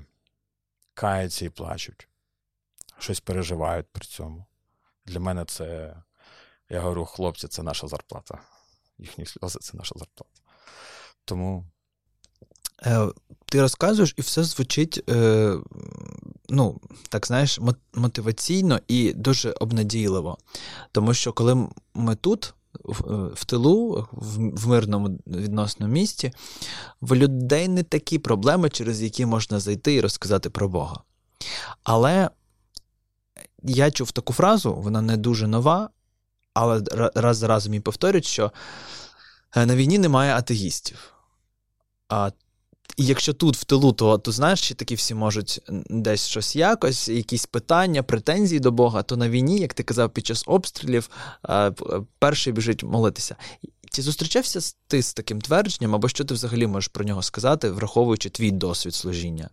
каються 0.94 1.46
і 1.46 1.50
плачуть, 1.50 2.08
щось 3.00 3.20
переживають 3.20 3.88
при 3.92 4.06
цьому. 4.06 4.46
Для 5.06 5.20
мене 5.20 5.46
це, 5.46 5.96
я 6.70 6.82
говорю, 6.82 7.06
хлопці, 7.06 7.48
це 7.48 7.64
наша 7.64 7.88
зарплата. 7.88 8.40
Їхні 8.98 9.26
сльози 9.26 9.60
це 9.60 9.78
наша 9.78 9.96
зарплата. 9.98 10.42
Тому. 11.26 11.66
Ти 13.46 13.62
розказуєш, 13.62 14.14
і 14.18 14.22
все 14.22 14.44
звучить, 14.44 15.12
ну, 16.50 16.82
так 17.10 17.28
знаєш, 17.28 17.60
мотиваційно 17.94 18.80
і 18.88 19.14
дуже 19.14 19.52
обнадійливо. 19.52 20.38
Тому 20.92 21.14
що 21.14 21.34
коли 21.34 21.68
ми 21.94 22.16
тут, 22.16 22.54
в 22.84 23.32
е, 23.34 23.46
тилу, 23.46 24.08
в 24.12 24.68
мирному 24.68 25.20
відносно 25.28 25.88
місті, 25.88 26.32
в 27.02 27.16
людей 27.16 27.68
не 27.68 27.84
такі 27.84 28.20
проблеми, 28.20 28.70
через 28.70 29.02
які 29.02 29.26
можна 29.26 29.60
зайти 29.60 29.94
і 29.94 30.02
розказати 30.02 30.50
про 30.50 30.70
Бога. 30.70 31.02
Але 31.84 32.30
я 33.64 33.92
чув 33.92 34.12
таку 34.12 34.34
фразу, 34.34 34.76
вона 34.76 35.02
не 35.02 35.18
дуже 35.18 35.48
нова, 35.48 35.90
але 36.54 36.84
раз 37.16 37.38
за 37.38 37.48
разом 37.48 37.74
її 37.74 37.82
повторюють, 37.82 38.26
що 38.26 38.52
е, 39.56 39.66
на 39.66 39.76
війні 39.76 39.98
немає 39.98 40.34
атеїстів. 40.34 41.14
А 42.10 42.32
і 42.98 43.06
якщо 43.06 43.34
тут 43.34 43.58
в 43.58 43.64
тилу, 43.64 43.94
то 43.94 44.18
то 44.18 44.32
знаєш, 44.32 44.62
що 44.62 44.76
такі 44.76 44.96
всі 44.96 45.14
можуть 45.16 45.62
десь 45.90 46.28
щось 46.28 46.56
якось, 46.56 47.10
якісь 47.10 47.46
питання, 47.46 48.04
претензії 48.04 48.60
до 48.60 48.72
Бога, 48.72 49.04
то 49.04 49.18
на 49.18 49.30
війні, 49.30 49.60
як 49.60 49.74
ти 49.74 49.84
казав, 49.84 50.10
під 50.10 50.26
час 50.26 50.44
обстрілів 50.48 51.10
перший 52.20 52.54
біжить 52.54 52.84
молитися. 52.84 53.36
Чи 53.92 54.02
зустрічався 54.02 54.76
ти 54.88 55.04
з 55.04 55.14
таким 55.14 55.42
твердженням, 55.42 55.96
або 55.96 56.10
що 56.10 56.26
ти 56.26 56.34
взагалі 56.34 56.68
можеш 56.68 56.88
про 56.88 57.06
нього 57.06 57.22
сказати, 57.22 57.72
враховуючи 57.72 58.30
твій 58.30 58.52
досвід 58.52 58.96
служіння 58.96 59.50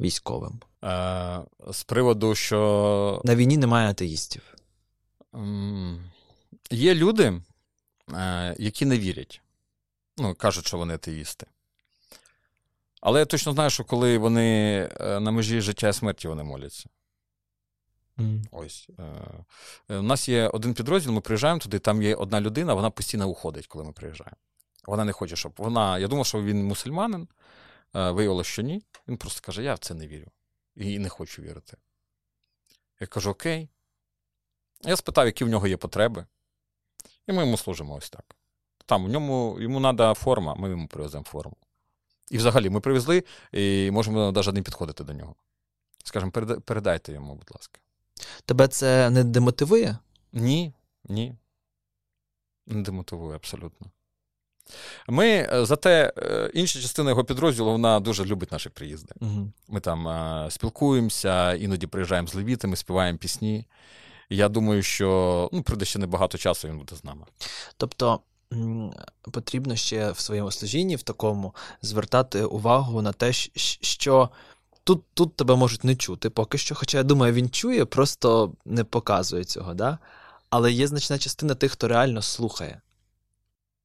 військовим? 0.00 0.60
Е, 0.84 1.40
З 1.70 1.82
приводу, 1.84 2.34
що 2.34 3.22
на 3.24 3.36
війні 3.36 3.56
немає 3.56 3.90
атеїстів. 3.90 4.42
Є 6.70 6.94
люди, 6.94 7.40
е, 8.12 8.56
які 8.58 8.84
не 8.84 8.98
вірять. 8.98 9.40
Ну, 10.18 10.34
кажуть, 10.34 10.66
що 10.66 10.78
вони 10.78 10.94
атеїсти. 10.94 11.46
Але 13.02 13.18
я 13.18 13.26
точно 13.26 13.52
знаю, 13.52 13.70
що 13.70 13.84
коли 13.84 14.18
вони 14.18 14.78
е, 15.00 15.20
на 15.20 15.30
межі 15.30 15.60
життя 15.60 15.88
і 15.88 15.92
смерті 15.92 16.28
вони 16.28 16.42
моляться. 16.42 16.88
Mm. 18.18 18.44
Ось. 18.50 18.88
Е, 18.98 19.02
е, 19.88 19.96
у 19.96 20.02
нас 20.02 20.28
є 20.28 20.48
один 20.48 20.74
підрозділ, 20.74 21.12
ми 21.12 21.20
приїжджаємо 21.20 21.60
туди, 21.60 21.78
там 21.78 22.02
є 22.02 22.14
одна 22.14 22.40
людина, 22.40 22.74
вона 22.74 22.90
постійно 22.90 23.28
уходить, 23.28 23.66
коли 23.66 23.84
ми 23.84 23.92
приїжджаємо. 23.92 24.36
Вона 24.84 25.04
не 25.04 25.12
хоче, 25.12 25.36
щоб 25.36 25.52
вона. 25.56 25.98
Я 25.98 26.08
думав, 26.08 26.26
що 26.26 26.42
він 26.42 26.64
мусульманин, 26.66 27.28
виявилося, 27.94 28.50
що 28.50 28.62
ні. 28.62 28.82
Він 29.08 29.16
просто 29.16 29.46
каже: 29.46 29.62
Я 29.62 29.74
в 29.74 29.78
це 29.78 29.94
не 29.94 30.06
вірю. 30.06 30.26
І 30.76 30.98
не 30.98 31.08
хочу 31.08 31.42
вірити. 31.42 31.76
Я 33.00 33.06
кажу: 33.06 33.30
Окей. 33.30 33.68
Я 34.84 34.96
спитав, 34.96 35.26
які 35.26 35.44
в 35.44 35.48
нього 35.48 35.66
є 35.66 35.76
потреби. 35.76 36.26
І 37.26 37.32
ми 37.32 37.42
йому 37.42 37.56
служимо 37.56 37.94
ось 37.94 38.10
так. 38.10 38.36
Там 38.86 39.04
в 39.04 39.08
ньому 39.08 39.56
йому 39.60 39.80
треба 39.80 40.14
форма, 40.14 40.54
ми 40.54 40.70
йому 40.70 40.88
привеземо 40.88 41.24
форму. 41.24 41.56
І 42.30 42.38
взагалі 42.38 42.70
ми 42.70 42.80
привезли 42.80 43.24
і 43.52 43.90
можемо 43.90 44.32
навіть 44.32 44.52
не 44.54 44.62
підходити 44.62 45.04
до 45.04 45.12
нього. 45.12 45.34
Скажімо, 46.04 46.32
передайте 46.64 47.12
йому, 47.12 47.34
будь 47.34 47.50
ласка. 47.54 47.80
Тебе 48.44 48.68
це 48.68 49.10
не 49.10 49.24
демотивує? 49.24 49.98
Ні, 50.32 50.72
ні. 51.04 51.34
Не 52.66 52.82
демотивує 52.82 53.36
абсолютно. 53.36 53.86
Ми 55.08 55.26
е, 55.28 55.64
зате 55.64 56.12
е, 56.16 56.50
інша 56.54 56.80
частина 56.80 57.10
його 57.10 57.24
підрозділу 57.24 57.72
вона 57.72 58.00
дуже 58.00 58.24
любить 58.24 58.52
наші 58.52 58.68
приїзди. 58.68 59.14
Угу. 59.20 59.52
Ми 59.68 59.80
там 59.80 60.08
е, 60.08 60.50
спілкуємося, 60.50 61.54
іноді 61.54 61.86
приїжджаємо 61.86 62.28
з 62.28 62.34
левітами, 62.34 62.76
співаємо 62.76 63.18
пісні. 63.18 63.66
Я 64.30 64.48
думаю, 64.48 64.82
що 64.82 65.48
ну, 65.52 65.62
прийде 65.62 65.84
ще 65.84 65.98
небагато 65.98 66.38
часу, 66.38 66.68
він 66.68 66.78
буде 66.78 66.96
з 66.96 67.04
нами. 67.04 67.26
Тобто. 67.76 68.20
Потрібно 69.32 69.76
ще 69.76 70.10
в 70.10 70.18
своєму 70.18 70.50
служінні 70.50 70.96
в 70.96 71.02
такому 71.02 71.54
звертати 71.82 72.44
увагу 72.44 73.02
на 73.02 73.12
те, 73.12 73.32
що 73.32 74.30
тут 74.84 75.04
тут 75.14 75.36
тебе 75.36 75.56
можуть 75.56 75.84
не 75.84 75.96
чути 75.96 76.30
поки 76.30 76.58
що. 76.58 76.74
Хоча 76.74 76.98
я 76.98 77.04
думаю, 77.04 77.32
він 77.32 77.50
чує, 77.50 77.84
просто 77.84 78.52
не 78.64 78.84
показує 78.84 79.44
цього. 79.44 79.74
да? 79.74 79.98
Але 80.50 80.72
є 80.72 80.86
значна 80.86 81.18
частина 81.18 81.54
тих, 81.54 81.72
хто 81.72 81.88
реально 81.88 82.22
слухає. 82.22 82.80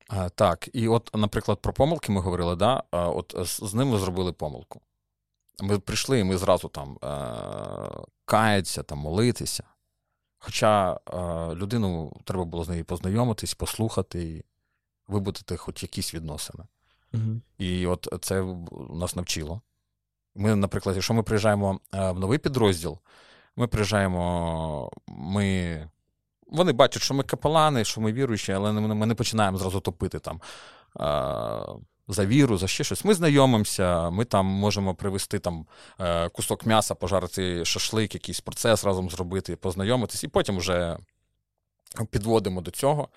А, 0.10 0.30
Так, 0.30 0.70
і 0.74 0.88
от, 0.88 1.10
наприклад, 1.14 1.60
про 1.62 1.74
помилки 1.74 2.12
ми 2.12 2.22
говорили, 2.22 2.56
да? 2.56 2.84
А, 2.92 3.10
от 3.10 3.36
з 3.62 3.74
ними 3.74 4.00
зробили 4.00 4.34
помилку. 4.34 4.82
Ми 5.60 5.80
прийшли, 5.80 6.20
і 6.20 6.24
ми 6.24 6.38
зразу 6.38 6.68
там 6.68 6.98
е- 7.04 8.06
каятися, 8.26 8.84
там, 8.84 8.98
молитися. 8.98 9.64
Хоча 10.40 10.92
е- 10.94 11.56
людину 11.56 12.14
треба 12.24 12.46
було 12.46 12.64
з 12.64 12.70
нею 12.70 12.86
познайомитись, 12.86 13.54
послухати 13.54 14.44
вибудити 15.08 15.58
хоч 15.58 15.84
якісь 15.84 16.14
відносини. 16.14 16.64
Угу. 17.14 17.42
І 17.58 17.88
от 17.88 18.08
це 18.22 18.44
нас 18.90 19.16
навчило. 19.16 19.62
Ми, 20.36 20.56
наприклад, 20.56 20.96
якщо 20.96 21.14
ми 21.14 21.24
приїжджаємо 21.24 21.80
е, 21.94 22.12
в 22.12 22.20
новий 22.20 22.40
підрозділ, 22.40 22.98
ми 23.56 23.68
приїжджаємо, 23.68 24.92
ми. 25.08 25.90
Вони 26.48 26.72
бачать, 26.72 27.04
що 27.04 27.14
ми 27.14 27.24
капелани, 27.24 27.86
що 27.86 28.02
ми 28.02 28.14
віруючі, 28.14 28.52
але 28.52 28.72
ми 28.72 29.06
не 29.06 29.16
починаємо 29.16 29.58
зразу 29.58 29.80
топити 29.80 30.20
там 30.20 30.42
е, 31.00 31.80
за 32.08 32.26
віру, 32.26 32.58
за 32.58 32.68
ще 32.68 32.84
щось. 32.84 33.06
Ми 33.06 33.14
знайомимося, 33.14 34.10
ми 34.10 34.26
там 34.26 34.46
можемо 34.46 34.96
привезти 34.96 35.40
там 35.40 35.66
е, 36.00 36.30
кусок 36.30 36.66
м'яса, 36.66 36.96
пожарити 36.96 37.66
шашлик, 37.66 38.14
якийсь 38.14 38.40
процес 38.40 38.84
разом 38.84 39.10
зробити, 39.10 39.56
познайомитись, 39.56 40.24
і 40.24 40.28
потім 40.28 40.58
вже 40.58 40.98
підводимо 42.12 42.62
до 42.62 42.72
цього. 42.72 43.10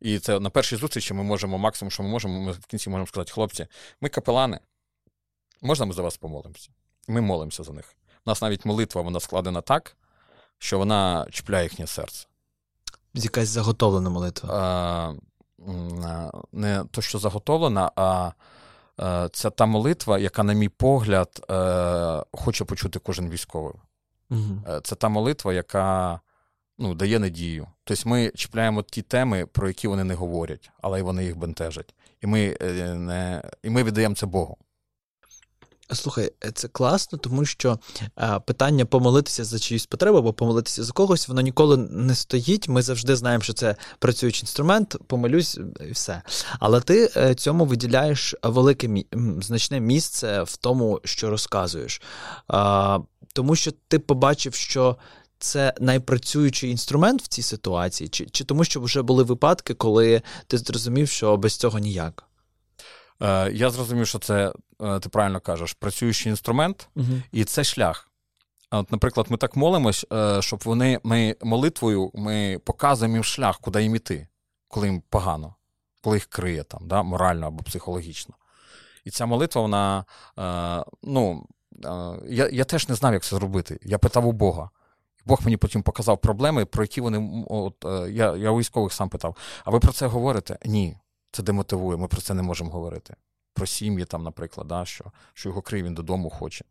І 0.00 0.18
це 0.18 0.40
на 0.40 0.50
першій 0.50 0.76
зустрічі 0.76 1.14
ми 1.14 1.22
можемо, 1.22 1.58
максимум, 1.58 1.90
що 1.90 2.02
ми 2.02 2.08
можемо, 2.08 2.40
ми 2.40 2.52
в 2.52 2.66
кінці 2.66 2.90
можемо 2.90 3.06
сказати, 3.06 3.32
хлопці, 3.32 3.66
ми 4.00 4.08
капелани, 4.08 4.60
можна 5.62 5.86
ми 5.86 5.92
за 5.92 6.02
вас 6.02 6.16
помолимося? 6.16 6.70
Ми 7.08 7.20
молимося 7.20 7.62
за 7.62 7.72
них. 7.72 7.96
У 8.26 8.30
нас 8.30 8.42
навіть 8.42 8.64
молитва 8.64 9.02
вона 9.02 9.20
складена 9.20 9.60
так, 9.60 9.96
що 10.58 10.78
вона 10.78 11.26
чіпляє 11.30 11.64
їхнє 11.64 11.86
серце. 11.86 12.26
Якась 13.14 13.48
заготовлена 13.48 14.10
молитва. 14.10 14.50
А, 14.54 15.14
Не 16.52 16.84
то, 16.90 17.02
що 17.02 17.18
заготовлена, 17.18 17.90
а 17.96 18.32
це 19.32 19.50
та 19.50 19.66
молитва, 19.66 20.18
яка, 20.18 20.42
на 20.42 20.52
мій 20.52 20.68
погляд, 20.68 21.46
е, 21.50 22.24
хоче 22.32 22.64
почути 22.64 22.98
кожен 22.98 23.30
військовий. 23.30 23.74
Угу. 24.30 24.80
Це 24.82 24.94
та 24.94 25.08
молитва, 25.08 25.52
яка 25.52 26.20
ну, 26.78 26.94
дає 26.94 27.18
надію. 27.18 27.66
Тобто 27.84 28.08
ми 28.08 28.32
чіпляємо 28.34 28.82
ті 28.82 29.02
теми, 29.02 29.46
про 29.46 29.68
які 29.68 29.88
вони 29.88 30.04
не 30.04 30.14
говорять, 30.14 30.70
але 30.82 31.02
вони 31.02 31.24
їх 31.24 31.36
бентежать. 31.36 31.94
І 32.20 32.26
ми, 32.26 32.56
е, 32.60 32.94
не, 32.94 33.42
І 33.62 33.70
ми 33.70 33.82
віддаємо 33.82 34.14
це 34.14 34.26
Богу. 34.26 34.56
Слухай, 35.92 36.32
е, 36.44 36.50
це 36.52 36.68
класно, 36.68 37.18
тому 37.18 37.44
що 37.44 37.78
а, 38.14 38.40
питання 38.40 38.84
помолитися 38.84 39.44
за 39.44 39.58
чиюсь 39.58 39.86
потребу 39.86 40.18
або 40.18 40.32
помолитися 40.32 40.84
за 40.84 40.92
когось, 40.92 41.28
воно 41.28 41.40
ніколи 41.40 41.76
не 41.76 42.14
стоїть. 42.14 42.68
Ми 42.68 42.82
завжди 42.82 43.16
знаємо, 43.16 43.42
що 43.42 43.52
це 43.52 43.76
працюючий 43.98 44.42
інструмент, 44.42 44.96
помолюсь 45.06 45.60
і 45.88 45.92
все. 45.92 46.22
Але 46.60 46.80
ти 46.80 47.10
е, 47.16 47.34
цьому 47.34 47.64
виділяєш 47.64 48.34
велике 48.42 49.04
значне 49.40 49.80
місце 49.80 50.42
в 50.42 50.56
тому, 50.56 51.00
що 51.04 51.30
розказуєш. 51.30 52.02
А, 52.48 52.98
Тому 53.32 53.56
що 53.56 53.70
ти 53.88 53.98
побачив, 53.98 54.54
що. 54.54 54.96
Це 55.38 55.74
найпрацюючий 55.80 56.70
інструмент 56.70 57.22
в 57.22 57.26
цій 57.26 57.42
ситуації, 57.42 58.08
чи 58.08 58.26
чи 58.26 58.44
тому, 58.44 58.64
що 58.64 58.80
вже 58.80 59.02
були 59.02 59.22
випадки, 59.22 59.74
коли 59.74 60.22
ти 60.46 60.58
зрозумів, 60.58 61.08
що 61.08 61.36
без 61.36 61.56
цього 61.56 61.78
ніяк? 61.78 62.24
Е, 63.22 63.52
Я 63.52 63.70
зрозумів, 63.70 64.06
що 64.06 64.18
це 64.18 64.52
Е, 64.82 65.00
ти 65.00 65.08
правильно 65.08 65.40
кажеш, 65.40 65.72
працюючий 65.72 66.30
інструмент, 66.30 66.88
угу. 66.96 67.22
і 67.32 67.44
це 67.44 67.64
шлях. 67.64 68.08
От, 68.70 68.92
Наприклад, 68.92 69.26
ми 69.30 69.36
так 69.36 69.56
молимось, 69.56 70.06
е, 70.12 70.42
щоб 70.42 70.62
вони 70.64 71.00
ми 71.02 71.36
молитвою 71.42 72.10
ми 72.14 72.60
показуємо 72.64 73.16
їм 73.16 73.24
шлях, 73.24 73.58
куди 73.58 73.82
їм 73.82 73.96
іти, 73.96 74.28
коли 74.68 74.86
їм 74.86 75.02
погано, 75.08 75.54
коли 76.02 76.16
їх 76.16 76.26
криє 76.26 76.64
там, 76.64 76.88
да, 76.88 77.02
морально 77.02 77.46
або 77.46 77.62
психологічно. 77.62 78.34
І 79.04 79.10
ця 79.10 79.26
молитва, 79.26 79.62
вона. 79.62 80.04
Е, 80.38 80.84
ну, 81.02 81.46
Я 82.28 82.48
я 82.52 82.64
теж 82.64 82.88
не 82.88 82.94
знав, 82.94 83.12
як 83.12 83.22
це 83.22 83.36
зробити. 83.36 83.78
Я 83.82 83.98
питав 83.98 84.26
у 84.26 84.32
Бога. 84.32 84.70
Бог 85.26 85.40
мені 85.44 85.56
потім 85.56 85.82
показав 85.82 86.18
проблеми, 86.18 86.64
про 86.64 86.84
які 86.84 87.00
вони. 87.00 87.44
От, 87.48 87.74
Я 88.10 88.36
я 88.36 88.50
у 88.50 88.58
військових 88.58 88.92
сам 88.92 89.08
питав: 89.08 89.36
а 89.64 89.70
ви 89.70 89.80
про 89.80 89.92
це 89.92 90.06
говорите? 90.06 90.58
Ні, 90.64 90.96
це 91.32 91.42
демотивує, 91.42 91.96
ми 91.96 92.08
про 92.08 92.20
це 92.20 92.34
не 92.34 92.42
можемо 92.42 92.70
говорити 92.70 93.14
про 93.54 93.66
сім'ї, 93.66 94.04
там, 94.04 94.22
наприклад, 94.22 94.66
да, 94.66 94.84
що 94.84 95.04
що 95.34 95.48
його 95.48 95.62
крив 95.62 95.84
він 95.84 95.94
додому 95.94 96.30
хоче. 96.30 96.64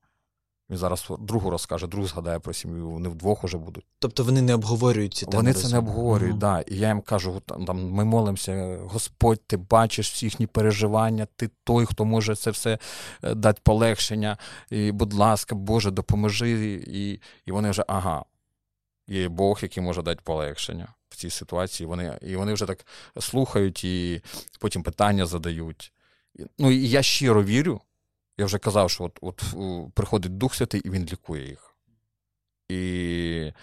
Він 0.69 0.77
зараз 0.77 1.07
другу 1.19 1.49
розкаже, 1.49 1.87
друг 1.87 2.07
згадає 2.07 2.39
про 2.39 2.53
сім'ю, 2.53 2.89
вони 2.89 3.09
вдвох 3.09 3.43
уже 3.43 3.57
будуть. 3.57 3.85
Тобто 3.99 4.23
вони 4.23 4.41
не 4.41 4.53
обговорюють 4.53 5.13
ці 5.13 5.25
теми? 5.25 5.37
Вони 5.37 5.53
це 5.53 5.69
не 5.69 5.77
обговорюють, 5.77 6.39
так. 6.39 6.65
Да. 6.65 6.73
І 6.75 6.77
я 6.79 6.87
їм 6.87 7.01
кажу: 7.01 7.41
там, 7.67 7.89
ми 7.89 8.05
молимося, 8.05 8.79
Господь, 8.83 9.41
ти 9.47 9.57
бачиш 9.57 10.11
всі 10.11 10.25
їхні 10.25 10.47
переживання, 10.47 11.27
ти 11.35 11.49
той, 11.63 11.85
хто 11.85 12.05
може 12.05 12.35
це 12.35 12.51
все 12.51 12.79
е, 13.23 13.35
дати 13.35 13.61
полегшення. 13.63 14.37
І, 14.69 14.91
Будь 14.91 15.13
ласка, 15.13 15.55
Боже, 15.55 15.91
допоможи. 15.91 16.73
І 16.87 17.21
і 17.45 17.51
вони 17.51 17.69
вже, 17.69 17.83
ага, 17.87 18.25
є 19.07 19.29
Бог, 19.29 19.59
який 19.61 19.83
може 19.83 20.01
дати 20.01 20.21
полегшення 20.23 20.93
в 21.09 21.15
цій 21.15 21.29
ситуації. 21.29 21.87
Вони, 21.87 22.19
І 22.21 22.35
вони 22.35 22.53
вже 22.53 22.65
так 22.65 22.85
слухають 23.19 23.83
і 23.83 24.21
потім 24.59 24.83
питання 24.83 25.25
задають. 25.25 25.93
Ну, 26.57 26.71
і 26.71 26.89
я 26.89 27.03
щиро 27.03 27.43
вірю. 27.43 27.81
Я 28.37 28.45
вже 28.45 28.57
казав, 28.57 28.91
що 28.91 29.03
от 29.03 29.19
от 29.21 29.43
приходить 29.93 30.37
Дух 30.37 30.55
Святий 30.55 30.81
і 30.81 30.89
він 30.89 31.05
лікує 31.05 31.47
їх. 31.47 31.75
І 32.69 33.53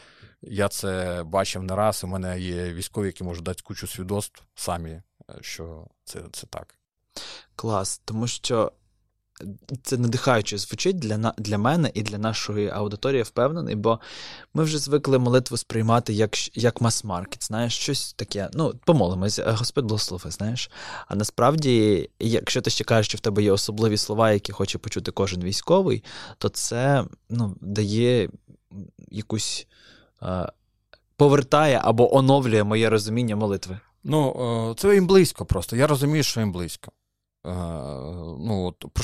я 0.43 0.69
це 0.69 1.23
бачив 1.27 1.63
не 1.63 1.77
раз. 1.77 2.05
У 2.05 2.07
мене 2.07 2.41
є 2.41 2.73
військові, 2.73 3.07
які 3.07 3.25
можуть 3.25 3.45
дати 3.45 3.63
кучу 3.63 3.87
свідоцтв 3.87 4.43
самі, 4.55 5.03
що 5.41 5.87
це, 6.05 6.21
це 6.33 6.47
так. 6.47 6.79
Клас. 7.57 8.01
Тому 8.05 8.27
що 8.27 8.73
це 9.83 9.97
надихаюче 9.97 10.59
звучить 10.59 10.99
для 10.99 11.35
для 11.39 11.59
мене 11.59 11.91
і 11.95 12.03
для 12.03 12.19
нашої 12.19 12.71
аудиторії, 12.71 13.23
впевнений, 13.23 13.75
бо 13.75 14.01
ми 14.55 14.65
вже 14.65 14.79
звикли 14.79 15.19
молитву 15.19 15.57
сприймати 15.57 16.13
як 16.13 16.57
як 16.57 16.81
мас-маркет, 16.81 17.45
знаєш, 17.45 17.79
щось 17.79 18.13
таке. 18.13 18.51
Ну, 18.55 18.75
помолимось, 18.85 19.39
Господь 19.47 19.85
благослови, 19.85 20.31
знаєш. 20.31 20.71
А 21.09 21.15
насправді, 21.15 22.09
якщо 22.19 22.61
ти 22.61 22.71
ще 22.71 22.85
кажеш, 22.85 23.07
що 23.07 23.19
в 23.19 23.21
тебе 23.21 23.43
є 23.43 23.53
особливі 23.53 23.97
слова, 23.97 24.33
які 24.33 24.53
хоче 24.53 24.79
почути 24.79 25.11
кожен 25.11 25.45
військовий, 25.45 26.05
то 26.39 26.49
це 26.49 27.05
ну, 27.31 27.57
дає 27.61 28.31
якусь. 29.11 29.67
Е, 30.23 30.53
повертає 31.17 31.81
або 31.85 32.17
оновлює 32.17 32.65
моє 32.65 32.91
розуміння 32.91 33.37
молитви. 33.37 33.79
Ну, 34.05 34.75
це 34.79 34.95
їм 34.95 35.07
близько 35.07 35.45
просто. 35.45 35.77
Я 35.77 35.87
розумію, 35.87 36.23
що 36.23 36.41
їм 36.41 36.53
близько. 36.53 36.93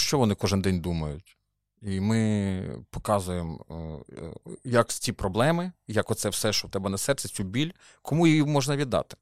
Е, 0.01 0.07
що 0.07 0.19
вони 0.19 0.35
кожен 0.35 0.63
день 0.63 0.81
думають. 0.81 1.37
І 1.83 2.01
ми 2.01 2.85
показуємо, 2.91 3.65
е, 4.11 4.33
як 4.65 4.89
ці 4.89 5.13
проблеми, 5.13 5.73
як 5.89 6.11
оце 6.11 6.29
все, 6.29 6.53
що 6.53 6.69
в 6.69 6.71
тебе 6.71 6.91
на 6.91 6.99
серці, 6.99 7.29
цю 7.29 7.43
біль, 7.45 7.71
кому 8.03 8.27
її 8.27 8.45
можна 8.45 8.77
віддати. 8.77 9.17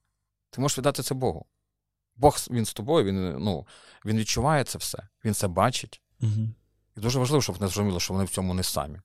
Ти 0.51 0.61
можеш 0.61 0.79
віддати 0.79 1.03
це 1.03 1.14
Богу. 1.14 1.47
Бог 2.16 2.39
він 2.51 2.64
з 2.64 2.72
тобою, 2.72 3.05
він 3.05 3.37
ну, 3.39 3.66
він 4.05 4.16
відчуває 4.18 4.64
це 4.64 4.79
все, 4.79 5.09
він 5.24 5.35
це 5.35 5.49
бачить. 5.49 6.03
Угу. 6.20 6.49
І 6.97 7.01
дуже 7.01 7.18
важливо, 7.18 7.43
щоб 7.43 7.57
вони 7.57 7.68
зрозуміли, 7.68 8.01
що 8.01 8.14
вони 8.14 8.24
в 8.24 8.31
цьому 8.31 8.55
не 8.55 8.62
самі. 8.62 8.99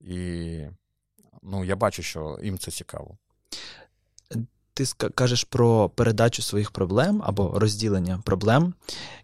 І 0.00 0.60
ну, 1.42 1.64
я 1.64 1.76
бачу, 1.76 2.02
що 2.02 2.38
їм 2.42 2.58
це 2.58 2.70
цікаво 2.70 3.18
ти 4.76 4.84
кажеш 5.14 5.44
про 5.44 5.88
передачу 5.88 6.42
своїх 6.42 6.70
проблем 6.70 7.22
або 7.26 7.58
розділення 7.58 8.20
проблем, 8.24 8.74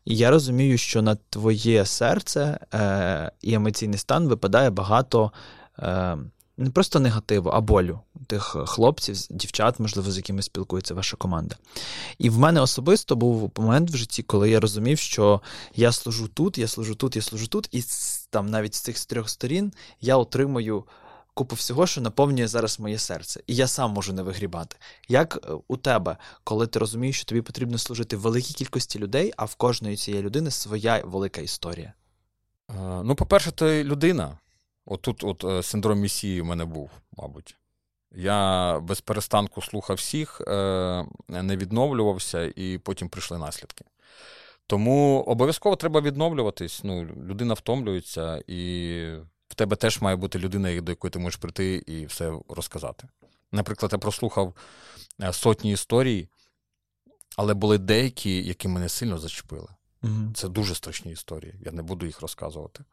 і 0.04 0.16
я 0.16 0.30
розумію, 0.30 0.78
що 0.78 1.02
на 1.02 1.14
твоє 1.14 1.86
серце 1.86 2.58
е, 2.74 3.32
і 3.40 3.54
емоційний 3.54 3.98
стан 3.98 4.28
випадає 4.28 4.70
багато 4.70 5.32
е, 5.78 6.16
не 6.56 6.70
просто 6.70 7.00
негативу, 7.00 7.50
а 7.50 7.60
болю 7.60 8.00
тих 8.26 8.56
хлопців, 8.66 9.16
дівчат, 9.30 9.80
можливо, 9.80 10.10
з 10.10 10.16
якими 10.16 10.42
спілкується 10.42 10.94
ваша 10.94 11.16
команда. 11.16 11.56
І 12.18 12.30
в 12.30 12.38
мене 12.38 12.60
особисто 12.60 13.16
був 13.16 13.52
момент 13.58 13.90
в 13.90 13.96
житті, 13.96 14.22
коли 14.22 14.50
я 14.50 14.60
розумів, 14.60 14.98
що 14.98 15.40
я 15.74 15.92
служу 15.92 16.28
тут, 16.28 16.58
я 16.58 16.68
служу 16.68 16.94
тут, 16.94 17.16
я 17.16 17.22
служу 17.22 17.46
тут, 17.46 17.68
і 17.72 17.84
там 18.30 18.50
навіть 18.50 18.74
з 18.74 18.80
цих 18.80 19.04
трьох 19.04 19.28
сторін 19.28 19.72
я 20.00 20.16
отримую 20.16 20.84
купу 21.34 21.56
всього, 21.56 21.86
що 21.86 22.00
наповнює 22.00 22.46
зараз 22.46 22.80
моє 22.80 22.98
серце, 22.98 23.40
і 23.46 23.54
я 23.54 23.66
сам 23.66 23.90
можу 23.90 24.12
не 24.12 24.22
вигрібати. 24.22 24.76
Як 25.08 25.38
е, 25.44 25.52
у 25.68 25.76
тебе, 25.76 26.16
коли 26.44 26.66
ти 26.66 26.78
розумієш, 26.78 27.16
що 27.16 27.24
тобі 27.24 27.42
потрібно 27.42 27.78
служити 27.78 28.16
великій 28.16 28.54
кількості 28.54 28.98
людей, 28.98 29.32
а 29.36 29.44
в 29.44 29.54
кожної 29.54 29.96
цієї 29.96 30.22
людини 30.22 30.50
своя 30.50 31.02
велика 31.04 31.40
історія? 31.40 31.92
Е, 32.70 32.74
ну, 33.04 33.14
по-перше, 33.14 33.52
ти 33.52 33.84
людина. 33.84 34.38
Отут 34.86 35.24
от, 35.24 35.44
от 35.44 35.66
синдром 35.66 35.98
місії 35.98 36.40
в 36.40 36.44
мене 36.44 36.64
був, 36.64 36.90
мабуть. 37.12 37.56
Я 38.14 38.80
без 38.80 39.00
перестанку 39.00 39.62
слухав 39.62 39.96
всіх, 39.96 40.40
е, 40.40 41.06
не 41.28 41.56
відновлювався, 41.56 42.52
і 42.56 42.78
потім 42.78 43.08
прийшли 43.08 43.38
наслідки. 43.38 43.84
Тому 44.66 45.20
обов'язково 45.26 45.76
треба 45.76 46.00
відновлюватись. 46.00 46.80
Ну, 46.84 47.04
Людина 47.04 47.54
втомлюється, 47.54 48.42
і 48.46 49.14
в 49.52 49.54
тебе 49.54 49.76
теж 49.76 50.00
має 50.00 50.16
бути 50.16 50.38
людина, 50.38 50.80
до 50.80 50.92
якої 50.92 51.10
ти 51.10 51.18
можеш 51.18 51.36
прийти 51.36 51.74
і 51.86 52.06
все 52.06 52.38
розказати. 52.48 53.08
Наприклад, 53.52 53.92
я 53.92 53.98
прослухав 53.98 54.54
е, 55.22 55.32
сотні 55.32 55.72
історій, 55.72 56.28
але 57.36 57.54
були 57.54 57.78
деякі, 57.78 58.42
які 58.42 58.68
мене 58.68 58.88
сильно 58.88 59.18
зачепили. 59.18 59.68
mm 60.02 60.34
Це 60.34 60.48
дуже 60.48 60.74
страшні 60.74 61.12
історії. 61.12 61.54
Я 61.60 61.72
не 61.72 61.82
буду 61.82 62.06
їх 62.06 62.20
розказувати. 62.20 62.84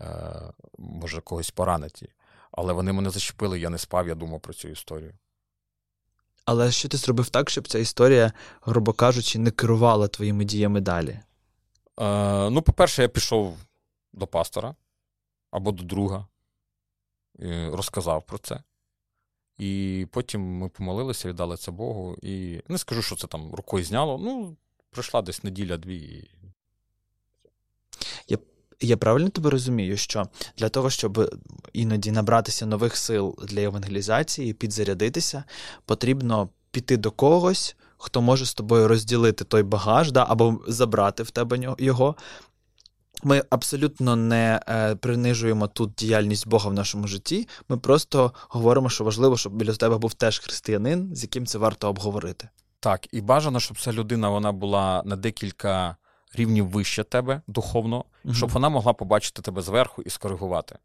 Е, 0.00 0.52
Може, 0.78 1.20
когось 1.20 1.50
поранити. 1.50 2.08
Але 2.52 2.72
вони 2.72 2.92
мене 2.92 3.10
зачепили, 3.10 3.60
я 3.60 3.70
не 3.70 3.78
спав, 3.78 4.08
я 4.08 4.14
думав 4.14 4.40
про 4.40 4.54
цю 4.54 4.68
історію. 4.68 5.14
Але 6.44 6.70
що 6.70 6.88
ти 6.88 6.96
зробив 6.96 7.28
так, 7.28 7.50
щоб 7.50 7.68
ця 7.68 7.78
історія, 7.78 8.32
грубо 8.60 8.92
кажучи, 8.92 9.38
не 9.38 9.50
керувала 9.50 10.08
твоїми 10.08 10.44
діями 10.44 10.80
далі? 10.80 11.20
Е, 12.00 12.50
Ну, 12.50 12.62
по-перше, 12.62 13.02
я 13.02 13.08
пішов 13.08 13.58
до 14.12 14.26
пастора 14.26 14.74
або 15.50 15.72
до 15.72 15.84
друга, 15.84 16.26
розказав 17.72 18.26
про 18.26 18.38
це. 18.38 18.62
І 19.58 20.06
потім 20.10 20.58
ми 20.58 20.68
помолилися, 20.68 21.28
віддали 21.28 21.56
це 21.56 21.70
Богу. 21.70 22.16
І 22.22 22.62
не 22.68 22.78
скажу, 22.78 23.02
що 23.02 23.16
це 23.16 23.26
там 23.26 23.54
рукою 23.54 23.84
зняло. 23.84 24.18
Ну, 24.18 24.56
пройшла 24.90 25.22
десь 25.22 25.44
неділя-дві. 25.44 26.30
Я 28.28 28.38
я 28.80 28.96
правильно 28.96 29.28
тебе 29.28 29.50
розумію, 29.50 29.96
що 29.96 30.28
для 30.56 30.68
того, 30.68 30.90
щоб 30.90 31.38
іноді 31.72 32.10
набратися 32.10 32.66
нових 32.66 32.96
сил 32.96 33.38
для 33.48 33.60
евангелізації, 33.60 34.52
підзарядитися, 34.52 35.44
потрібно 35.84 36.48
піти 36.70 36.96
до 36.96 37.10
когось, 37.10 37.76
хто 37.96 38.20
може 38.20 38.46
з 38.46 38.54
тобою 38.54 38.88
розділити 38.88 39.44
той 39.44 39.62
багаж, 39.62 40.12
да, 40.12 40.26
або 40.28 40.60
забрати 40.66 41.22
в 41.22 41.30
тебе 41.30 41.74
його, 41.78 42.16
ми 43.24 43.42
абсолютно 43.50 44.16
не 44.16 44.60
е, 44.68 44.94
принижуємо 44.94 45.66
тут 45.68 45.94
діяльність 45.94 46.48
Бога 46.48 46.70
в 46.70 46.74
нашому 46.74 47.06
житті. 47.06 47.48
Ми 47.68 47.76
просто 47.76 48.32
говоримо, 48.48 48.90
що 48.90 49.04
важливо, 49.04 49.36
щоб 49.36 49.52
біля 49.52 49.74
тебе 49.74 49.98
був 49.98 50.14
теж 50.14 50.38
християнин, 50.38 51.16
з 51.16 51.22
яким 51.22 51.46
це 51.46 51.58
варто 51.58 51.88
обговорити. 51.88 52.48
Так, 52.80 53.06
і 53.14 53.20
бажано, 53.20 53.60
щоб 53.60 53.80
ця 53.80 53.92
людина 53.92 54.28
вона 54.28 54.52
була 54.52 55.02
на 55.04 55.16
декілька 55.16 55.96
рівнів 56.34 56.68
вище 56.68 57.04
тебе 57.04 57.42
духовно, 57.46 58.04
угу. 58.24 58.34
щоб 58.34 58.50
вона 58.50 58.68
могла 58.68 58.92
побачити 58.92 59.42
тебе 59.42 59.62
зверху 59.62 60.02
і 60.02 60.10
скоригувати. 60.10 60.78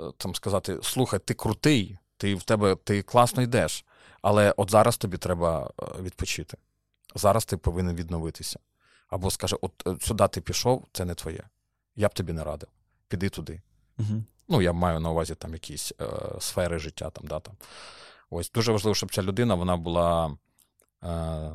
Е, 0.00 0.04
там 0.16 0.34
сказати: 0.34 0.78
слухай, 0.82 1.20
ти 1.20 1.34
крутий, 1.34 1.98
ти 2.16 2.34
в 2.34 2.42
тебе 2.42 2.76
ти 2.84 3.02
класно 3.02 3.42
йдеш, 3.42 3.84
але 4.22 4.54
от 4.56 4.70
зараз 4.70 4.96
тобі 4.96 5.16
треба 5.16 5.70
е, 5.82 6.02
відпочити. 6.02 6.56
Зараз 7.14 7.44
ти 7.44 7.56
повинен 7.56 7.96
відновитися. 7.96 8.58
Або 9.08 9.30
скаже: 9.30 9.56
от 9.60 9.72
е, 9.86 9.96
сюди 10.00 10.28
ти 10.28 10.40
пішов, 10.40 10.86
це 10.92 11.04
не 11.04 11.14
твоє 11.14 11.44
я 11.98 12.08
б 12.08 12.14
тобі 12.14 12.32
не 12.32 12.44
радив. 12.44 12.68
Піди 13.08 13.28
туди. 13.28 13.62
Угу. 13.98 14.22
Ну, 14.48 14.62
я 14.62 14.72
маю 14.72 15.00
на 15.00 15.10
увазі 15.10 15.34
там 15.34 15.52
якісь 15.52 15.92
е, 16.00 16.06
сфери 16.40 16.78
життя. 16.78 17.10
Там, 17.10 17.26
да, 17.26 17.40
там. 17.40 17.54
Ось 18.30 18.50
Дуже 18.50 18.72
важливо, 18.72 18.94
щоб 18.94 19.14
ця 19.14 19.22
людина 19.22 19.54
вона 19.54 19.76
була 19.76 20.36
е, 21.04 21.50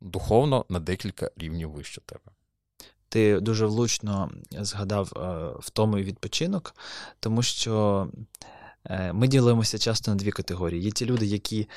духовно 0.00 0.64
на 0.68 0.80
декілька 0.80 1.30
рівнів 1.36 1.70
вище 1.70 2.00
тебе. 2.00 2.30
Ти 3.08 3.40
дуже 3.40 3.66
влучно 3.66 4.30
згадав 4.50 5.12
е, 5.16 5.20
в 5.60 5.70
тому 5.70 5.98
і 5.98 6.02
відпочинок, 6.02 6.74
тому 7.20 7.42
що 7.42 8.08
е, 8.84 9.12
ми 9.12 9.28
ділимося 9.28 9.78
часто 9.78 10.10
на 10.10 10.16
дві 10.16 10.30
категорії. 10.30 10.82
Є 10.82 10.90
ті 10.90 11.06
люди, 11.06 11.26
які 11.26 11.68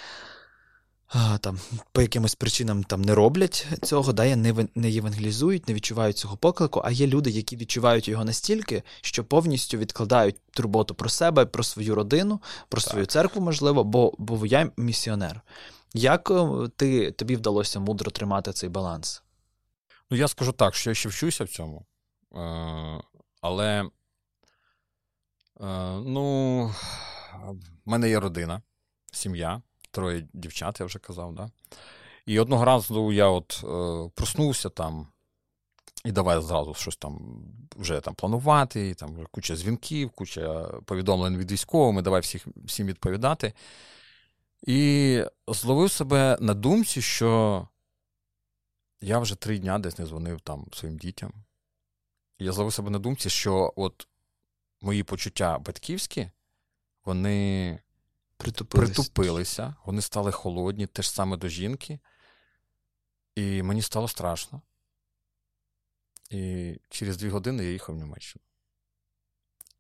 там 1.39 1.60
по 1.91 2.01
якимось 2.01 2.36
причинам 2.36 2.84
там 2.84 3.01
не 3.01 3.16
роблять 3.16 3.68
цього, 3.84 4.14
да, 4.14 4.36
не 4.36 4.68
не 4.76 4.89
євангелізують, 4.89 5.68
не 5.68 5.74
відчувають 5.74 6.18
цього 6.18 6.38
поклику. 6.38 6.82
А 6.86 6.91
є 6.91 7.07
люди, 7.07 7.30
які 7.30 7.57
відчувають 7.57 8.07
його 8.07 8.26
настільки, 8.26 8.84
що 9.01 9.24
повністю 9.24 9.78
відкладають 9.78 10.36
турботу 10.51 10.95
про 10.95 11.10
себе, 11.10 11.45
про 11.45 11.64
свою 11.64 11.95
родину, 11.95 12.41
про 12.70 12.82
так. 12.82 12.89
свою 12.89 13.05
церкву, 13.05 13.41
можливо, 13.41 13.84
бо 13.84 14.14
бо 14.18 14.45
я 14.45 14.72
місіонер. 14.78 15.41
Як 15.93 16.32
е, 16.32 16.70
ти 16.76 17.12
тобі 17.12 17.36
вдалося 17.36 17.80
мудро 17.80 18.12
тримати 18.12 18.53
цей 18.53 18.70
баланс? 18.70 19.24
Ну, 20.10 20.18
я 20.18 20.28
скажу 20.28 20.51
так, 20.51 20.76
що 20.76 20.89
я 20.89 20.93
ще 20.93 21.10
вчуся 21.10 21.43
в 21.43 21.47
цьому. 21.47 21.86
Е, 22.36 23.01
але 23.41 23.84
е, 23.84 23.89
ну, 26.05 26.66
в 27.86 27.89
мене 27.89 28.10
є 28.10 28.20
родина, 28.20 28.62
сім'я 29.12 29.62
троє 29.92 30.28
дівчат, 30.34 30.80
я 30.80 30.86
вже 30.86 31.00
казав. 31.00 31.36
да? 31.36 31.50
І 32.26 32.40
одного 32.40 32.66
разу 32.66 33.12
я 33.12 33.28
от 33.28 33.64
е, 33.64 34.12
проснувся 34.16 34.70
там, 34.70 35.08
і 36.06 36.12
давай 36.12 36.42
зразу 36.42 36.74
щось 36.74 36.98
там 36.98 37.44
вже 37.76 38.02
там 38.02 38.16
планувати, 38.16 38.90
і 38.90 38.94
там 38.94 39.26
куча 39.32 39.56
дзвінків, 39.56 40.10
куча 40.10 40.64
повідомлень 40.86 41.38
від 41.38 41.52
військовими, 41.52 42.02
давай 42.02 42.22
всіх, 42.22 42.48
всім 42.56 42.88
відповідати. 42.88 43.54
І 44.68 45.24
зловив 45.48 45.92
себе 45.92 46.38
на 46.42 46.54
думці, 46.54 47.02
що 47.02 47.68
я 49.02 49.20
вже 49.20 49.36
три 49.36 49.60
дня 49.60 49.80
десь 49.80 49.98
не 49.98 50.06
дзвонив 50.06 50.42
там 50.42 50.66
своїм 50.74 50.98
дітям. 50.98 51.34
І 52.38 52.46
я 52.46 52.52
зловив 52.52 52.74
себе 52.74 52.90
на 52.90 53.00
думці, 53.00 53.30
що 53.30 53.74
от 53.76 54.08
мої 54.82 55.04
почуття 55.04 55.60
батьківські, 55.60 56.30
вони 57.06 57.80
Притупились. 58.40 58.90
притупилися, 58.90 59.76
вони 59.86 60.02
стали 60.02 60.32
холодні, 60.32 60.88
те 60.88 61.02
ж 61.02 61.12
саме 61.12 61.38
до 61.38 61.48
жінки. 61.48 62.00
І 63.36 63.64
мені 63.64 63.82
стало 63.82 64.08
страшно. 64.08 64.62
І 66.30 66.76
через 66.90 67.18
дві 67.18 67.30
години 67.30 67.64
я 67.64 67.72
їхав 67.72 67.96
в 67.96 67.98
Німеччину. 67.98 68.44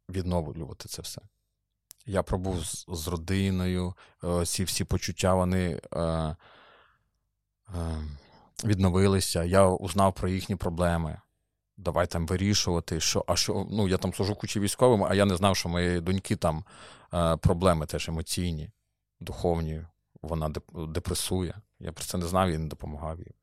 Відновлювати 0.09 0.89
це 0.89 1.01
все. 1.01 1.21
Я 2.05 2.23
пробув 2.23 2.65
з, 2.65 2.85
з 2.87 3.07
родиною, 3.07 3.93
е, 4.23 4.45
ці 4.45 4.63
всі 4.63 4.83
почуття 4.83 5.33
вони 5.33 5.81
е, 5.93 6.01
е, 6.01 6.35
відновилися. 8.63 9.43
Я 9.43 9.67
узнав 9.67 10.13
про 10.13 10.29
їхні 10.29 10.55
проблеми. 10.55 11.21
Давай 11.77 12.07
там 12.07 12.27
вирішувати, 12.27 12.99
що, 12.99 13.25
а 13.27 13.35
що, 13.35 13.67
ну, 13.71 13.87
я 13.87 13.97
там 13.97 14.13
служу 14.13 14.35
кучі 14.35 14.59
військовим, 14.59 15.03
а 15.03 15.13
я 15.13 15.25
не 15.25 15.35
знав, 15.35 15.57
що 15.57 15.69
мої 15.69 16.01
доньки 16.01 16.35
там 16.35 16.57
Е, 16.57 16.98
проблеми 17.39 17.85
теж 17.85 18.09
емоційні, 18.09 18.71
духовні, 19.19 19.85
вона 20.21 20.53
депресує. 20.73 21.53
Я 21.79 21.91
про 21.91 22.05
це 22.05 22.17
не 22.17 22.25
знав 22.27 22.49
і 22.49 22.57
не 22.57 22.67
допомагав 22.67 23.19
їй. 23.19 23.35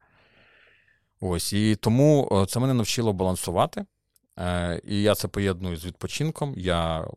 Ось, 1.20 1.52
І 1.52 1.76
тому 1.76 2.28
е, 2.32 2.46
це 2.46 2.60
мене 2.60 2.74
навчило 2.74 3.12
балансувати. 3.12 3.86
Е, 4.38 4.80
і 4.84 5.02
я 5.02 5.14
це 5.14 5.28
поєдную 5.28 5.76
з 5.76 5.84
відпочинком. 5.84 6.54
Я, 6.56 7.08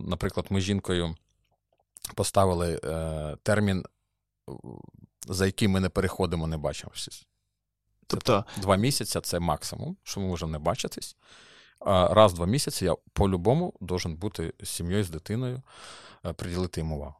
Наприклад, 0.00 0.46
ми 0.50 0.60
з 0.60 0.64
жінкою 0.64 1.16
поставили 2.14 2.80
термін, 3.42 3.84
за 5.28 5.46
який 5.46 5.68
ми 5.68 5.80
не 5.80 5.88
переходимо, 5.88 6.46
не 6.46 6.56
бачимося. 6.56 7.10
Тобто 8.06 8.44
два 8.56 8.76
місяці 8.76 9.20
це 9.20 9.40
максимум, 9.40 9.96
що 10.02 10.20
ми 10.20 10.26
можемо 10.26 10.52
не 10.52 10.58
бачитись 10.58 11.16
раз 11.86 12.32
в 12.32 12.36
два 12.36 12.46
місяці 12.46 12.84
я 12.84 12.96
по-любому 13.12 13.72
должен 13.80 14.16
бути 14.16 14.52
з 14.62 14.68
сім'єю, 14.68 15.04
з 15.04 15.10
дитиною, 15.10 15.62
е, 16.26 16.32
приділити 16.32 16.80
їм 16.80 16.92
увагу. 16.92 17.14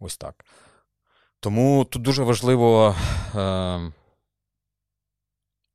Ось 0.00 0.16
так. 0.16 0.44
Тому 1.40 1.84
тут 1.84 2.02
дуже 2.02 2.22
важливо 2.22 2.94
е, 3.34 3.92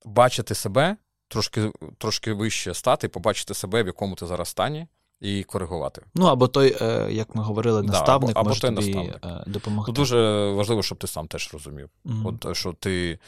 бачити 0.05 0.55
себе, 0.55 0.97
трошки 1.27 1.71
трошки 1.97 2.33
вище 2.33 2.73
стати, 2.73 3.07
побачити 3.07 3.53
себе, 3.53 3.83
в 3.83 3.87
якому 3.87 4.15
ти 4.15 4.25
зараз 4.25 4.47
стані, 4.47 4.87
і 5.19 5.43
коригувати. 5.43 6.01
Ну, 6.15 6.25
або 6.25 6.47
той, 6.47 6.77
е, 6.81 7.07
як 7.11 7.35
ми 7.35 7.43
говорили, 7.43 7.83
наставник 7.83 8.33
да, 8.33 8.39
або, 8.39 8.49
може 8.49 8.67
або 8.67 8.75
тобі 8.81 8.95
наставник. 8.95 9.25
Е, 9.25 9.43
допомогти. 9.47 9.85
Тут 9.85 9.95
дуже 9.95 10.49
важливо, 10.51 10.83
щоб 10.83 10.97
ти 10.97 11.07
сам 11.07 11.27
теж 11.27 11.53
розумів. 11.53 11.89
Mm-hmm. 12.05 12.47
От, 12.49 12.57
Що 12.57 12.73
ти 12.73 13.19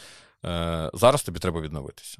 зараз 0.94 1.24
тобі 1.24 1.40
треба 1.40 1.62
відновитися. 1.62 2.18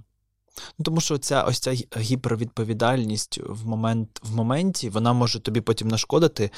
Ну, 0.80 0.86
Тому 0.86 1.02
що 1.02 1.18
ця 1.18 1.42
ось 1.42 1.60
ця 1.60 1.74
гіпервідповідальність 1.98 3.40
в 3.46 3.68
момент, 3.68 4.22
в 4.24 4.36
моменті 4.36 4.90
вона 4.90 5.14
може 5.14 5.40
тобі 5.40 5.62
потім 5.62 5.88
нашкодити. 5.88 6.52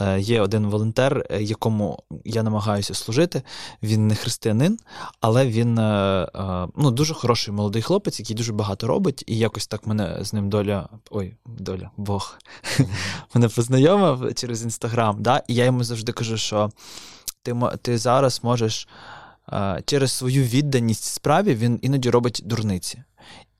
Е, 0.00 0.20
Є 0.20 0.40
один 0.40 0.66
волонтер, 0.66 1.26
е, 1.30 1.42
якому 1.42 2.02
я 2.24 2.42
намагаюся 2.42 2.94
служити. 2.94 3.42
Він 3.82 4.06
не 4.06 4.14
християнин, 4.14 4.78
але 5.20 5.46
він 5.46 5.78
е, 5.78 5.82
е, 6.34 6.68
ну, 6.76 6.90
дуже 6.90 7.14
хороший 7.14 7.54
молодий 7.54 7.82
хлопець, 7.82 8.20
який 8.20 8.36
дуже 8.36 8.52
багато 8.52 8.86
робить. 8.86 9.24
І 9.26 9.38
якось 9.38 9.66
так 9.66 9.86
мене 9.86 10.18
з 10.20 10.32
ним 10.32 10.50
доля. 10.50 10.88
Ой, 11.10 11.36
доля, 11.46 11.90
Бог 11.96 12.38
мене 13.34 13.48
познайомив 13.48 14.34
через 14.34 14.62
інстаграм. 14.62 15.24
І 15.48 15.54
я 15.54 15.64
йому 15.64 15.84
завжди 15.84 16.12
кажу, 16.12 16.36
що 16.36 16.70
ти, 17.42 17.56
ти 17.82 17.98
зараз 17.98 18.40
можеш. 18.42 18.88
Через 19.84 20.12
свою 20.12 20.44
відданість 20.44 21.04
справі 21.04 21.54
він 21.54 21.78
іноді 21.82 22.10
робить 22.10 22.42
дурниці. 22.44 23.02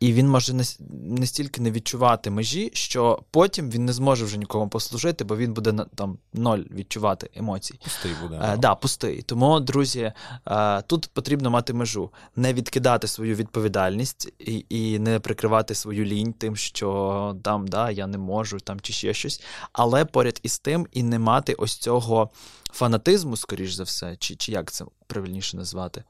І 0.01 0.12
він 0.12 0.28
може 0.28 0.55
настільки 0.91 1.61
не 1.61 1.70
відчувати 1.70 2.30
межі, 2.30 2.70
що 2.74 3.22
потім 3.30 3.70
він 3.70 3.84
не 3.84 3.93
зможе 3.93 4.24
вже 4.24 4.38
нікому 4.38 4.68
послужити, 4.68 5.24
бо 5.24 5.36
він 5.36 5.55
буде 5.55 5.74
там 5.95 6.18
ноль 6.32 6.59
відчувати 6.59 7.30
емоцій. 7.34 7.80
Пустий 7.84 8.12
буде. 8.22 8.41
Е, 8.43 8.57
да, 8.57 8.74
пустий. 8.74 9.22
Тому, 9.22 9.61
друзі, 9.61 10.12
е, 10.47 10.82
тут 10.82 11.11
потрібно 11.12 11.51
мати 11.51 11.72
межу, 11.72 12.11
не 12.36 12.53
відкидати 12.53 13.07
свою 13.07 13.34
відповідальність 13.34 14.32
і 14.38 14.64
і 14.68 14.99
не 14.99 15.20
прикривати 15.20 15.74
свою 15.74 16.05
лінь 16.05 16.32
тим, 16.32 16.57
що 16.57 17.36
там 17.43 17.68
да, 17.68 17.91
я 17.91 18.07
не 18.07 18.18
можу, 18.18 18.61
там 18.61 18.80
чи 18.80 18.93
ще 18.93 19.14
щось, 19.14 19.43
але 19.72 20.05
поряд 20.05 20.41
із 20.43 20.59
тим 20.59 20.86
і 20.93 21.03
не 21.03 21.18
мати 21.18 21.55
ось 21.55 21.76
цього 21.76 22.30
фанатизму, 22.75 23.37
скоріш 23.37 23.73
за 23.73 23.83
все, 23.83 24.16
чи, 24.16 24.37
чи 24.37 24.53
як 24.53 24.71
це 24.71 24.85
правильніше 25.07 25.57
назвати. 25.57 26.05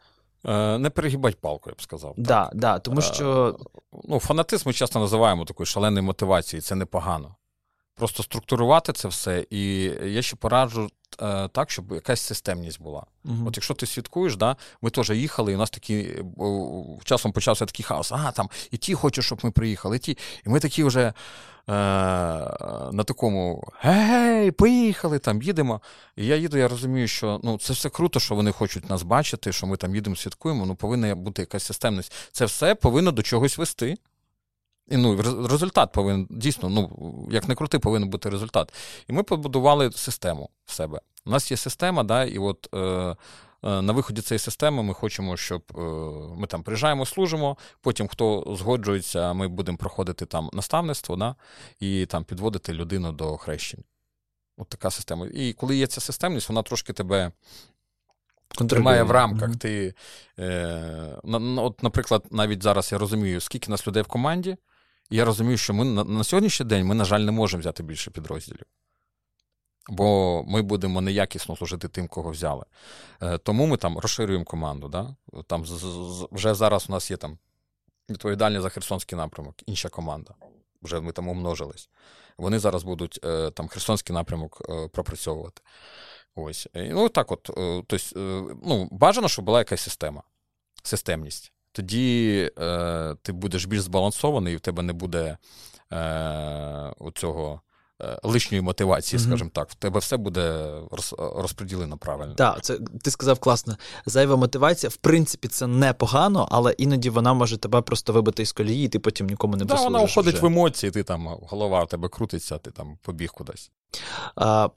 Е, 0.44 0.78
не 0.78 0.90
перегибать 0.90 1.40
палку, 1.40 1.70
я 1.70 1.74
б 1.74 1.82
сказав. 1.82 2.14
Да, 2.16 2.46
так. 2.46 2.54
Да, 2.54 2.78
тому 2.78 3.00
що... 3.00 3.58
Ну, 4.04 4.18
Фанатизм 4.20 4.68
ми 4.68 4.72
часто 4.72 4.98
називаємо 4.98 5.44
такою 5.44 5.66
шаленою 5.66 6.02
мотивацією, 6.02 6.62
це 6.62 6.74
непогано. 6.74 7.34
Просто 8.00 8.22
структурувати 8.22 8.92
це 8.92 9.08
все, 9.08 9.46
і 9.50 9.82
я 10.04 10.22
ще 10.22 10.36
пораджу 10.36 10.90
е, 11.22 11.48
так, 11.48 11.70
щоб 11.70 11.92
якась 11.92 12.20
системність 12.20 12.82
була. 12.82 13.02
Угу. 13.24 13.36
От 13.46 13.56
якщо 13.56 13.74
ти 13.74 13.86
святкуєш, 13.86 14.36
да, 14.36 14.56
ми 14.82 14.90
теж 14.90 15.10
їхали, 15.10 15.52
і 15.52 15.54
у 15.54 15.58
нас 15.58 15.70
такі 15.70 16.16
часом 17.04 17.32
почався 17.32 17.66
такий 17.66 17.84
хаос. 17.84 18.12
А, 18.12 18.32
там 18.32 18.48
і 18.70 18.76
ті 18.76 18.94
хочуть, 18.94 19.24
щоб 19.24 19.40
ми 19.42 19.50
приїхали, 19.50 19.96
і 19.96 19.98
ті. 19.98 20.18
І 20.46 20.48
ми 20.48 20.60
такі 20.60 20.84
вже 20.84 21.00
е, 21.02 21.12
на 22.92 23.04
такому 23.06 23.68
гей, 23.80 24.50
поїхали, 24.50 25.18
там 25.18 25.42
їдемо. 25.42 25.80
І 26.16 26.26
я 26.26 26.36
їду, 26.36 26.58
я 26.58 26.68
розумію, 26.68 27.08
що 27.08 27.40
ну, 27.42 27.58
це 27.58 27.72
все 27.72 27.88
круто, 27.88 28.20
що 28.20 28.34
вони 28.34 28.52
хочуть 28.52 28.90
нас 28.90 29.02
бачити, 29.02 29.52
що 29.52 29.66
ми 29.66 29.76
там 29.76 29.94
їдемо, 29.94 30.16
святкуємо, 30.16 30.66
ну 30.66 30.74
повинна 30.74 31.14
бути 31.14 31.42
якась 31.42 31.64
системність. 31.64 32.12
Це 32.32 32.44
все 32.44 32.74
повинно 32.74 33.12
до 33.12 33.22
чогось 33.22 33.58
вести. 33.58 33.96
І 34.90 34.96
ну, 34.96 35.22
результат 35.48 35.92
повинен 35.92 36.26
дійсно, 36.30 36.68
ну 36.68 37.28
як 37.30 37.48
не 37.48 37.54
крути, 37.54 37.78
повинен 37.78 38.08
бути 38.08 38.30
результат. 38.30 38.74
І 39.08 39.12
ми 39.12 39.22
побудували 39.22 39.92
систему 39.92 40.50
в 40.64 40.72
себе. 40.72 41.00
У 41.26 41.30
нас 41.30 41.50
є 41.50 41.56
система, 41.56 42.02
да, 42.02 42.24
і 42.24 42.38
от 42.38 42.68
е, 42.74 42.78
е, 42.78 43.16
на 43.62 43.92
виході 43.92 44.22
цієї 44.22 44.38
системи 44.38 44.82
ми 44.82 44.94
хочемо, 44.94 45.36
щоб 45.36 45.62
е, 45.78 45.80
ми 46.36 46.46
там 46.46 46.62
приїжджаємо, 46.62 47.06
служимо. 47.06 47.56
Потім, 47.80 48.08
хто 48.08 48.56
згоджується, 48.58 49.32
ми 49.32 49.48
будемо 49.48 49.78
проходити 49.78 50.26
там 50.26 50.50
наставництво, 50.52 51.16
да, 51.16 51.34
і 51.80 52.06
там 52.06 52.24
підводити 52.24 52.72
людину 52.72 53.12
до 53.12 53.36
хрещень. 53.36 53.84
От 54.56 54.68
така 54.68 54.90
система. 54.90 55.26
І 55.26 55.52
коли 55.52 55.76
є 55.76 55.86
ця 55.86 56.00
системність, 56.00 56.48
вона 56.48 56.62
трошки 56.62 56.92
тебе. 56.92 57.32
Тримає 58.68 59.02
в 59.02 59.10
рамках. 59.10 59.50
Mm-hmm. 59.50 59.58
Ти, 59.58 59.94
е, 60.38 61.20
на, 61.24 61.62
от, 61.62 61.82
Наприклад, 61.82 62.24
навіть 62.30 62.62
зараз 62.62 62.92
я 62.92 62.98
розумію, 62.98 63.40
скільки 63.40 63.70
нас 63.70 63.86
людей 63.86 64.02
в 64.02 64.06
команді, 64.06 64.56
я 65.10 65.24
розумію, 65.24 65.58
що 65.58 65.74
ми 65.74 65.84
на, 65.84 66.04
на 66.04 66.24
сьогоднішній 66.24 66.66
день 66.66 66.86
ми, 66.86 66.94
на 66.94 67.04
жаль, 67.04 67.20
не 67.20 67.32
можемо 67.32 67.60
взяти 67.60 67.82
більше 67.82 68.10
підрозділів. 68.10 68.66
Бо 69.88 70.42
ми 70.46 70.62
будемо 70.62 71.00
неякісно 71.00 71.56
служити 71.56 71.88
тим, 71.88 72.08
кого 72.08 72.30
взяли. 72.30 72.64
Е, 73.22 73.38
тому 73.38 73.66
ми 73.66 73.76
там 73.76 73.98
розширюємо 73.98 74.44
команду. 74.44 74.88
Да? 74.88 75.16
Там 75.46 75.64
Вже 76.32 76.54
зараз 76.54 76.86
у 76.88 76.92
нас 76.92 77.10
є 77.10 77.16
там 77.16 77.38
відповідальні 78.10 78.60
за 78.60 78.68
Херсонський 78.68 79.18
напрямок, 79.18 79.54
інша 79.66 79.88
команда. 79.88 80.34
Вже 80.82 81.00
ми 81.00 81.12
там 81.12 81.28
умножились. 81.28 81.88
Вони 82.38 82.58
зараз 82.58 82.82
будуть 82.82 83.20
е, 83.24 83.50
там 83.50 83.68
Херсонський 83.68 84.14
напрямок 84.14 84.62
е, 84.68 84.88
пропрацьовувати. 84.88 85.62
Ось. 86.34 86.68
Ну, 86.74 87.08
так 87.08 87.32
от, 87.32 87.42
тобто, 87.86 87.98
ну, 88.64 88.88
бажано, 88.90 89.28
щоб 89.28 89.44
була 89.44 89.58
якась 89.58 89.80
система, 89.80 90.22
системність 90.82 91.52
тоді 91.72 92.50
е, 92.58 93.14
ти 93.22 93.32
будеш 93.32 93.64
більш 93.64 93.80
збалансований, 93.80 94.54
і 94.54 94.56
в 94.56 94.60
тебе 94.60 94.82
не 94.82 94.92
буде 94.92 95.36
е, 95.92 96.92
цього 97.14 97.60
е, 98.02 98.18
лишньої 98.22 98.62
мотивації, 98.62 99.20
mm-hmm. 99.20 99.26
скажімо 99.26 99.50
так. 99.54 99.70
В 99.70 99.74
тебе 99.74 100.00
все 100.00 100.16
буде 100.16 100.72
роз, 100.90 101.14
розподілено 101.18 101.98
правильно. 101.98 102.34
Так, 102.34 102.62
це 102.62 102.78
ти 103.02 103.10
сказав 103.10 103.38
класно. 103.38 103.76
Зайва 104.06 104.36
мотивація, 104.36 104.90
в 104.90 104.96
принципі, 104.96 105.48
це 105.48 105.66
непогано, 105.66 106.48
але 106.50 106.72
іноді 106.72 107.10
вона 107.10 107.32
може 107.34 107.56
тебе 107.56 107.80
просто 107.80 108.12
вибити 108.12 108.42
із 108.42 108.52
колії, 108.52 108.86
і 108.86 108.88
ти 108.88 108.98
потім 108.98 109.26
нікому 109.26 109.56
не. 109.56 109.66
Так, 109.66 109.78
Вона 109.78 110.00
уходить 110.00 110.34
вже. 110.34 110.42
в 110.42 110.46
емоції, 110.46 110.90
ти 110.90 111.02
там 111.02 111.26
голова 111.26 111.82
у 111.84 111.86
тебе 111.86 112.08
крутиться, 112.08 112.58
ти 112.58 112.70
там 112.70 112.98
побіг 113.02 113.30
кудись. 113.30 113.70
А, 114.36 114.68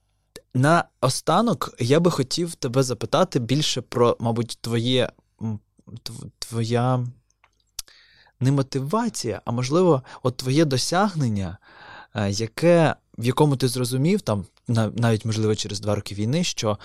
На 0.53 0.83
останок 1.01 1.75
я 1.79 1.99
би 1.99 2.11
хотів 2.11 2.55
тебе 2.55 2.83
запитати 2.83 3.39
більше 3.39 3.81
про, 3.81 4.17
мабуть, 4.19 4.57
твоє 4.61 5.09
твоя 6.39 7.05
не 8.39 8.51
мотивація, 8.51 9.41
а 9.45 9.51
можливо, 9.51 10.03
от 10.23 10.37
твоє 10.37 10.65
досягнення, 10.65 11.57
е, 12.15 12.31
яке, 12.31 12.95
в 13.17 13.25
якому 13.25 13.55
ти 13.57 13.67
зрозумів, 13.67 14.21
там, 14.21 14.45
навіть, 14.67 15.25
можливо, 15.25 15.55
через 15.55 15.79
два 15.79 15.95
роки 15.95 16.15
війни, 16.15 16.43
що 16.43 16.79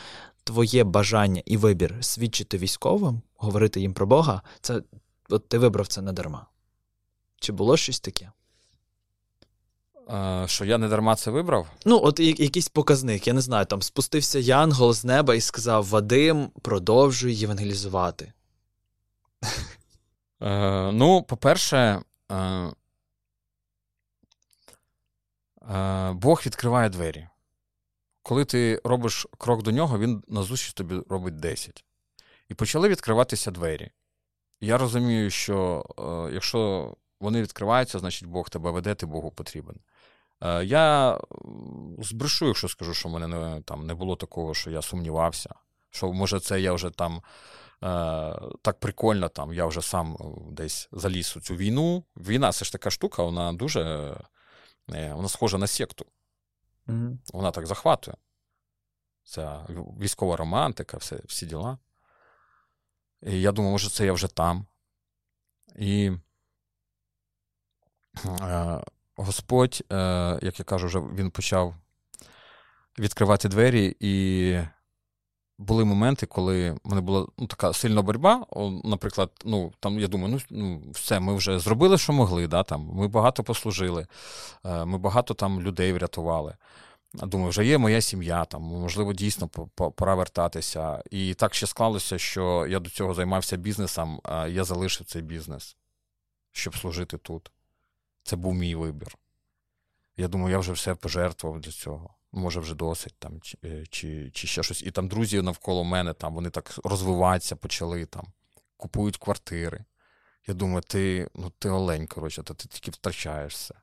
твоє 0.45 0.85
бажання 0.85 1.43
і 1.47 1.57
вибір 1.57 1.95
свідчити 2.01 2.59
військовим, 2.59 3.21
говорити 3.37 3.81
їм 3.81 3.95
про 3.95 4.07
Бога, 4.07 4.43
це 4.61 4.83
от 5.29 5.49
ти 5.49 5.59
вибрав 5.59 5.87
це 5.87 6.03
не 6.03 6.13
дарма. 6.13 6.47
Чи 7.41 7.53
було 7.53 7.77
щось 7.77 8.01
таке? 8.01 8.33
А, 10.09 10.45
Що 10.49 10.65
я 10.65 10.79
не 10.79 10.89
дарма 10.89 11.17
це 11.17 11.31
вибрав? 11.31 11.67
Ну, 11.85 12.01
от 12.03 12.21
якийсь 12.21 12.69
показник, 12.69 13.27
я 13.27 13.33
не 13.33 13.41
знаю, 13.41 13.67
там 13.67 13.83
спустився 13.83 14.39
Янгол 14.39 14.93
з 14.93 15.05
неба 15.05 15.35
і 15.35 15.41
сказав: 15.41 15.87
Вадим, 15.87 16.51
продовжуй 16.63 17.35
євангелізувати. 17.35 18.33
Е, 20.43 20.93
Ну, 20.93 21.23
по-перше, 21.23 22.03
е, 22.31 22.35
е, 25.71 26.13
Бог 26.13 26.43
відкриває 26.47 26.89
двері. 26.89 27.29
Коли 28.23 28.45
ти 28.45 28.81
робиш 28.85 29.27
крок 29.39 29.63
до 29.63 29.71
нього, 29.71 29.99
він 29.99 30.23
назустріч 30.29 30.73
тобі 30.73 31.01
робить 31.09 31.37
10. 31.37 31.85
І 32.49 32.55
почали 32.55 32.89
відкриватися 32.89 33.51
двері. 33.51 33.91
Я 34.61 34.79
розумію, 34.79 35.31
що 35.31 35.85
якщо 36.33 36.95
вони 37.21 37.43
відкриваються, 37.43 37.99
значить 37.99 38.29
Бог 38.29 38.51
тебе 38.51 38.71
веде, 38.71 38.95
ти 38.95 39.07
Богу 39.07 39.31
потрібен. 39.31 39.77
Я 40.63 41.19
збрешу, 41.99 42.47
якщо 42.47 42.69
скажу, 42.69 42.95
що 42.95 43.09
в 43.09 43.13
мене 43.13 43.27
не, 43.29 43.63
там, 43.63 43.87
не 43.87 43.95
було 43.95 44.17
такого, 44.17 44.55
що 44.55 44.71
я 44.71 44.83
сумнівався, 44.83 45.55
що 45.91 46.13
може 46.13 46.41
це 46.41 46.61
я 46.61 46.73
вже 46.73 46.91
там 46.91 47.23
так 47.81 48.81
прикольно, 48.81 49.29
там 49.29 49.53
я 49.53 49.67
вже 49.67 49.83
сам 49.83 50.17
е, 50.21 50.25
десь 50.53 50.89
заліз 50.93 51.37
у 51.37 51.41
цю 51.41 51.55
війну. 51.55 52.05
Війна 52.17 52.53
це 52.53 52.65
ж 52.65 52.73
така 52.73 52.91
штука, 52.91 53.23
вона 53.23 53.53
дуже 53.53 53.81
е, 54.93 55.13
вона 55.13 55.29
схожа 55.29 55.59
на 55.59 55.67
секту. 55.67 56.07
Mm-hmm. 56.87 57.17
Вона 57.33 57.51
так 57.51 57.67
захватує. 57.67 58.17
Це 59.25 59.61
військова 60.01 60.37
романтика, 60.37 60.97
все, 60.97 61.21
всі 61.25 61.47
діла. 61.47 61.79
І 63.23 63.41
я 63.41 63.53
думаю, 63.53 63.73
може, 63.73 63.91
це 63.91 64.07
я 64.07 64.13
вже 64.13 64.29
там. 64.29 64.67
І 65.77 66.13
е, 68.41 68.81
Господь, 69.17 69.83
е, 69.93 69.97
як 70.43 70.59
я 70.59 70.65
кажу, 70.65 70.87
вже 70.87 71.01
він 71.01 71.31
почав 71.31 71.75
відкривати 72.99 73.49
двері, 73.49 73.97
і 74.01 74.59
були 75.59 75.85
моменти, 75.85 76.27
коли 76.27 76.71
в 76.71 76.79
мене 76.85 77.01
була 77.01 77.27
ну, 77.39 77.47
така 77.47 77.73
сильна 77.73 78.03
боротьба. 78.03 78.47
Наприклад, 78.85 79.31
ну 79.45 79.73
там 79.81 79.99
я 79.99 80.09
думаю, 80.09 80.35
ну 80.35 80.41
ну 80.51 80.83
все, 80.93 81.21
ми 81.21 81.35
вже 81.35 81.59
зробили, 81.59 81.99
що 81.99 82.13
могли. 82.13 82.47
да, 82.47 82.63
там, 82.63 82.91
Ми 82.93 83.09
багато 83.09 83.45
послужили, 83.45 84.07
е, 84.65 84.85
ми 84.85 84.99
багато 84.99 85.35
там 85.35 85.61
людей 85.61 85.93
врятували. 85.93 86.57
Думаю, 87.15 87.51
вже 87.51 87.67
є 87.67 87.79
моя 87.79 88.01
сім'я, 88.01 88.45
там, 88.45 88.63
можливо, 88.63 89.13
дійсно 89.13 89.49
пора 89.75 90.15
вертатися. 90.15 91.03
І 91.11 91.35
так 91.35 91.55
ще 91.55 91.67
склалося, 91.67 92.19
що 92.19 92.67
я 92.67 92.79
до 92.79 92.91
цього 92.91 93.15
займався 93.15 93.57
бізнесом, 93.57 94.21
а 94.25 94.47
я 94.47 94.65
залишив 94.65 95.07
цей 95.07 95.23
бізнес, 95.23 95.77
щоб 96.53 96.77
служити 96.77 97.19
тут. 97.19 97.51
Це 98.23 98.37
був 98.37 98.55
мій 98.55 98.75
вибір. 98.75 99.17
Я 100.17 100.29
думаю, 100.29 100.53
я 100.53 100.59
вже 100.59 100.73
все 100.73 100.95
пожертвував 100.95 101.61
для 101.61 101.71
цього 101.71 102.11
може 102.33 102.61
вже 102.61 102.75
досить, 102.75 103.15
там, 103.19 103.41
чи, 103.41 103.59
е, 103.65 103.87
чи 103.87 104.31
чи, 104.31 104.47
ще 104.47 104.63
щось. 104.63 104.83
І 104.83 104.91
там 104.91 105.09
друзі 105.09 105.43
навколо 105.43 105.85
мене, 105.85 106.15
там, 106.15 106.35
вони 106.35 106.51
так 106.51 106.79
розвиватися 106.85 107.57
почали, 107.57 108.07
там, 108.07 108.33
купують 108.77 109.17
квартири. 109.17 109.85
Я 110.47 110.55
думаю, 110.55 110.83
ти 110.83 111.31
ну, 111.35 111.51
ти 111.51 111.69
олень, 111.69 112.07
коротше, 112.07 112.43
то 112.43 112.55
ти 112.55 112.69
тільки 112.69 112.91
втрачаєшся. 112.91 113.81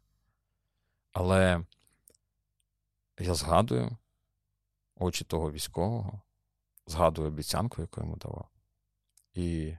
Але 1.11 1.65
я 3.19 3.35
згадую 3.35 3.97
очі 4.95 5.23
того 5.23 5.51
військового, 5.51 6.21
згадую 6.87 7.27
обіцянку, 7.27 7.81
яку 7.81 8.01
йому 8.01 8.15
давав. 8.15 8.49
І 9.33 9.75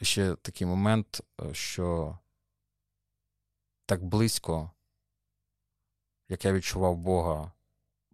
ще 0.00 0.34
такий 0.34 0.66
момент, 0.66 1.20
е, 1.40 1.54
що 1.54 2.18
так 3.86 4.04
близько, 4.04 4.70
як 6.28 6.44
я 6.44 6.52
відчував 6.52 6.96
Бога 6.96 7.52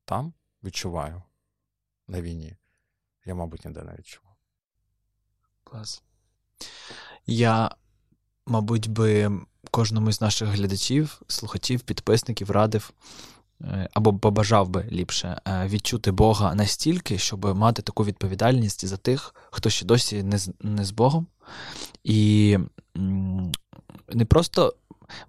там, 0.05 0.33
відчуваю 0.65 1.23
на 2.09 2.21
війні, 2.21 2.57
я, 3.25 3.35
мабуть, 3.35 3.65
ніде 3.65 3.83
не 3.83 3.95
відчував. 3.99 4.37
Клас. 5.65 6.03
Я, 7.27 7.71
мабуть, 8.47 8.89
би 8.89 9.41
кожному 9.71 10.13
з 10.13 10.21
наших 10.21 10.49
глядачів, 10.49 11.23
слухачів, 11.27 11.81
підписників 11.81 12.51
радив 12.51 12.93
е, 13.61 13.89
або 13.93 14.19
побажав 14.19 14.69
би 14.69 14.89
ліпше 14.93 15.41
е, 15.47 15.67
відчути 15.69 16.11
Бога 16.11 16.55
настільки, 16.55 17.19
щоб 17.19 17.45
мати 17.57 17.83
таку 17.83 18.05
відповідальність 18.05 18.87
за 18.87 18.97
тих, 18.97 19.35
хто 19.51 19.71
ще 19.71 19.87
досі 19.87 20.23
не 20.23 20.39
з, 20.39 20.51
не 20.61 20.85
з 20.85 20.91
Богом, 20.91 21.27
і 22.05 22.59
не 24.09 24.25
просто 24.29 24.75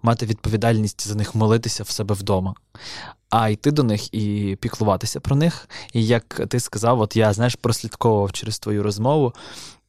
мати 0.02 0.26
відповідальність 0.26 1.06
за 1.08 1.14
них 1.14 1.34
молитися 1.34 1.82
в 1.82 1.90
себе 1.90 2.14
вдома, 2.14 2.54
а 3.30 3.48
йти 3.48 3.70
до 3.70 3.82
них 3.82 4.14
і 4.14 4.56
піклуватися 4.60 5.20
про 5.20 5.36
них. 5.36 5.68
І 5.92 6.06
як 6.06 6.40
ти 6.48 6.60
сказав, 6.60 7.00
от 7.00 7.16
я 7.16 7.32
знаєш, 7.32 7.54
прослідковував 7.54 8.32
через 8.32 8.58
твою 8.58 8.82
розмову. 8.82 9.32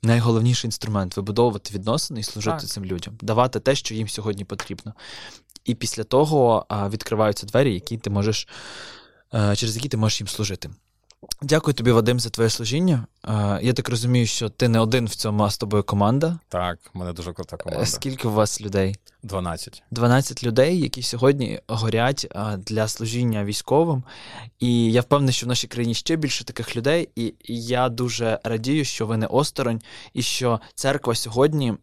Найголовніший 0.05 0.67
інструмент 0.67 1.17
вибудовувати 1.17 1.73
відносини 1.73 2.19
і 2.19 2.23
служити 2.23 2.57
так. 2.57 2.69
цим 2.69 2.85
людям, 2.85 3.17
давати 3.21 3.59
те, 3.59 3.75
що 3.75 3.95
їм 3.95 4.09
сьогодні 4.09 4.45
потрібно. 4.45 4.93
І 5.65 5.75
після 5.75 6.03
того 6.03 6.65
відкриваються 6.89 7.47
двері, 7.47 7.73
які 7.73 7.97
ти 7.97 8.09
можеш, 8.09 8.47
через 9.31 9.75
які 9.75 9.89
ти 9.89 9.97
можеш 9.97 10.21
їм 10.21 10.27
служити. 10.27 10.69
Дякую 11.41 11.73
тобі, 11.73 11.91
Вадим, 11.91 12.19
за 12.19 12.29
твоє 12.29 12.49
служіння. 12.49 13.07
Я 13.61 13.73
так 13.73 13.89
розумію, 13.89 14.25
що 14.25 14.49
ти 14.49 14.67
не 14.67 14.79
один 14.79 15.05
в 15.05 15.15
цьому 15.15 15.43
а 15.43 15.49
з 15.49 15.57
тобою 15.57 15.83
команда. 15.83 16.39
Так, 16.49 16.79
в 16.93 16.97
мене 16.97 17.13
дуже 17.13 17.33
крута 17.33 17.57
команда. 17.57 17.85
Скільки 17.85 18.27
у 18.27 18.31
вас 18.31 18.61
людей? 18.61 18.95
12. 19.23 19.83
12 19.91 20.43
людей, 20.43 20.79
які 20.79 21.03
сьогодні 21.03 21.59
горять 21.67 22.27
для 22.57 22.87
служіння 22.87 23.43
військовим. 23.43 24.03
І 24.59 24.91
я 24.91 25.01
впевнений, 25.01 25.33
що 25.33 25.45
в 25.45 25.49
нашій 25.49 25.67
країні 25.67 25.93
ще 25.93 26.15
більше 26.15 26.43
таких 26.43 26.75
людей. 26.75 27.09
І 27.15 27.33
я 27.47 27.89
дуже 27.89 28.39
радію, 28.43 28.85
що 28.85 29.05
ви 29.05 29.17
не 29.17 29.27
осторонь, 29.27 29.81
і 30.13 30.21
що 30.21 30.59
церква 30.75 31.15
сьогодні 31.15 31.73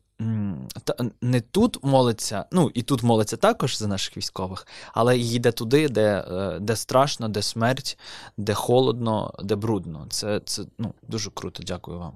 не 1.20 1.40
тут 1.40 1.84
молиться, 1.84 2.44
ну 2.52 2.70
і 2.74 2.82
тут 2.82 3.02
молиться 3.02 3.36
також 3.36 3.78
за 3.78 3.86
наших 3.86 4.16
військових, 4.16 4.66
але 4.92 5.18
йде 5.18 5.52
туди, 5.52 5.88
де 5.88 6.24
е, 6.30 6.58
де 6.60 6.76
страшно, 6.76 7.28
де 7.28 7.42
смерть, 7.42 7.98
де 8.36 8.54
холодно, 8.54 9.34
де 9.42 9.56
брудно. 9.56 10.06
Це 10.10 10.40
це 10.44 10.62
ну, 10.78 10.94
дуже 11.08 11.30
круто. 11.30 11.62
Дякую 11.62 11.98
вам. 11.98 12.12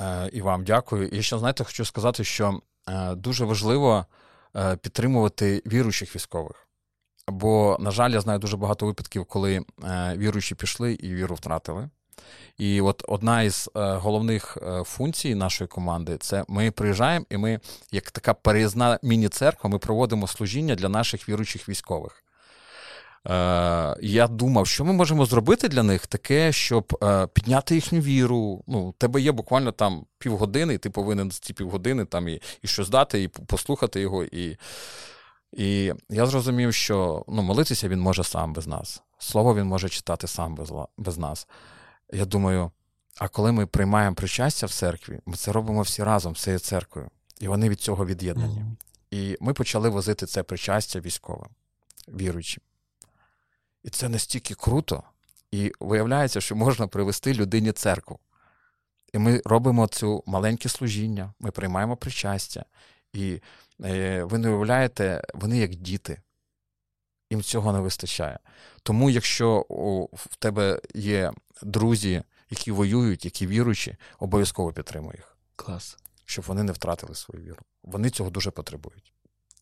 Е, 0.00 0.30
І 0.32 0.40
вам 0.40 0.64
дякую. 0.64 1.08
І 1.08 1.22
ще 1.22 1.38
знаєте, 1.38 1.64
хочу 1.64 1.84
сказати, 1.84 2.24
що 2.24 2.60
е, 2.88 3.14
дуже 3.14 3.44
важливо 3.44 4.06
е, 4.56 4.76
підтримувати 4.76 5.62
віруючих 5.66 6.16
військових. 6.16 6.68
Бо, 7.28 7.76
на 7.80 7.90
жаль, 7.90 8.10
я 8.10 8.20
знаю 8.20 8.38
дуже 8.38 8.56
багато 8.56 8.86
випадків, 8.86 9.24
коли 9.24 9.64
е, 9.84 10.14
віруючі 10.16 10.54
пішли 10.54 10.92
і 10.92 11.14
віру 11.14 11.34
втратили. 11.34 11.88
І 12.58 12.80
от 12.80 13.04
одна 13.08 13.42
із 13.42 13.70
е, 13.76 13.80
головних 13.94 14.58
е, 14.62 14.82
функцій 14.84 15.34
нашої 15.34 15.68
команди 15.68 16.16
це 16.16 16.44
ми 16.48 16.70
приїжджаємо, 16.70 17.26
і 17.30 17.36
ми, 17.36 17.60
як 17.92 18.10
така 18.10 18.34
переїзна 18.34 18.98
міні-церква, 19.02 19.70
ми 19.70 19.78
проводимо 19.78 20.26
служіння 20.26 20.74
для 20.74 20.88
наших 20.88 21.28
віруючих 21.28 21.68
військових. 21.68 22.24
Е, 23.26 23.96
Я 24.00 24.26
думав, 24.26 24.66
що 24.66 24.84
ми 24.84 24.92
можемо 24.92 25.26
зробити 25.26 25.68
для 25.68 25.82
них 25.82 26.06
таке, 26.06 26.52
щоб 26.52 27.04
підняти 27.32 27.74
їхню 27.74 28.00
віру. 28.00 28.64
Ну, 28.66 28.78
У 28.80 28.92
тебе 28.92 29.20
є 29.20 29.32
буквально 29.32 29.72
там 29.72 30.06
півгодини, 30.18 30.74
і 30.74 30.78
ти 30.78 30.90
повинен 30.90 31.30
ці 31.30 31.52
півгодини 31.52 32.04
там 32.04 32.28
і 32.28 32.42
і 32.62 32.68
щось 32.68 32.88
дати, 32.88 33.22
і 33.22 33.28
послухати 33.28 34.00
його. 34.00 34.24
І 34.24 34.56
і 35.56 35.92
я 36.10 36.26
зрозумів, 36.26 36.74
що 36.74 37.24
ну, 37.28 37.42
молитися 37.42 37.88
він 37.88 38.00
може 38.00 38.24
сам 38.24 38.52
без 38.52 38.66
нас. 38.66 39.02
Слово 39.18 39.54
він 39.54 39.66
може 39.66 39.88
читати 39.88 40.26
сам 40.26 40.54
без, 40.54 40.72
без 40.98 41.18
нас 41.18 41.46
я 42.14 42.24
думаю, 42.24 42.70
а 43.18 43.28
коли 43.28 43.52
ми 43.52 43.66
приймаємо 43.66 44.16
причастя 44.16 44.66
в 44.66 44.70
церкві, 44.70 45.20
ми 45.26 45.36
це 45.36 45.52
робимо 45.52 45.82
всі 45.82 46.02
разом, 46.02 46.32
всією 46.32 46.58
церквою, 46.58 47.10
і 47.40 47.48
вони 47.48 47.68
від 47.68 47.80
цього 47.80 48.06
від'єднані. 48.06 48.58
Mm-hmm. 48.58 48.76
І 49.10 49.36
ми 49.40 49.52
почали 49.52 49.88
возити 49.88 50.26
це 50.26 50.42
причастя 50.42 51.00
військовим, 51.00 51.50
віруючим. 52.08 52.62
І 53.82 53.90
це 53.90 54.08
настільки 54.08 54.54
круто, 54.54 55.02
і 55.50 55.72
виявляється, 55.80 56.40
що 56.40 56.56
можна 56.56 56.86
привести 56.86 57.34
людині 57.34 57.72
церкву. 57.72 58.18
І 59.12 59.18
ми 59.18 59.42
робимо 59.44 59.86
цю 59.86 60.22
маленьке 60.26 60.68
служіння, 60.68 61.32
ми 61.40 61.50
приймаємо 61.50 61.96
причастя. 61.96 62.64
І 63.12 63.40
е, 63.84 64.24
ви 64.24 64.38
не 64.38 64.48
уявляєте, 64.48 65.22
вони 65.34 65.58
як 65.58 65.74
діти. 65.74 66.20
Їм 67.30 67.42
цього 67.42 67.72
не 67.72 67.80
вистачає. 67.80 68.38
Тому, 68.82 69.10
якщо 69.10 69.66
в 70.12 70.36
тебе 70.38 70.80
є 70.94 71.32
друзі, 71.62 72.22
які 72.50 72.72
воюють, 72.72 73.24
які 73.24 73.46
віруючі, 73.46 73.96
обов'язково 74.18 74.72
підтримуй 74.72 75.14
їх. 75.16 75.36
Клас. 75.56 75.96
Щоб 76.24 76.44
вони 76.48 76.62
не 76.62 76.72
втратили 76.72 77.14
свою 77.14 77.44
віру. 77.44 77.62
Вони 77.82 78.10
цього 78.10 78.30
дуже 78.30 78.50
потребують. 78.50 79.12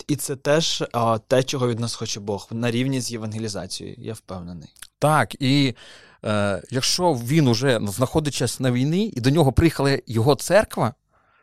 І 0.08 0.16
це 0.16 0.36
теж 0.36 0.84
а, 0.92 1.18
те, 1.18 1.42
чого 1.42 1.68
від 1.68 1.80
нас 1.80 1.94
хоче 1.94 2.20
Бог, 2.20 2.48
на 2.50 2.70
рівні 2.70 3.00
з 3.00 3.12
євангелізацією, 3.12 3.96
я 3.98 4.14
впевнений. 4.14 4.68
Так, 4.98 5.42
і 5.42 5.74
е, 6.24 6.62
якщо 6.70 7.12
він 7.12 7.48
уже 7.48 7.80
знаходиться 7.82 8.46
на 8.58 8.72
війні, 8.72 9.12
і 9.16 9.20
до 9.20 9.30
нього 9.30 9.52
приїхала 9.52 9.98
його 10.06 10.34
церква, 10.34 10.94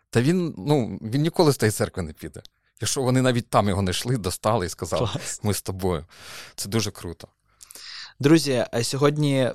то 0.10 0.22
він 0.22 0.56
ну, 0.58 1.00
він 1.02 1.22
ніколи 1.22 1.54
з 1.54 1.58
тієї 1.58 1.72
церкви 1.72 2.04
не 2.04 2.14
піде. 2.14 2.42
Якщо 2.82 3.02
вони 3.02 3.22
навіть 3.22 3.50
там 3.50 3.70
його 3.70 3.82
не 3.82 3.92
йшли, 3.92 4.18
достали 4.18 4.66
і 4.66 4.70
сказали, 4.70 5.10
Клас. 5.12 5.40
ми 5.44 5.54
з 5.54 5.62
тобою. 5.62 6.06
Це 6.56 6.70
дуже 6.70 6.92
круто. 6.92 7.28
Друзі, 8.22 8.66
е, 8.74 8.84
сьогодні 8.84 9.50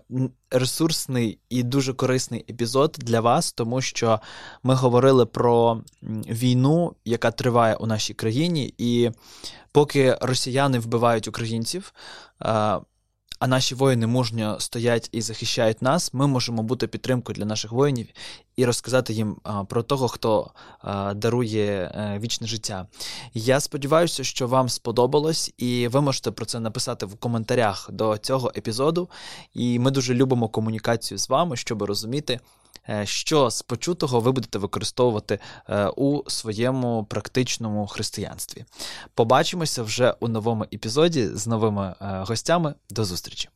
ресурсний 0.50 1.38
і 1.48 1.62
дуже 1.62 1.94
корисний 1.94 2.44
епізод 2.50 2.96
для 2.98 3.20
вас, 3.20 3.52
тому 3.52 3.80
що 3.80 4.20
ми 4.62 4.74
говорили 4.74 5.26
про 5.26 5.82
війну, 6.28 6.94
яка 7.04 7.30
триває 7.30 7.74
у 7.74 7.86
нашій 7.86 8.14
країні, 8.14 8.74
і 8.78 9.10
поки 9.72 10.18
росіяни 10.20 10.78
вбивають 10.78 11.28
українців. 11.28 11.92
А 13.44 13.46
наші 13.46 13.74
воїни 13.74 14.06
мужньо 14.06 14.56
стоять 14.60 15.08
і 15.12 15.20
захищають 15.20 15.82
нас, 15.82 16.14
ми 16.14 16.26
можемо 16.26 16.62
бути 16.62 16.86
підтримкою 16.86 17.36
для 17.36 17.44
наших 17.44 17.72
воїнів 17.72 18.06
і 18.56 18.64
розказати 18.64 19.12
їм 19.12 19.36
про 19.68 19.82
того, 19.82 20.08
хто 20.08 20.50
дарує 21.14 21.92
е, 21.94 22.18
вічне 22.22 22.46
життя. 22.46 22.86
Я 23.34 23.60
сподіваюся, 23.60 24.24
що 24.24 24.46
вам 24.46 24.68
сподобалось, 24.68 25.54
і 25.58 25.88
ви 25.88 26.00
можете 26.00 26.30
про 26.30 26.46
це 26.46 26.60
написати 26.60 27.06
в 27.06 27.16
коментарях 27.16 27.90
до 27.92 28.18
цього 28.18 28.52
епізоду. 28.56 29.08
І 29.54 29.78
ми 29.78 29.90
дуже 29.90 30.14
любимо 30.14 30.48
комунікацію 30.48 31.18
з 31.18 31.28
вами, 31.28 31.56
щоб 31.56 31.82
розуміти. 31.82 32.40
Е, 32.88 33.06
що 33.06 33.50
з 33.50 33.62
почутого 33.62 34.20
ви 34.20 34.32
будете 34.32 34.58
використовувати 34.58 35.38
е, 35.68 35.86
у 35.86 36.30
своєму 36.30 37.04
практичному 37.04 37.86
християнстві? 37.86 38.64
Побачимося 39.14 39.82
вже 39.82 40.14
у 40.20 40.28
новому 40.28 40.64
епізоді 40.72 41.26
з 41.26 41.46
новими 41.46 41.94
гостями. 42.00 42.74
До 42.90 43.04
зустрічі! 43.04 43.48